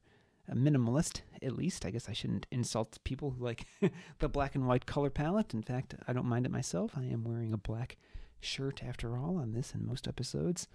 a 0.49 0.55
minimalist, 0.55 1.21
at 1.41 1.53
least. 1.53 1.85
I 1.85 1.91
guess 1.91 2.09
I 2.09 2.13
shouldn't 2.13 2.47
insult 2.51 2.97
people 3.03 3.31
who 3.31 3.43
like 3.43 3.65
the 4.19 4.29
black 4.29 4.55
and 4.55 4.67
white 4.67 4.85
color 4.85 5.09
palette. 5.09 5.53
In 5.53 5.63
fact, 5.63 5.95
I 6.07 6.13
don't 6.13 6.25
mind 6.25 6.45
it 6.45 6.51
myself. 6.51 6.91
I 6.95 7.05
am 7.05 7.23
wearing 7.23 7.53
a 7.53 7.57
black 7.57 7.97
shirt 8.43 8.83
after 8.83 9.17
all 9.17 9.37
on 9.37 9.53
this 9.53 9.73
and 9.73 9.85
most 9.85 10.07
episodes. 10.07 10.67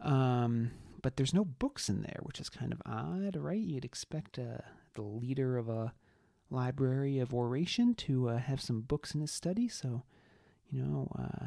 Um, 0.00 0.72
but 1.02 1.16
there's 1.16 1.34
no 1.34 1.44
books 1.44 1.88
in 1.88 2.02
there, 2.02 2.20
which 2.22 2.40
is 2.40 2.48
kind 2.48 2.72
of 2.72 2.82
odd, 2.86 3.36
right? 3.36 3.58
You'd 3.58 3.84
expect 3.84 4.38
uh, 4.38 4.62
the 4.94 5.02
leader 5.02 5.56
of 5.56 5.68
a 5.68 5.92
library 6.50 7.18
of 7.18 7.34
oration 7.34 7.94
to 7.94 8.30
uh, 8.30 8.38
have 8.38 8.60
some 8.60 8.80
books 8.80 9.14
in 9.14 9.20
his 9.20 9.30
study, 9.30 9.68
so 9.68 10.02
you 10.70 10.82
know, 10.82 11.08
uh, 11.18 11.46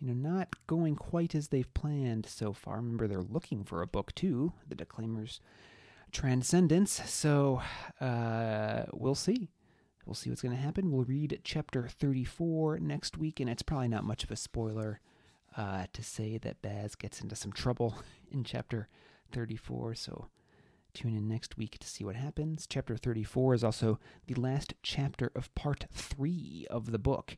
you 0.00 0.08
know, 0.08 0.28
not 0.28 0.48
going 0.66 0.96
quite 0.96 1.34
as 1.34 1.48
they've 1.48 1.72
planned 1.74 2.26
so 2.26 2.52
far. 2.52 2.76
Remember, 2.76 3.06
they're 3.06 3.22
looking 3.22 3.64
for 3.64 3.82
a 3.82 3.86
book 3.86 4.14
too, 4.14 4.52
the 4.68 4.74
Declaimer's 4.74 5.40
Transcendence. 6.12 7.02
So 7.06 7.62
uh, 8.00 8.84
we'll 8.92 9.14
see. 9.14 9.48
We'll 10.06 10.14
see 10.14 10.30
what's 10.30 10.42
going 10.42 10.54
to 10.54 10.60
happen. 10.60 10.90
We'll 10.90 11.04
read 11.04 11.40
chapter 11.44 11.88
34 11.88 12.78
next 12.80 13.16
week, 13.16 13.40
and 13.40 13.48
it's 13.48 13.62
probably 13.62 13.88
not 13.88 14.04
much 14.04 14.22
of 14.24 14.30
a 14.30 14.36
spoiler 14.36 15.00
uh, 15.56 15.86
to 15.92 16.02
say 16.02 16.38
that 16.38 16.60
Baz 16.62 16.94
gets 16.94 17.20
into 17.20 17.36
some 17.36 17.52
trouble 17.52 17.96
in 18.30 18.44
chapter 18.44 18.88
34. 19.32 19.94
So 19.94 20.28
tune 20.92 21.16
in 21.16 21.28
next 21.28 21.56
week 21.56 21.78
to 21.78 21.88
see 21.88 22.04
what 22.04 22.16
happens. 22.16 22.66
Chapter 22.68 22.96
34 22.96 23.54
is 23.54 23.64
also 23.64 23.98
the 24.26 24.34
last 24.34 24.74
chapter 24.82 25.32
of 25.34 25.54
part 25.54 25.86
three 25.92 26.66
of 26.70 26.92
the 26.92 26.98
book. 26.98 27.36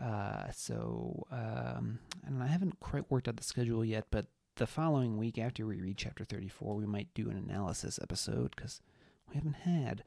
Uh, 0.00 0.50
so 0.52 1.24
um, 1.30 1.98
I 2.40 2.46
haven't 2.46 2.80
quite 2.80 3.10
worked 3.10 3.28
out 3.28 3.36
the 3.36 3.44
schedule 3.44 3.84
yet, 3.84 4.06
but 4.10 4.26
the 4.56 4.66
following 4.66 5.18
week 5.18 5.38
after 5.38 5.66
we 5.66 5.80
read 5.80 5.96
chapter 5.96 6.24
34, 6.24 6.76
we 6.76 6.86
might 6.86 7.08
do 7.14 7.28
an 7.28 7.36
analysis 7.36 7.98
episode 8.02 8.54
because 8.54 8.80
we 9.28 9.36
haven't 9.36 9.54
had 9.54 10.04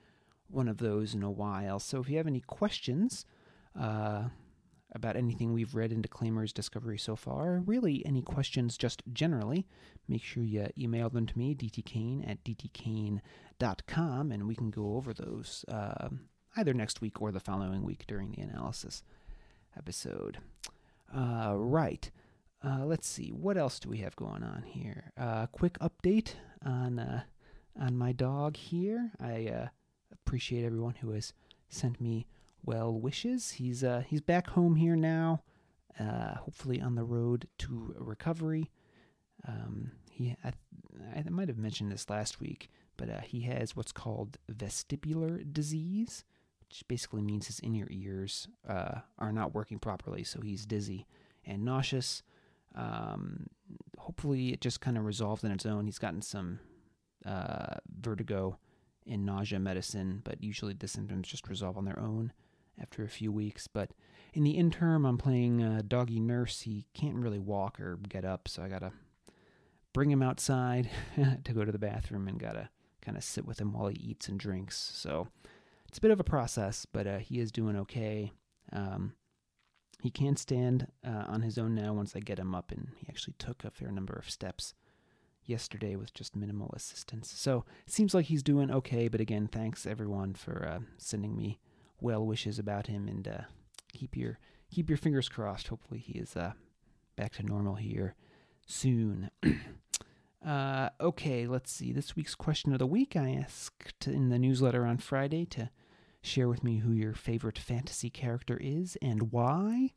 one 0.49 0.67
of 0.67 0.77
those 0.77 1.13
in 1.13 1.23
a 1.23 1.31
while. 1.31 1.79
So 1.79 1.99
if 1.99 2.09
you 2.09 2.17
have 2.17 2.27
any 2.27 2.41
questions 2.41 3.25
uh, 3.79 4.23
about 4.93 5.15
anything 5.15 5.53
we've 5.53 5.75
read 5.75 5.91
in 5.91 6.01
Declaimer's 6.01 6.53
Discovery 6.53 6.97
so 6.97 7.15
far, 7.15 7.61
really 7.65 8.05
any 8.05 8.21
questions 8.21 8.77
just 8.77 9.03
generally, 9.13 9.67
make 10.07 10.23
sure 10.23 10.43
you 10.43 10.67
email 10.77 11.09
them 11.09 11.25
to 11.25 11.37
me, 11.37 11.55
dtkane 11.55 12.29
at 12.29 12.43
dtkane.com, 12.43 14.31
and 14.31 14.47
we 14.47 14.55
can 14.55 14.71
go 14.71 14.95
over 14.95 15.13
those 15.13 15.65
uh, 15.67 16.09
either 16.55 16.73
next 16.73 17.01
week 17.01 17.21
or 17.21 17.31
the 17.31 17.39
following 17.39 17.83
week 17.83 18.05
during 18.07 18.31
the 18.31 18.41
analysis 18.41 19.03
episode. 19.77 20.39
Uh, 21.15 21.53
right. 21.55 22.09
Uh, 22.63 22.85
let's 22.85 23.07
see. 23.07 23.29
What 23.29 23.57
else 23.57 23.79
do 23.79 23.89
we 23.89 23.99
have 23.99 24.15
going 24.15 24.43
on 24.43 24.63
here? 24.63 25.11
Uh, 25.17 25.45
quick 25.47 25.77
update 25.79 26.33
on 26.65 26.99
uh, 26.99 27.21
on 27.79 27.95
my 27.95 28.11
dog 28.11 28.57
here. 28.57 29.11
I 29.19 29.47
uh, 29.47 29.67
appreciate 30.11 30.65
everyone 30.65 30.95
who 30.95 31.11
has 31.11 31.33
sent 31.69 31.99
me 32.01 32.27
well 32.65 32.93
wishes. 32.93 33.51
He's 33.51 33.83
uh, 33.83 34.03
he's 34.07 34.21
back 34.21 34.49
home 34.51 34.75
here 34.75 34.95
now. 34.95 35.43
Uh, 35.99 36.35
hopefully 36.35 36.79
on 36.79 36.95
the 36.95 37.03
road 37.03 37.47
to 37.57 37.95
recovery. 37.97 38.69
Um, 39.47 39.91
he 40.11 40.35
I, 40.43 40.51
I 41.15 41.23
might 41.29 41.47
have 41.47 41.57
mentioned 41.57 41.91
this 41.91 42.09
last 42.09 42.39
week, 42.39 42.69
but 42.97 43.09
uh, 43.09 43.21
he 43.21 43.41
has 43.41 43.75
what's 43.75 43.91
called 43.91 44.37
vestibular 44.51 45.41
disease, 45.51 46.23
which 46.67 46.83
basically 46.87 47.21
means 47.21 47.47
his 47.47 47.59
inner 47.61 47.87
ears 47.89 48.47
uh, 48.67 48.99
are 49.17 49.31
not 49.31 49.55
working 49.55 49.79
properly, 49.79 50.23
so 50.23 50.41
he's 50.41 50.65
dizzy 50.65 51.07
and 51.45 51.63
nauseous. 51.63 52.23
Um, 52.75 53.47
hopefully, 53.97 54.49
it 54.49 54.61
just 54.61 54.81
kind 54.81 54.97
of 54.97 55.05
resolved 55.05 55.43
on 55.45 55.51
its 55.51 55.65
own. 55.65 55.85
He's 55.85 55.99
gotten 55.99 56.21
some 56.21 56.59
uh, 57.25 57.75
vertigo 57.99 58.57
and 59.09 59.25
nausea 59.25 59.59
medicine, 59.59 60.21
but 60.23 60.43
usually 60.43 60.73
the 60.73 60.87
symptoms 60.87 61.27
just 61.27 61.47
resolve 61.47 61.77
on 61.77 61.85
their 61.85 61.99
own 61.99 62.33
after 62.79 63.03
a 63.03 63.09
few 63.09 63.31
weeks. 63.31 63.67
But 63.67 63.91
in 64.33 64.43
the 64.43 64.51
interim, 64.51 65.05
I'm 65.05 65.17
playing 65.17 65.63
uh, 65.63 65.81
doggy 65.87 66.19
nurse. 66.19 66.61
He 66.61 66.85
can't 66.93 67.15
really 67.15 67.39
walk 67.39 67.79
or 67.79 67.97
get 68.09 68.25
up, 68.25 68.47
so 68.47 68.63
I 68.63 68.69
gotta 68.69 68.91
bring 69.93 70.11
him 70.11 70.21
outside 70.21 70.89
to 71.43 71.53
go 71.53 71.65
to 71.65 71.71
the 71.71 71.79
bathroom 71.79 72.27
and 72.27 72.39
gotta 72.39 72.69
kind 73.01 73.17
of 73.17 73.23
sit 73.23 73.45
with 73.45 73.59
him 73.59 73.73
while 73.73 73.87
he 73.87 73.97
eats 73.97 74.27
and 74.27 74.39
drinks. 74.39 74.77
So 74.93 75.27
it's 75.87 75.97
a 75.97 76.01
bit 76.01 76.11
of 76.11 76.19
a 76.19 76.25
process, 76.25 76.85
but 76.85 77.07
uh, 77.07 77.17
he 77.19 77.39
is 77.39 77.51
doing 77.51 77.75
okay. 77.77 78.31
Um, 78.71 79.13
he 80.01 80.11
can't 80.11 80.37
stand 80.37 80.87
uh, 81.05 81.25
on 81.27 81.41
his 81.41 81.57
own 81.57 81.73
now 81.73 81.93
once 81.93 82.15
I 82.15 82.19
get 82.19 82.37
him 82.37 82.53
up, 82.53 82.71
and 82.71 82.89
he 82.97 83.07
actually 83.09 83.35
took 83.39 83.63
a 83.63 83.71
fair 83.71 83.91
number 83.91 84.13
of 84.13 84.29
steps 84.29 84.73
yesterday 85.47 85.95
with 85.95 86.13
just 86.13 86.35
minimal 86.35 86.71
assistance. 86.75 87.31
So 87.35 87.65
it 87.85 87.91
seems 87.91 88.13
like 88.13 88.25
he's 88.25 88.43
doing 88.43 88.71
okay. 88.71 89.07
But 89.07 89.21
again, 89.21 89.47
thanks 89.47 89.85
everyone 89.85 90.33
for 90.33 90.67
uh, 90.67 90.79
sending 90.97 91.35
me 91.35 91.59
well 91.99 92.25
wishes 92.25 92.59
about 92.59 92.87
him, 92.87 93.07
and 93.07 93.27
uh, 93.27 93.41
keep 93.93 94.15
your 94.15 94.39
keep 94.71 94.89
your 94.89 94.97
fingers 94.97 95.29
crossed. 95.29 95.69
Hopefully, 95.69 95.99
he 95.99 96.19
is 96.19 96.35
uh, 96.35 96.53
back 97.15 97.33
to 97.33 97.43
normal 97.43 97.75
here 97.75 98.15
soon. 98.65 99.31
Uh, 100.45 100.89
okay, 101.01 101.45
let's 101.45 101.71
see. 101.71 101.91
This 101.91 102.15
week's 102.15 102.35
question 102.35 102.71
of 102.71 102.79
the 102.79 102.85
week 102.85 103.15
I 103.17 103.31
asked 103.31 104.07
in 104.07 104.29
the 104.29 104.39
newsletter 104.39 104.85
on 104.85 104.97
Friday 104.97 105.45
to 105.47 105.69
share 106.21 106.47
with 106.47 106.63
me 106.63 106.77
who 106.77 106.91
your 106.91 107.13
favorite 107.13 107.57
fantasy 107.57 108.09
character 108.09 108.57
is 108.61 108.97
and 109.01 109.31
why. 109.31 109.91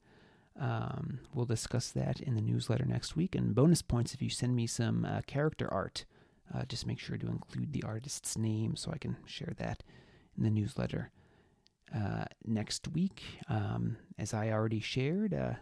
Um, 0.59 1.21
we'll 1.35 1.47
discuss 1.47 1.91
that 1.91 2.21
in 2.21 2.35
the 2.35 2.41
newsletter 2.41 2.85
next 2.85 3.17
week. 3.17 3.35
And 3.35 3.55
bonus 3.55 3.83
points 3.83 4.15
if 4.15 4.23
you 4.23 4.31
send 4.31 4.55
me 4.57 4.67
some 4.67 5.05
uh, 5.05 5.21
character 5.27 5.73
art. 5.73 6.05
Uh, 6.53 6.65
just 6.65 6.87
make 6.87 6.99
sure 6.99 7.17
to 7.17 7.29
include 7.29 7.73
the 7.73 7.85
artist's 7.85 8.37
name 8.37 8.75
so 8.75 8.91
I 8.93 8.99
can 8.99 9.17
share 9.25 9.53
that 9.59 9.85
in 10.37 10.43
the 10.43 10.51
newsletter 10.51 11.11
uh, 11.95 12.25
next 12.45 12.89
week. 12.89 13.23
Um, 13.49 13.97
as 14.19 14.35
I 14.35 14.51
already 14.51 14.81
shared, 14.81 15.33
uh, 15.33 15.55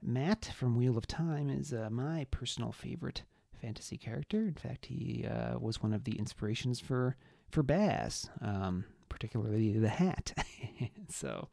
Mat 0.00 0.50
from 0.56 0.76
Wheel 0.76 0.96
of 0.98 1.06
Time 1.06 1.48
is 1.48 1.72
uh, 1.72 1.88
my 1.90 2.26
personal 2.30 2.72
favorite 2.72 3.22
fantasy 3.60 3.96
character. 3.96 4.40
In 4.40 4.54
fact, 4.54 4.86
he 4.86 5.24
uh, 5.26 5.58
was 5.58 5.82
one 5.82 5.92
of 5.92 6.04
the 6.04 6.18
inspirations 6.18 6.80
for 6.80 7.16
for 7.48 7.62
Baz, 7.62 8.30
um, 8.40 8.84
particularly 9.08 9.72
the 9.78 9.88
hat. 9.88 10.32
so, 11.08 11.48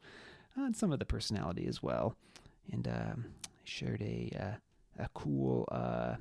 and 0.56 0.74
some 0.74 0.92
of 0.92 0.98
the 0.98 1.04
personality 1.04 1.66
as 1.66 1.82
well. 1.82 2.16
And 2.72 2.86
um, 2.88 3.24
shared 3.64 4.02
a 4.02 4.30
uh, 4.38 5.02
a 5.02 5.08
cool 5.14 5.68
uh, 5.72 6.16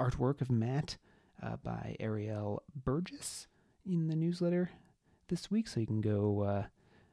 artwork 0.00 0.40
of 0.40 0.50
Mat 0.50 0.96
uh, 1.42 1.56
by 1.62 1.96
Ariel 2.00 2.62
Burgess 2.74 3.46
in 3.84 4.08
the 4.08 4.16
newsletter 4.16 4.70
this 5.28 5.50
week. 5.50 5.68
So 5.68 5.80
you 5.80 5.86
can 5.86 6.00
go 6.00 6.64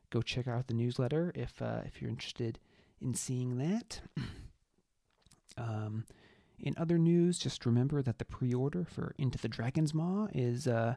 go 0.10 0.22
check 0.22 0.48
out 0.48 0.68
the 0.68 0.74
newsletter 0.74 1.32
if 1.36 1.62
if 1.62 2.02
you're 2.02 2.10
interested 2.10 2.60
in 3.02 3.14
seeing 3.14 3.58
that. 3.58 4.02
um, 5.58 6.06
in 6.62 6.74
other 6.78 6.98
news, 6.98 7.40
just 7.40 7.66
remember 7.66 8.02
that 8.02 8.20
the 8.20 8.26
pre-order 8.26 8.84
for 8.84 9.14
Into 9.18 9.38
the 9.38 9.48
Dragon's 9.48 9.94
Maw 9.94 10.28
is 10.34 10.68
uh, 10.68 10.96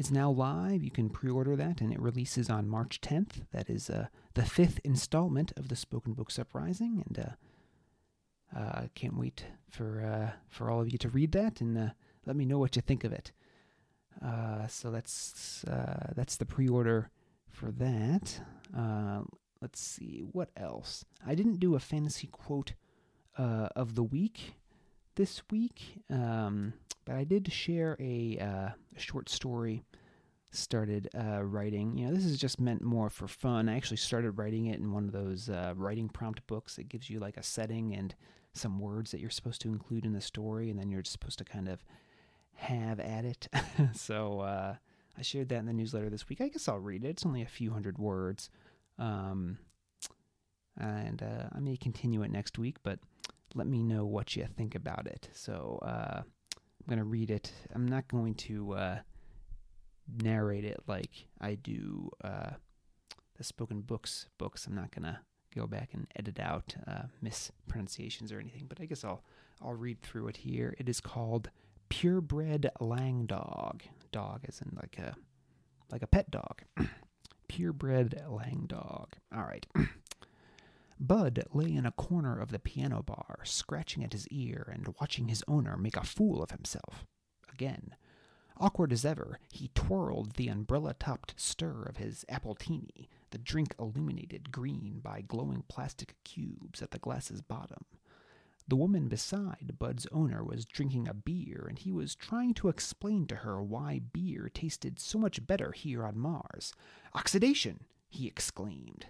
is 0.00 0.10
now 0.10 0.30
live. 0.30 0.82
You 0.82 0.90
can 0.90 1.10
pre-order 1.10 1.54
that, 1.56 1.82
and 1.82 1.92
it 1.92 2.00
releases 2.00 2.48
on 2.48 2.66
March 2.66 3.02
10th. 3.02 3.42
That 3.52 3.68
is 3.68 3.90
uh, 3.90 4.06
the 4.32 4.46
fifth 4.46 4.80
installment 4.82 5.52
of 5.58 5.68
the 5.68 5.76
Spoken 5.76 6.14
Books 6.14 6.38
Uprising, 6.38 7.04
and 7.06 7.18
uh, 7.18 8.58
uh, 8.58 8.82
can't 8.94 9.18
wait 9.18 9.44
for 9.68 10.02
uh, 10.02 10.38
for 10.48 10.70
all 10.70 10.80
of 10.80 10.90
you 10.90 10.96
to 10.96 11.10
read 11.10 11.32
that 11.32 11.60
and 11.60 11.76
uh, 11.76 11.88
let 12.24 12.34
me 12.34 12.46
know 12.46 12.58
what 12.58 12.76
you 12.76 12.82
think 12.82 13.04
of 13.04 13.12
it. 13.12 13.32
So 14.68 14.90
that's 14.90 15.64
that's 16.16 16.36
the 16.36 16.46
pre-order 16.46 17.10
for 17.46 17.70
that. 17.72 18.40
Let's 19.60 19.80
see 19.80 20.24
what 20.32 20.48
else. 20.56 21.04
I 21.26 21.34
didn't 21.34 21.60
do 21.60 21.74
a 21.74 21.78
fantasy 21.78 22.26
quote 22.26 22.72
of 23.36 23.94
the 23.96 24.02
week 24.02 24.54
this 25.16 25.42
week, 25.50 26.02
um, 26.08 26.72
but 27.10 27.18
I 27.18 27.24
did 27.24 27.52
share 27.52 27.96
a, 27.98 28.38
uh, 28.38 28.68
short 28.96 29.28
story. 29.28 29.82
Started 30.52 31.08
uh, 31.12 31.42
writing. 31.42 31.98
You 31.98 32.06
know, 32.06 32.14
this 32.14 32.24
is 32.24 32.38
just 32.38 32.60
meant 32.60 32.82
more 32.82 33.10
for 33.10 33.26
fun. 33.26 33.68
I 33.68 33.76
actually 33.76 33.96
started 33.96 34.32
writing 34.32 34.66
it 34.66 34.78
in 34.78 34.92
one 34.92 35.06
of 35.06 35.12
those 35.12 35.48
uh, 35.48 35.74
writing 35.76 36.08
prompt 36.08 36.46
books. 36.46 36.78
It 36.78 36.88
gives 36.88 37.10
you 37.10 37.18
like 37.18 37.36
a 37.36 37.42
setting 37.42 37.94
and 37.94 38.14
some 38.52 38.78
words 38.78 39.10
that 39.10 39.18
you're 39.18 39.28
supposed 39.28 39.60
to 39.62 39.68
include 39.70 40.04
in 40.04 40.12
the 40.12 40.20
story, 40.20 40.70
and 40.70 40.78
then 40.78 40.88
you're 40.88 41.02
supposed 41.02 41.38
to 41.38 41.44
kind 41.44 41.68
of 41.68 41.82
have 42.54 43.00
at 43.00 43.24
it. 43.24 43.48
so 43.92 44.40
uh, 44.40 44.76
I 45.18 45.22
shared 45.22 45.48
that 45.48 45.58
in 45.58 45.66
the 45.66 45.72
newsletter 45.72 46.10
this 46.10 46.28
week. 46.28 46.40
I 46.40 46.46
guess 46.46 46.68
I'll 46.68 46.78
read 46.78 47.04
it. 47.04 47.08
It's 47.08 47.26
only 47.26 47.42
a 47.42 47.46
few 47.46 47.72
hundred 47.72 47.98
words. 47.98 48.50
Um, 49.00 49.58
and 50.78 51.24
uh, 51.24 51.48
I 51.52 51.58
may 51.58 51.76
continue 51.76 52.22
it 52.22 52.30
next 52.30 52.56
week, 52.56 52.76
but 52.84 53.00
let 53.56 53.66
me 53.66 53.82
know 53.82 54.06
what 54.06 54.36
you 54.36 54.46
think 54.56 54.76
about 54.76 55.08
it. 55.08 55.28
So 55.32 55.80
uh, 55.82 56.22
I'm 56.80 56.88
going 56.88 56.98
to 56.98 57.04
read 57.04 57.30
it. 57.30 57.52
I'm 57.74 57.86
not 57.86 58.08
going 58.08 58.34
to 58.34 58.72
uh, 58.72 58.98
narrate 60.22 60.64
it 60.64 60.80
like 60.86 61.26
I 61.40 61.54
do 61.54 62.10
uh, 62.24 62.50
the 63.36 63.44
spoken 63.44 63.80
books 63.82 64.26
books. 64.38 64.66
I'm 64.66 64.74
not 64.74 64.90
going 64.94 65.04
to 65.04 65.20
go 65.54 65.66
back 65.66 65.90
and 65.92 66.06
edit 66.16 66.40
out 66.40 66.74
uh, 66.86 67.02
mispronunciations 67.20 68.32
or 68.32 68.38
anything, 68.38 68.66
but 68.68 68.80
I 68.80 68.86
guess 68.86 69.04
I'll 69.04 69.22
I'll 69.62 69.74
read 69.74 70.00
through 70.00 70.28
it 70.28 70.38
here. 70.38 70.74
It 70.78 70.88
is 70.88 71.00
called 71.00 71.50
Purebred 71.88 72.70
Lang 72.80 73.26
Dog. 73.26 73.82
Dog 74.12 74.40
as 74.48 74.60
in 74.60 74.76
like 74.76 74.98
a 74.98 75.14
like 75.90 76.02
a 76.02 76.06
pet 76.06 76.30
dog. 76.30 76.62
Purebred 77.48 78.22
Lang 78.28 78.64
Dog. 78.66 79.08
All 79.34 79.42
right. 79.42 79.66
Bud 81.02 81.42
lay 81.54 81.72
in 81.72 81.86
a 81.86 81.92
corner 81.92 82.38
of 82.38 82.50
the 82.50 82.58
piano 82.58 83.02
bar, 83.02 83.38
scratching 83.44 84.04
at 84.04 84.12
his 84.12 84.28
ear 84.28 84.70
and 84.70 84.94
watching 85.00 85.28
his 85.28 85.42
owner 85.48 85.78
make 85.78 85.96
a 85.96 86.04
fool 86.04 86.42
of 86.42 86.50
himself. 86.50 87.06
Again. 87.50 87.96
Awkward 88.58 88.92
as 88.92 89.06
ever, 89.06 89.40
he 89.50 89.70
twirled 89.74 90.32
the 90.34 90.48
umbrella 90.48 90.92
topped 90.92 91.32
stir 91.38 91.84
of 91.84 91.96
his 91.96 92.26
appletini, 92.28 93.08
the 93.30 93.38
drink 93.38 93.74
illuminated 93.78 94.52
green 94.52 95.00
by 95.02 95.22
glowing 95.22 95.64
plastic 95.68 96.14
cubes 96.24 96.82
at 96.82 96.90
the 96.90 96.98
glass's 96.98 97.40
bottom. 97.40 97.86
The 98.68 98.76
woman 98.76 99.08
beside 99.08 99.78
Bud's 99.78 100.06
owner 100.12 100.44
was 100.44 100.66
drinking 100.66 101.08
a 101.08 101.14
beer, 101.14 101.64
and 101.66 101.78
he 101.78 101.90
was 101.90 102.14
trying 102.14 102.52
to 102.54 102.68
explain 102.68 103.26
to 103.28 103.36
her 103.36 103.62
why 103.62 104.00
beer 104.12 104.50
tasted 104.52 104.98
so 104.98 105.18
much 105.18 105.46
better 105.46 105.72
here 105.72 106.04
on 106.04 106.18
Mars. 106.18 106.74
Oxidation! 107.14 107.86
he 108.10 108.26
exclaimed. 108.26 109.06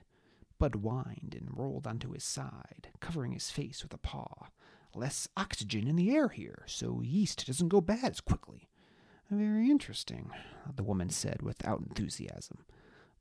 Bud 0.61 0.75
whined 0.75 1.35
and 1.35 1.49
rolled 1.59 1.87
onto 1.87 2.13
his 2.13 2.23
side, 2.23 2.91
covering 3.01 3.33
his 3.33 3.51
face 3.51 3.83
with 3.83 3.95
a 3.95 3.99
paw. 3.99 4.49
Less 4.95 5.27
oxygen 5.35 5.89
in 5.89 5.97
the 5.97 6.15
air 6.15 6.29
here, 6.29 6.65
so 6.67 7.01
yeast 7.01 7.47
doesn't 7.47 7.71
go 7.71 7.81
bad 7.81 8.11
as 8.13 8.21
quickly. 8.21 8.69
Very 9.31 9.71
interesting, 9.71 10.31
the 10.77 10.83
woman 10.83 11.09
said 11.09 11.41
without 11.41 11.81
enthusiasm. 11.81 12.67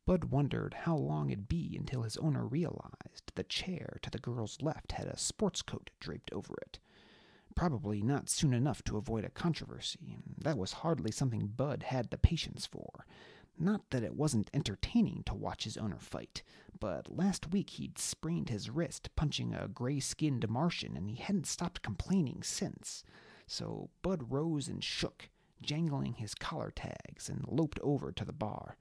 Bud 0.06 0.26
wondered 0.26 0.74
how 0.82 0.98
long 0.98 1.30
it'd 1.30 1.48
be 1.48 1.78
until 1.78 2.02
his 2.02 2.18
owner 2.18 2.46
realized 2.46 3.32
the 3.36 3.44
chair 3.44 4.00
to 4.02 4.10
the 4.10 4.20
girl's 4.20 4.62
left 4.62 4.92
had 4.92 5.08
a 5.08 5.18
sports 5.18 5.62
coat 5.62 5.92
draped 6.02 6.34
over 6.34 6.56
it. 6.62 6.80
Probably 7.56 8.02
not 8.02 8.30
soon 8.30 8.54
enough 8.54 8.84
to 8.84 8.98
avoid 8.98 9.24
a 9.24 9.30
controversy. 9.30 10.18
That 10.38 10.58
was 10.58 10.74
hardly 10.74 11.12
something 11.12 11.48
Bud 11.48 11.84
had 11.84 12.10
the 12.10 12.18
patience 12.18 12.66
for. 12.66 13.06
Not 13.58 13.90
that 13.92 14.04
it 14.04 14.16
wasn't 14.16 14.50
entertaining 14.54 15.24
to 15.26 15.34
watch 15.36 15.66
his 15.66 15.78
owner 15.78 16.00
fight, 16.00 16.44
but 16.80 17.16
last 17.16 17.52
week 17.52 17.72
he'd 17.72 17.98
sprained 17.98 18.50
his 18.50 18.70
wrist 18.70 19.10
punching 19.16 19.54
a 19.54 19.68
gray 19.68 20.00
skinned 20.00 20.48
Martian, 20.50 20.96
and 20.96 21.10
he 21.10 21.16
hadn't 21.16 21.48
stopped 21.48 21.82
complaining 21.82 22.42
since. 22.44 23.04
So 23.48 23.90
Bud 24.02 24.32
rose 24.32 24.68
and 24.68 24.84
shook, 24.84 25.30
jangling 25.62 26.14
his 26.14 26.36
collar 26.36 26.72
tags, 26.72 27.30
and 27.30 27.46
loped 27.48 27.80
over 27.82 28.12
to 28.12 28.26
the 28.26 28.34
bar. 28.34 28.78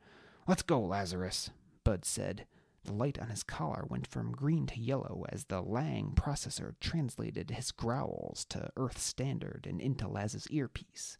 Let's 0.47 0.63
go, 0.63 0.81
Lazarus, 0.81 1.51
Bud 1.85 2.05
said. 2.05 2.47
The 2.85 2.93
light 2.93 3.19
on 3.19 3.29
his 3.29 3.43
collar 3.43 3.85
went 3.89 4.07
from 4.07 4.33
green 4.33 4.67
to 4.69 4.81
yellow 4.81 5.25
as 5.31 5.45
the 5.45 5.61
Lang 5.61 6.13
processor 6.15 6.75
translated 6.81 7.51
his 7.51 7.71
growls 7.71 8.47
to 8.51 8.71
Earth 8.77 8.99
Standard 8.99 9.67
and 9.69 9.81
into 9.81 10.09
Laz's 10.09 10.47
earpiece. 10.51 11.19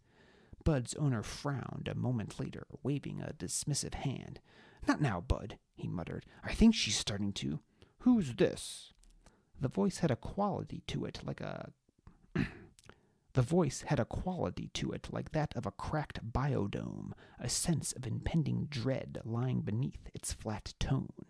Bud's 0.63 0.95
owner 0.95 1.21
frowned 1.21 1.87
a 1.91 1.95
moment 1.95 2.39
later, 2.39 2.65
waving 2.81 3.21
a 3.21 3.33
dismissive 3.33 3.93
hand. 3.93 4.39
Not 4.87 5.01
now, 5.01 5.21
Bud, 5.21 5.57
he 5.75 5.87
muttered. 5.87 6.25
I 6.43 6.53
think 6.53 6.75
she's 6.75 6.97
starting 6.97 7.33
to. 7.33 7.59
Who's 7.99 8.35
this? 8.35 8.93
The 9.59 9.67
voice 9.67 9.99
had 9.99 10.11
a 10.11 10.15
quality 10.15 10.83
to 10.87 11.05
it 11.05 11.21
like 11.25 11.41
a. 11.41 11.71
the 13.33 13.41
voice 13.41 13.83
had 13.87 13.99
a 13.99 14.05
quality 14.05 14.69
to 14.75 14.91
it 14.91 15.09
like 15.11 15.31
that 15.33 15.53
of 15.55 15.65
a 15.65 15.71
cracked 15.71 16.31
biodome, 16.31 17.11
a 17.39 17.49
sense 17.49 17.91
of 17.91 18.07
impending 18.07 18.67
dread 18.69 19.19
lying 19.25 19.61
beneath 19.61 20.09
its 20.13 20.33
flat 20.33 20.73
tone. 20.79 21.25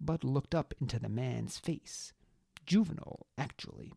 Bud 0.00 0.24
looked 0.24 0.54
up 0.54 0.74
into 0.80 0.98
the 0.98 1.08
man's 1.08 1.58
face. 1.58 2.12
Juvenile, 2.66 3.26
actually. 3.38 3.92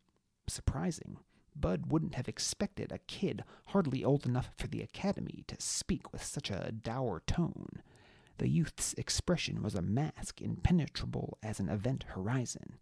Surprising. 0.47 1.17
Bud 1.55 1.87
wouldn't 1.87 2.15
have 2.15 2.27
expected 2.27 2.91
a 2.91 2.99
kid 2.99 3.43
hardly 3.67 4.03
old 4.03 4.25
enough 4.25 4.51
for 4.55 4.67
the 4.67 4.81
academy 4.81 5.43
to 5.47 5.55
speak 5.59 6.13
with 6.13 6.23
such 6.23 6.51
a 6.51 6.71
dour 6.71 7.23
tone. 7.25 7.81
The 8.37 8.47
youth's 8.47 8.93
expression 8.93 9.63
was 9.63 9.73
a 9.75 9.81
mask 9.81 10.41
impenetrable 10.41 11.37
as 11.41 11.59
an 11.59 11.69
event 11.69 12.03
horizon. 12.09 12.77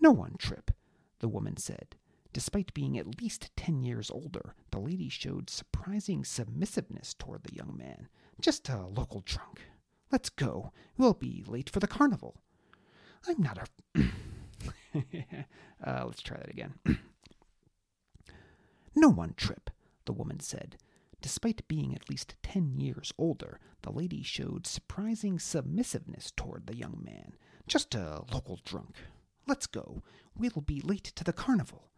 No 0.00 0.12
one, 0.12 0.36
Trip, 0.38 0.70
the 1.18 1.28
woman 1.28 1.56
said. 1.56 1.96
Despite 2.32 2.74
being 2.74 2.98
at 2.98 3.20
least 3.20 3.50
ten 3.56 3.82
years 3.82 4.10
older, 4.10 4.54
the 4.70 4.80
lady 4.80 5.08
showed 5.08 5.50
surprising 5.50 6.24
submissiveness 6.24 7.14
toward 7.14 7.44
the 7.44 7.54
young 7.54 7.76
man. 7.76 8.08
Just 8.40 8.68
a 8.68 8.86
local 8.86 9.22
drunk. 9.24 9.62
Let's 10.10 10.30
go. 10.30 10.72
We'll 10.96 11.14
be 11.14 11.44
late 11.46 11.70
for 11.70 11.80
the 11.80 11.86
carnival. 11.86 12.36
I'm 13.26 13.42
not 13.42 13.58
a. 13.58 14.00
uh, 15.84 16.04
let's 16.06 16.22
try 16.22 16.36
that 16.36 16.50
again. 16.50 16.74
no 18.94 19.08
one, 19.08 19.34
Trip, 19.36 19.70
the 20.04 20.12
woman 20.12 20.40
said. 20.40 20.76
Despite 21.24 21.66
being 21.68 21.94
at 21.94 22.10
least 22.10 22.34
ten 22.42 22.78
years 22.78 23.10
older, 23.16 23.58
the 23.80 23.90
lady 23.90 24.22
showed 24.22 24.66
surprising 24.66 25.38
submissiveness 25.38 26.30
toward 26.36 26.66
the 26.66 26.76
young 26.76 27.00
man. 27.02 27.32
Just 27.66 27.94
a 27.94 28.24
local 28.30 28.60
drunk. 28.62 28.96
Let's 29.46 29.66
go. 29.66 30.02
We'll 30.36 30.62
be 30.66 30.82
late 30.82 31.04
to 31.04 31.24
the 31.24 31.32
carnival. 31.32 31.88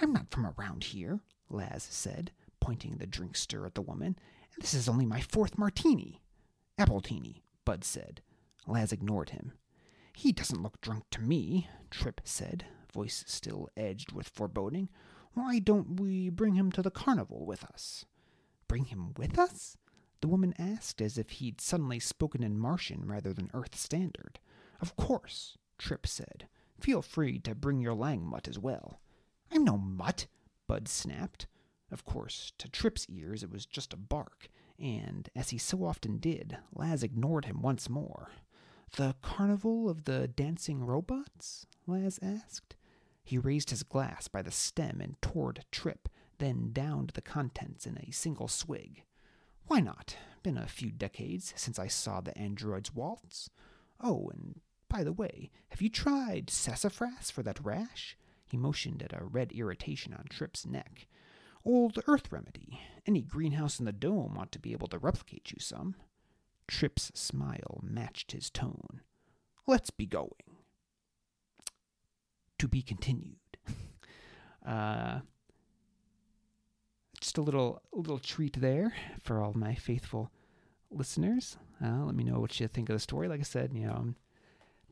I'm 0.00 0.12
not 0.12 0.30
from 0.30 0.46
around 0.56 0.84
here, 0.84 1.18
Laz 1.48 1.82
said, 1.82 2.30
pointing 2.60 2.98
the 2.98 3.08
drink 3.08 3.32
drinkster 3.32 3.66
at 3.66 3.74
the 3.74 3.82
woman. 3.82 4.16
And 4.54 4.62
this 4.62 4.72
is 4.72 4.88
only 4.88 5.04
my 5.04 5.20
fourth 5.20 5.58
martini. 5.58 6.22
Appletini, 6.78 7.42
Bud 7.64 7.82
said. 7.82 8.22
Laz 8.68 8.92
ignored 8.92 9.30
him. 9.30 9.50
He 10.14 10.30
doesn't 10.30 10.62
look 10.62 10.80
drunk 10.80 11.06
to 11.10 11.20
me, 11.20 11.68
Trip 11.90 12.20
said, 12.22 12.66
voice 12.94 13.24
still 13.26 13.68
edged 13.76 14.12
with 14.12 14.28
foreboding. 14.28 14.90
Why 15.34 15.58
don't 15.58 15.98
we 15.98 16.30
bring 16.30 16.54
him 16.54 16.70
to 16.70 16.82
the 16.82 16.90
carnival 16.92 17.44
with 17.44 17.64
us? 17.64 18.04
Bring 18.70 18.84
him 18.84 19.14
with 19.16 19.36
us? 19.36 19.76
The 20.20 20.28
woman 20.28 20.54
asked 20.56 21.02
as 21.02 21.18
if 21.18 21.30
he'd 21.30 21.60
suddenly 21.60 21.98
spoken 21.98 22.44
in 22.44 22.56
Martian 22.56 23.04
rather 23.04 23.32
than 23.32 23.50
Earth 23.52 23.74
Standard. 23.74 24.38
Of 24.80 24.94
course, 24.94 25.58
Trip 25.76 26.06
said. 26.06 26.46
Feel 26.78 27.02
free 27.02 27.40
to 27.40 27.56
bring 27.56 27.80
your 27.80 27.94
lang 27.94 28.24
mutt 28.24 28.46
as 28.46 28.60
well. 28.60 29.00
I'm 29.50 29.64
no 29.64 29.76
mutt, 29.76 30.28
Bud 30.68 30.86
snapped. 30.86 31.48
Of 31.90 32.04
course, 32.04 32.52
to 32.58 32.68
Trip's 32.68 33.06
ears 33.08 33.42
it 33.42 33.50
was 33.50 33.66
just 33.66 33.92
a 33.92 33.96
bark, 33.96 34.48
and, 34.78 35.28
as 35.34 35.50
he 35.50 35.58
so 35.58 35.84
often 35.84 36.18
did, 36.18 36.56
Laz 36.72 37.02
ignored 37.02 37.46
him 37.46 37.62
once 37.62 37.90
more. 37.90 38.30
The 38.96 39.16
carnival 39.20 39.90
of 39.90 40.04
the 40.04 40.28
dancing 40.28 40.84
robots? 40.84 41.66
Laz 41.88 42.20
asked. 42.22 42.76
He 43.24 43.36
raised 43.36 43.70
his 43.70 43.82
glass 43.82 44.28
by 44.28 44.42
the 44.42 44.52
stem 44.52 45.00
and 45.00 45.20
toward 45.20 45.64
Trip, 45.72 46.08
then 46.40 46.70
downed 46.72 47.10
the 47.10 47.22
contents 47.22 47.86
in 47.86 47.96
a 47.96 48.10
single 48.10 48.48
swig. 48.48 49.04
Why 49.68 49.78
not? 49.78 50.16
Been 50.42 50.58
a 50.58 50.66
few 50.66 50.90
decades 50.90 51.52
since 51.54 51.78
I 51.78 51.86
saw 51.86 52.20
the 52.20 52.36
androids 52.36 52.92
waltz. 52.92 53.50
Oh, 54.00 54.28
and 54.32 54.60
by 54.88 55.04
the 55.04 55.12
way, 55.12 55.52
have 55.68 55.80
you 55.80 55.88
tried 55.88 56.50
sassafras 56.50 57.30
for 57.30 57.44
that 57.44 57.64
rash? 57.64 58.16
He 58.44 58.56
motioned 58.56 59.02
at 59.02 59.12
a 59.12 59.24
red 59.24 59.52
irritation 59.52 60.12
on 60.12 60.24
Trip's 60.28 60.66
neck. 60.66 61.06
Old 61.64 62.02
earth 62.08 62.32
remedy. 62.32 62.80
Any 63.06 63.22
greenhouse 63.22 63.78
in 63.78 63.84
the 63.84 63.92
dome 63.92 64.36
ought 64.36 64.50
to 64.52 64.58
be 64.58 64.72
able 64.72 64.88
to 64.88 64.98
replicate 64.98 65.52
you 65.52 65.60
some. 65.60 65.94
Trip's 66.66 67.12
smile 67.14 67.80
matched 67.82 68.32
his 68.32 68.50
tone. 68.50 69.02
Let's 69.66 69.90
be 69.90 70.06
going. 70.06 70.30
To 72.58 72.66
be 72.66 72.82
continued. 72.82 73.36
uh, 74.66 75.20
just 77.20 77.38
a 77.38 77.42
little 77.42 77.82
little 77.92 78.18
treat 78.18 78.60
there 78.60 78.92
for 79.22 79.40
all 79.42 79.52
my 79.54 79.74
faithful 79.74 80.30
listeners. 80.90 81.56
Uh, 81.82 82.04
let 82.04 82.14
me 82.14 82.24
know 82.24 82.40
what 82.40 82.58
you 82.58 82.68
think 82.68 82.88
of 82.88 82.96
the 82.96 83.00
story. 83.00 83.28
Like 83.28 83.40
I 83.40 83.44
said, 83.44 83.72
you 83.72 83.86
know, 83.86 84.14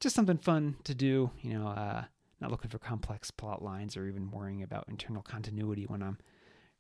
just 0.01 0.15
something 0.15 0.39
fun 0.39 0.77
to 0.85 0.95
do. 0.95 1.31
You 1.41 1.59
know, 1.59 1.69
uh, 1.69 2.05
not 2.41 2.51
looking 2.51 2.71
for 2.71 2.79
complex 2.79 3.31
plot 3.31 3.63
lines 3.63 3.97
or 3.97 4.07
even 4.07 4.31
worrying 4.31 4.63
about 4.63 4.85
internal 4.89 5.23
continuity 5.23 5.85
when 5.87 6.03
I'm 6.03 6.19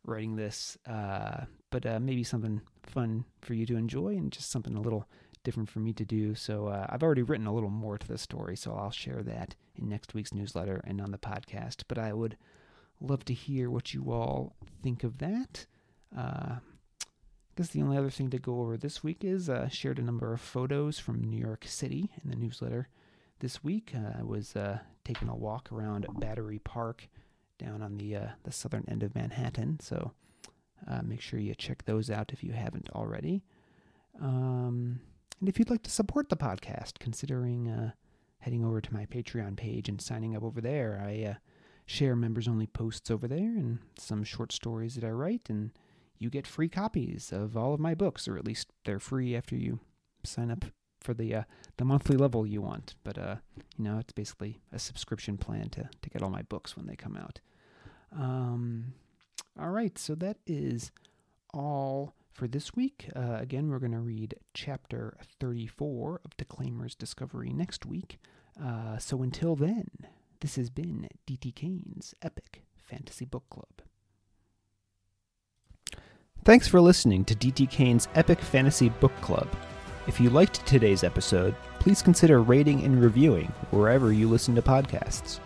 writing 0.04 0.36
this. 0.36 0.78
Uh, 0.86 1.44
but 1.70 1.84
uh, 1.84 2.00
maybe 2.00 2.24
something 2.24 2.60
fun 2.82 3.24
for 3.40 3.54
you 3.54 3.66
to 3.66 3.76
enjoy 3.76 4.16
and 4.16 4.32
just 4.32 4.50
something 4.50 4.76
a 4.76 4.80
little 4.80 5.08
different 5.44 5.68
for 5.68 5.80
me 5.80 5.92
to 5.94 6.04
do. 6.04 6.34
So 6.34 6.68
uh, 6.68 6.86
I've 6.88 7.02
already 7.02 7.22
written 7.22 7.46
a 7.46 7.54
little 7.54 7.70
more 7.70 7.98
to 7.98 8.08
the 8.08 8.18
story, 8.18 8.56
so 8.56 8.74
I'll 8.74 8.90
share 8.90 9.22
that 9.22 9.54
in 9.76 9.88
next 9.88 10.14
week's 10.14 10.34
newsletter 10.34 10.82
and 10.84 11.00
on 11.00 11.10
the 11.10 11.18
podcast. 11.18 11.84
But 11.88 11.98
I 11.98 12.12
would 12.12 12.36
love 13.00 13.24
to 13.26 13.34
hear 13.34 13.70
what 13.70 13.94
you 13.94 14.12
all 14.12 14.56
think 14.82 15.04
of 15.04 15.18
that. 15.18 15.66
Uh, 16.16 16.56
I 16.60 17.60
guess 17.62 17.68
the 17.68 17.82
only 17.82 17.96
other 17.96 18.10
thing 18.10 18.30
to 18.30 18.38
go 18.38 18.60
over 18.60 18.76
this 18.76 19.02
week 19.02 19.24
is 19.24 19.48
uh, 19.48 19.68
shared 19.68 19.98
a 19.98 20.02
number 20.02 20.32
of 20.32 20.40
photos 20.40 20.98
from 20.98 21.22
New 21.22 21.38
York 21.38 21.64
City 21.66 22.10
in 22.22 22.30
the 22.30 22.36
newsletter 22.36 22.88
this 23.40 23.62
week. 23.64 23.92
Uh, 23.94 24.18
I 24.18 24.22
was 24.22 24.54
uh, 24.56 24.78
taking 25.04 25.28
a 25.28 25.36
walk 25.36 25.70
around 25.72 26.06
Battery 26.18 26.60
Park 26.60 27.08
down 27.58 27.82
on 27.82 27.96
the 27.96 28.16
uh, 28.16 28.28
the 28.44 28.52
southern 28.52 28.84
end 28.88 29.02
of 29.02 29.14
Manhattan. 29.14 29.80
So 29.80 30.12
uh, 30.86 31.02
make 31.02 31.20
sure 31.20 31.40
you 31.40 31.54
check 31.54 31.84
those 31.84 32.10
out 32.10 32.32
if 32.32 32.44
you 32.44 32.52
haven't 32.52 32.88
already. 32.94 33.42
Um, 34.20 35.00
and 35.40 35.48
if 35.48 35.58
you'd 35.58 35.70
like 35.70 35.82
to 35.82 35.90
support 35.90 36.28
the 36.28 36.36
podcast, 36.36 36.98
considering 36.98 37.68
uh, 37.68 37.90
heading 38.38 38.64
over 38.64 38.80
to 38.80 38.94
my 38.94 39.06
Patreon 39.06 39.56
page 39.56 39.88
and 39.88 40.00
signing 40.00 40.36
up 40.36 40.42
over 40.42 40.60
there, 40.60 41.02
I 41.04 41.36
share 41.88 42.14
members 42.14 42.46
only 42.46 42.66
posts 42.66 43.10
over 43.10 43.26
there 43.26 43.56
and 43.56 43.78
some 43.98 44.22
short 44.22 44.52
stories 44.52 44.94
that 44.94 45.04
I 45.04 45.10
write, 45.10 45.48
and 45.48 45.70
you 46.18 46.28
get 46.28 46.46
free 46.46 46.68
copies 46.68 47.32
of 47.32 47.56
all 47.56 47.72
of 47.72 47.80
my 47.80 47.94
books, 47.94 48.28
or 48.28 48.36
at 48.36 48.44
least 48.44 48.68
they're 48.84 48.98
free 48.98 49.34
after 49.34 49.56
you 49.56 49.80
sign 50.22 50.50
up 50.50 50.66
for 51.00 51.14
the 51.14 51.34
uh, 51.34 51.42
the 51.78 51.86
monthly 51.86 52.16
level 52.16 52.46
you 52.46 52.60
want. 52.60 52.94
But 53.04 53.16
uh, 53.16 53.36
you 53.78 53.84
know, 53.84 53.98
it's 53.98 54.12
basically 54.12 54.60
a 54.70 54.78
subscription 54.78 55.38
plan 55.38 55.70
to 55.70 55.88
to 56.02 56.10
get 56.10 56.22
all 56.22 56.28
my 56.28 56.42
books 56.42 56.76
when 56.76 56.86
they 56.86 56.94
come 56.94 57.16
out. 57.16 57.40
Um, 58.14 58.92
all 59.58 59.70
right, 59.70 59.96
so 59.96 60.14
that 60.16 60.36
is 60.46 60.92
all 61.54 62.14
for 62.30 62.46
this 62.46 62.76
week. 62.76 63.08
Uh, 63.16 63.38
again, 63.40 63.70
we're 63.70 63.78
going 63.78 63.92
to 63.92 63.98
read 63.98 64.34
chapter 64.52 65.16
34 65.40 66.20
of 66.22 66.36
Declaimer's 66.36 66.94
Discovery 66.94 67.52
next 67.54 67.86
week. 67.86 68.18
Uh, 68.62 68.98
so 68.98 69.22
until 69.22 69.56
then, 69.56 69.88
this 70.40 70.56
has 70.56 70.70
been 70.70 71.08
D.T. 71.26 71.52
Kane's 71.52 72.14
Epic 72.22 72.62
Fantasy 72.76 73.24
Book 73.24 73.44
Club. 73.50 73.66
Thanks 76.44 76.68
for 76.68 76.80
listening 76.80 77.24
to 77.24 77.34
D.T. 77.34 77.66
Kane's 77.66 78.08
Epic 78.14 78.40
Fantasy 78.40 78.88
Book 78.88 79.14
Club. 79.20 79.48
If 80.06 80.20
you 80.20 80.30
liked 80.30 80.64
today's 80.64 81.04
episode, 81.04 81.54
please 81.80 82.02
consider 82.02 82.40
rating 82.40 82.84
and 82.84 83.02
reviewing 83.02 83.52
wherever 83.70 84.12
you 84.12 84.28
listen 84.28 84.54
to 84.54 84.62
podcasts. 84.62 85.40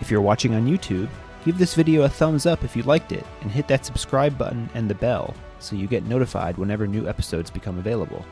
If 0.00 0.10
you're 0.10 0.20
watching 0.20 0.54
on 0.54 0.66
YouTube, 0.66 1.08
give 1.44 1.58
this 1.58 1.74
video 1.74 2.02
a 2.02 2.08
thumbs 2.08 2.46
up 2.46 2.62
if 2.62 2.76
you 2.76 2.82
liked 2.84 3.12
it 3.12 3.26
and 3.40 3.50
hit 3.50 3.66
that 3.68 3.84
subscribe 3.84 4.38
button 4.38 4.68
and 4.74 4.88
the 4.88 4.94
bell 4.94 5.34
so 5.58 5.74
you 5.74 5.88
get 5.88 6.04
notified 6.04 6.56
whenever 6.56 6.86
new 6.86 7.08
episodes 7.08 7.50
become 7.50 7.78
available. 7.78 8.24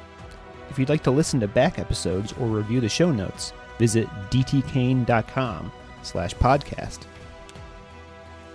If 0.71 0.79
you'd 0.79 0.89
like 0.89 1.03
to 1.05 1.11
listen 1.11 1.41
to 1.41 1.49
back 1.49 1.79
episodes 1.79 2.33
or 2.35 2.47
review 2.47 2.81
the 2.81 2.89
show 2.89 3.11
notes, 3.11 3.53
visit 3.79 4.09
dtkane.com 4.31 5.73
slash 6.07 6.35
podcast. 6.35 7.01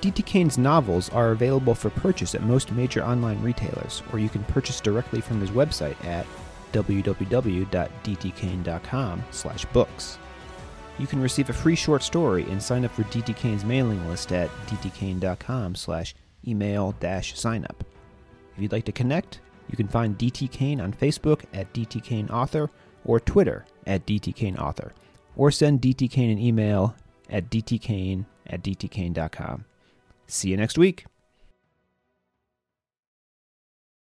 D.T. 0.01 0.21
Kane's 0.23 0.57
novels 0.57 1.09
are 1.09 1.29
available 1.29 1.75
for 1.75 1.91
purchase 1.91 2.33
at 2.33 2.41
most 2.41 2.71
major 2.71 3.05
online 3.05 3.39
retailers, 3.43 4.01
or 4.11 4.17
you 4.17 4.29
can 4.29 4.43
purchase 4.45 4.81
directly 4.81 5.21
from 5.21 5.39
his 5.39 5.51
website 5.51 6.03
at 6.03 6.25
www.dtkane.com 6.73 9.23
slash 9.29 9.65
books. 9.65 10.17
You 10.97 11.05
can 11.05 11.21
receive 11.21 11.49
a 11.49 11.53
free 11.53 11.75
short 11.75 12.01
story 12.03 12.43
and 12.49 12.61
sign 12.61 12.85
up 12.85 12.91
for 12.91 13.03
DT 13.03 13.35
Kane's 13.35 13.63
mailing 13.63 14.07
list 14.09 14.31
at 14.31 14.49
dtkane.com 14.67 15.75
slash 15.75 16.15
email 16.47 16.95
dash 16.99 17.37
sign 17.37 17.65
up. 17.65 17.83
If 18.55 18.61
you'd 18.61 18.71
like 18.71 18.85
to 18.85 18.91
connect, 18.91 19.39
you 19.69 19.77
can 19.77 19.87
find 19.87 20.17
DT 20.17 20.51
Kane 20.51 20.81
on 20.81 20.93
Facebook 20.93 21.43
at 21.53 21.71
DT 21.73 22.03
Kane 22.03 22.29
Author 22.29 22.69
or 23.05 23.19
Twitter 23.19 23.65
at 23.87 24.05
DT 24.05 24.35
Kane 24.35 24.57
Author, 24.57 24.93
or 25.35 25.51
send 25.51 25.81
DT 25.81 26.11
Kane 26.11 26.29
an 26.29 26.39
email 26.39 26.95
at 27.31 27.49
dtkane 27.49 28.25
at 28.47 28.63
dtkane.com. 28.63 29.65
See 30.27 30.49
you 30.49 30.57
next 30.57 30.77
week. 30.77 31.05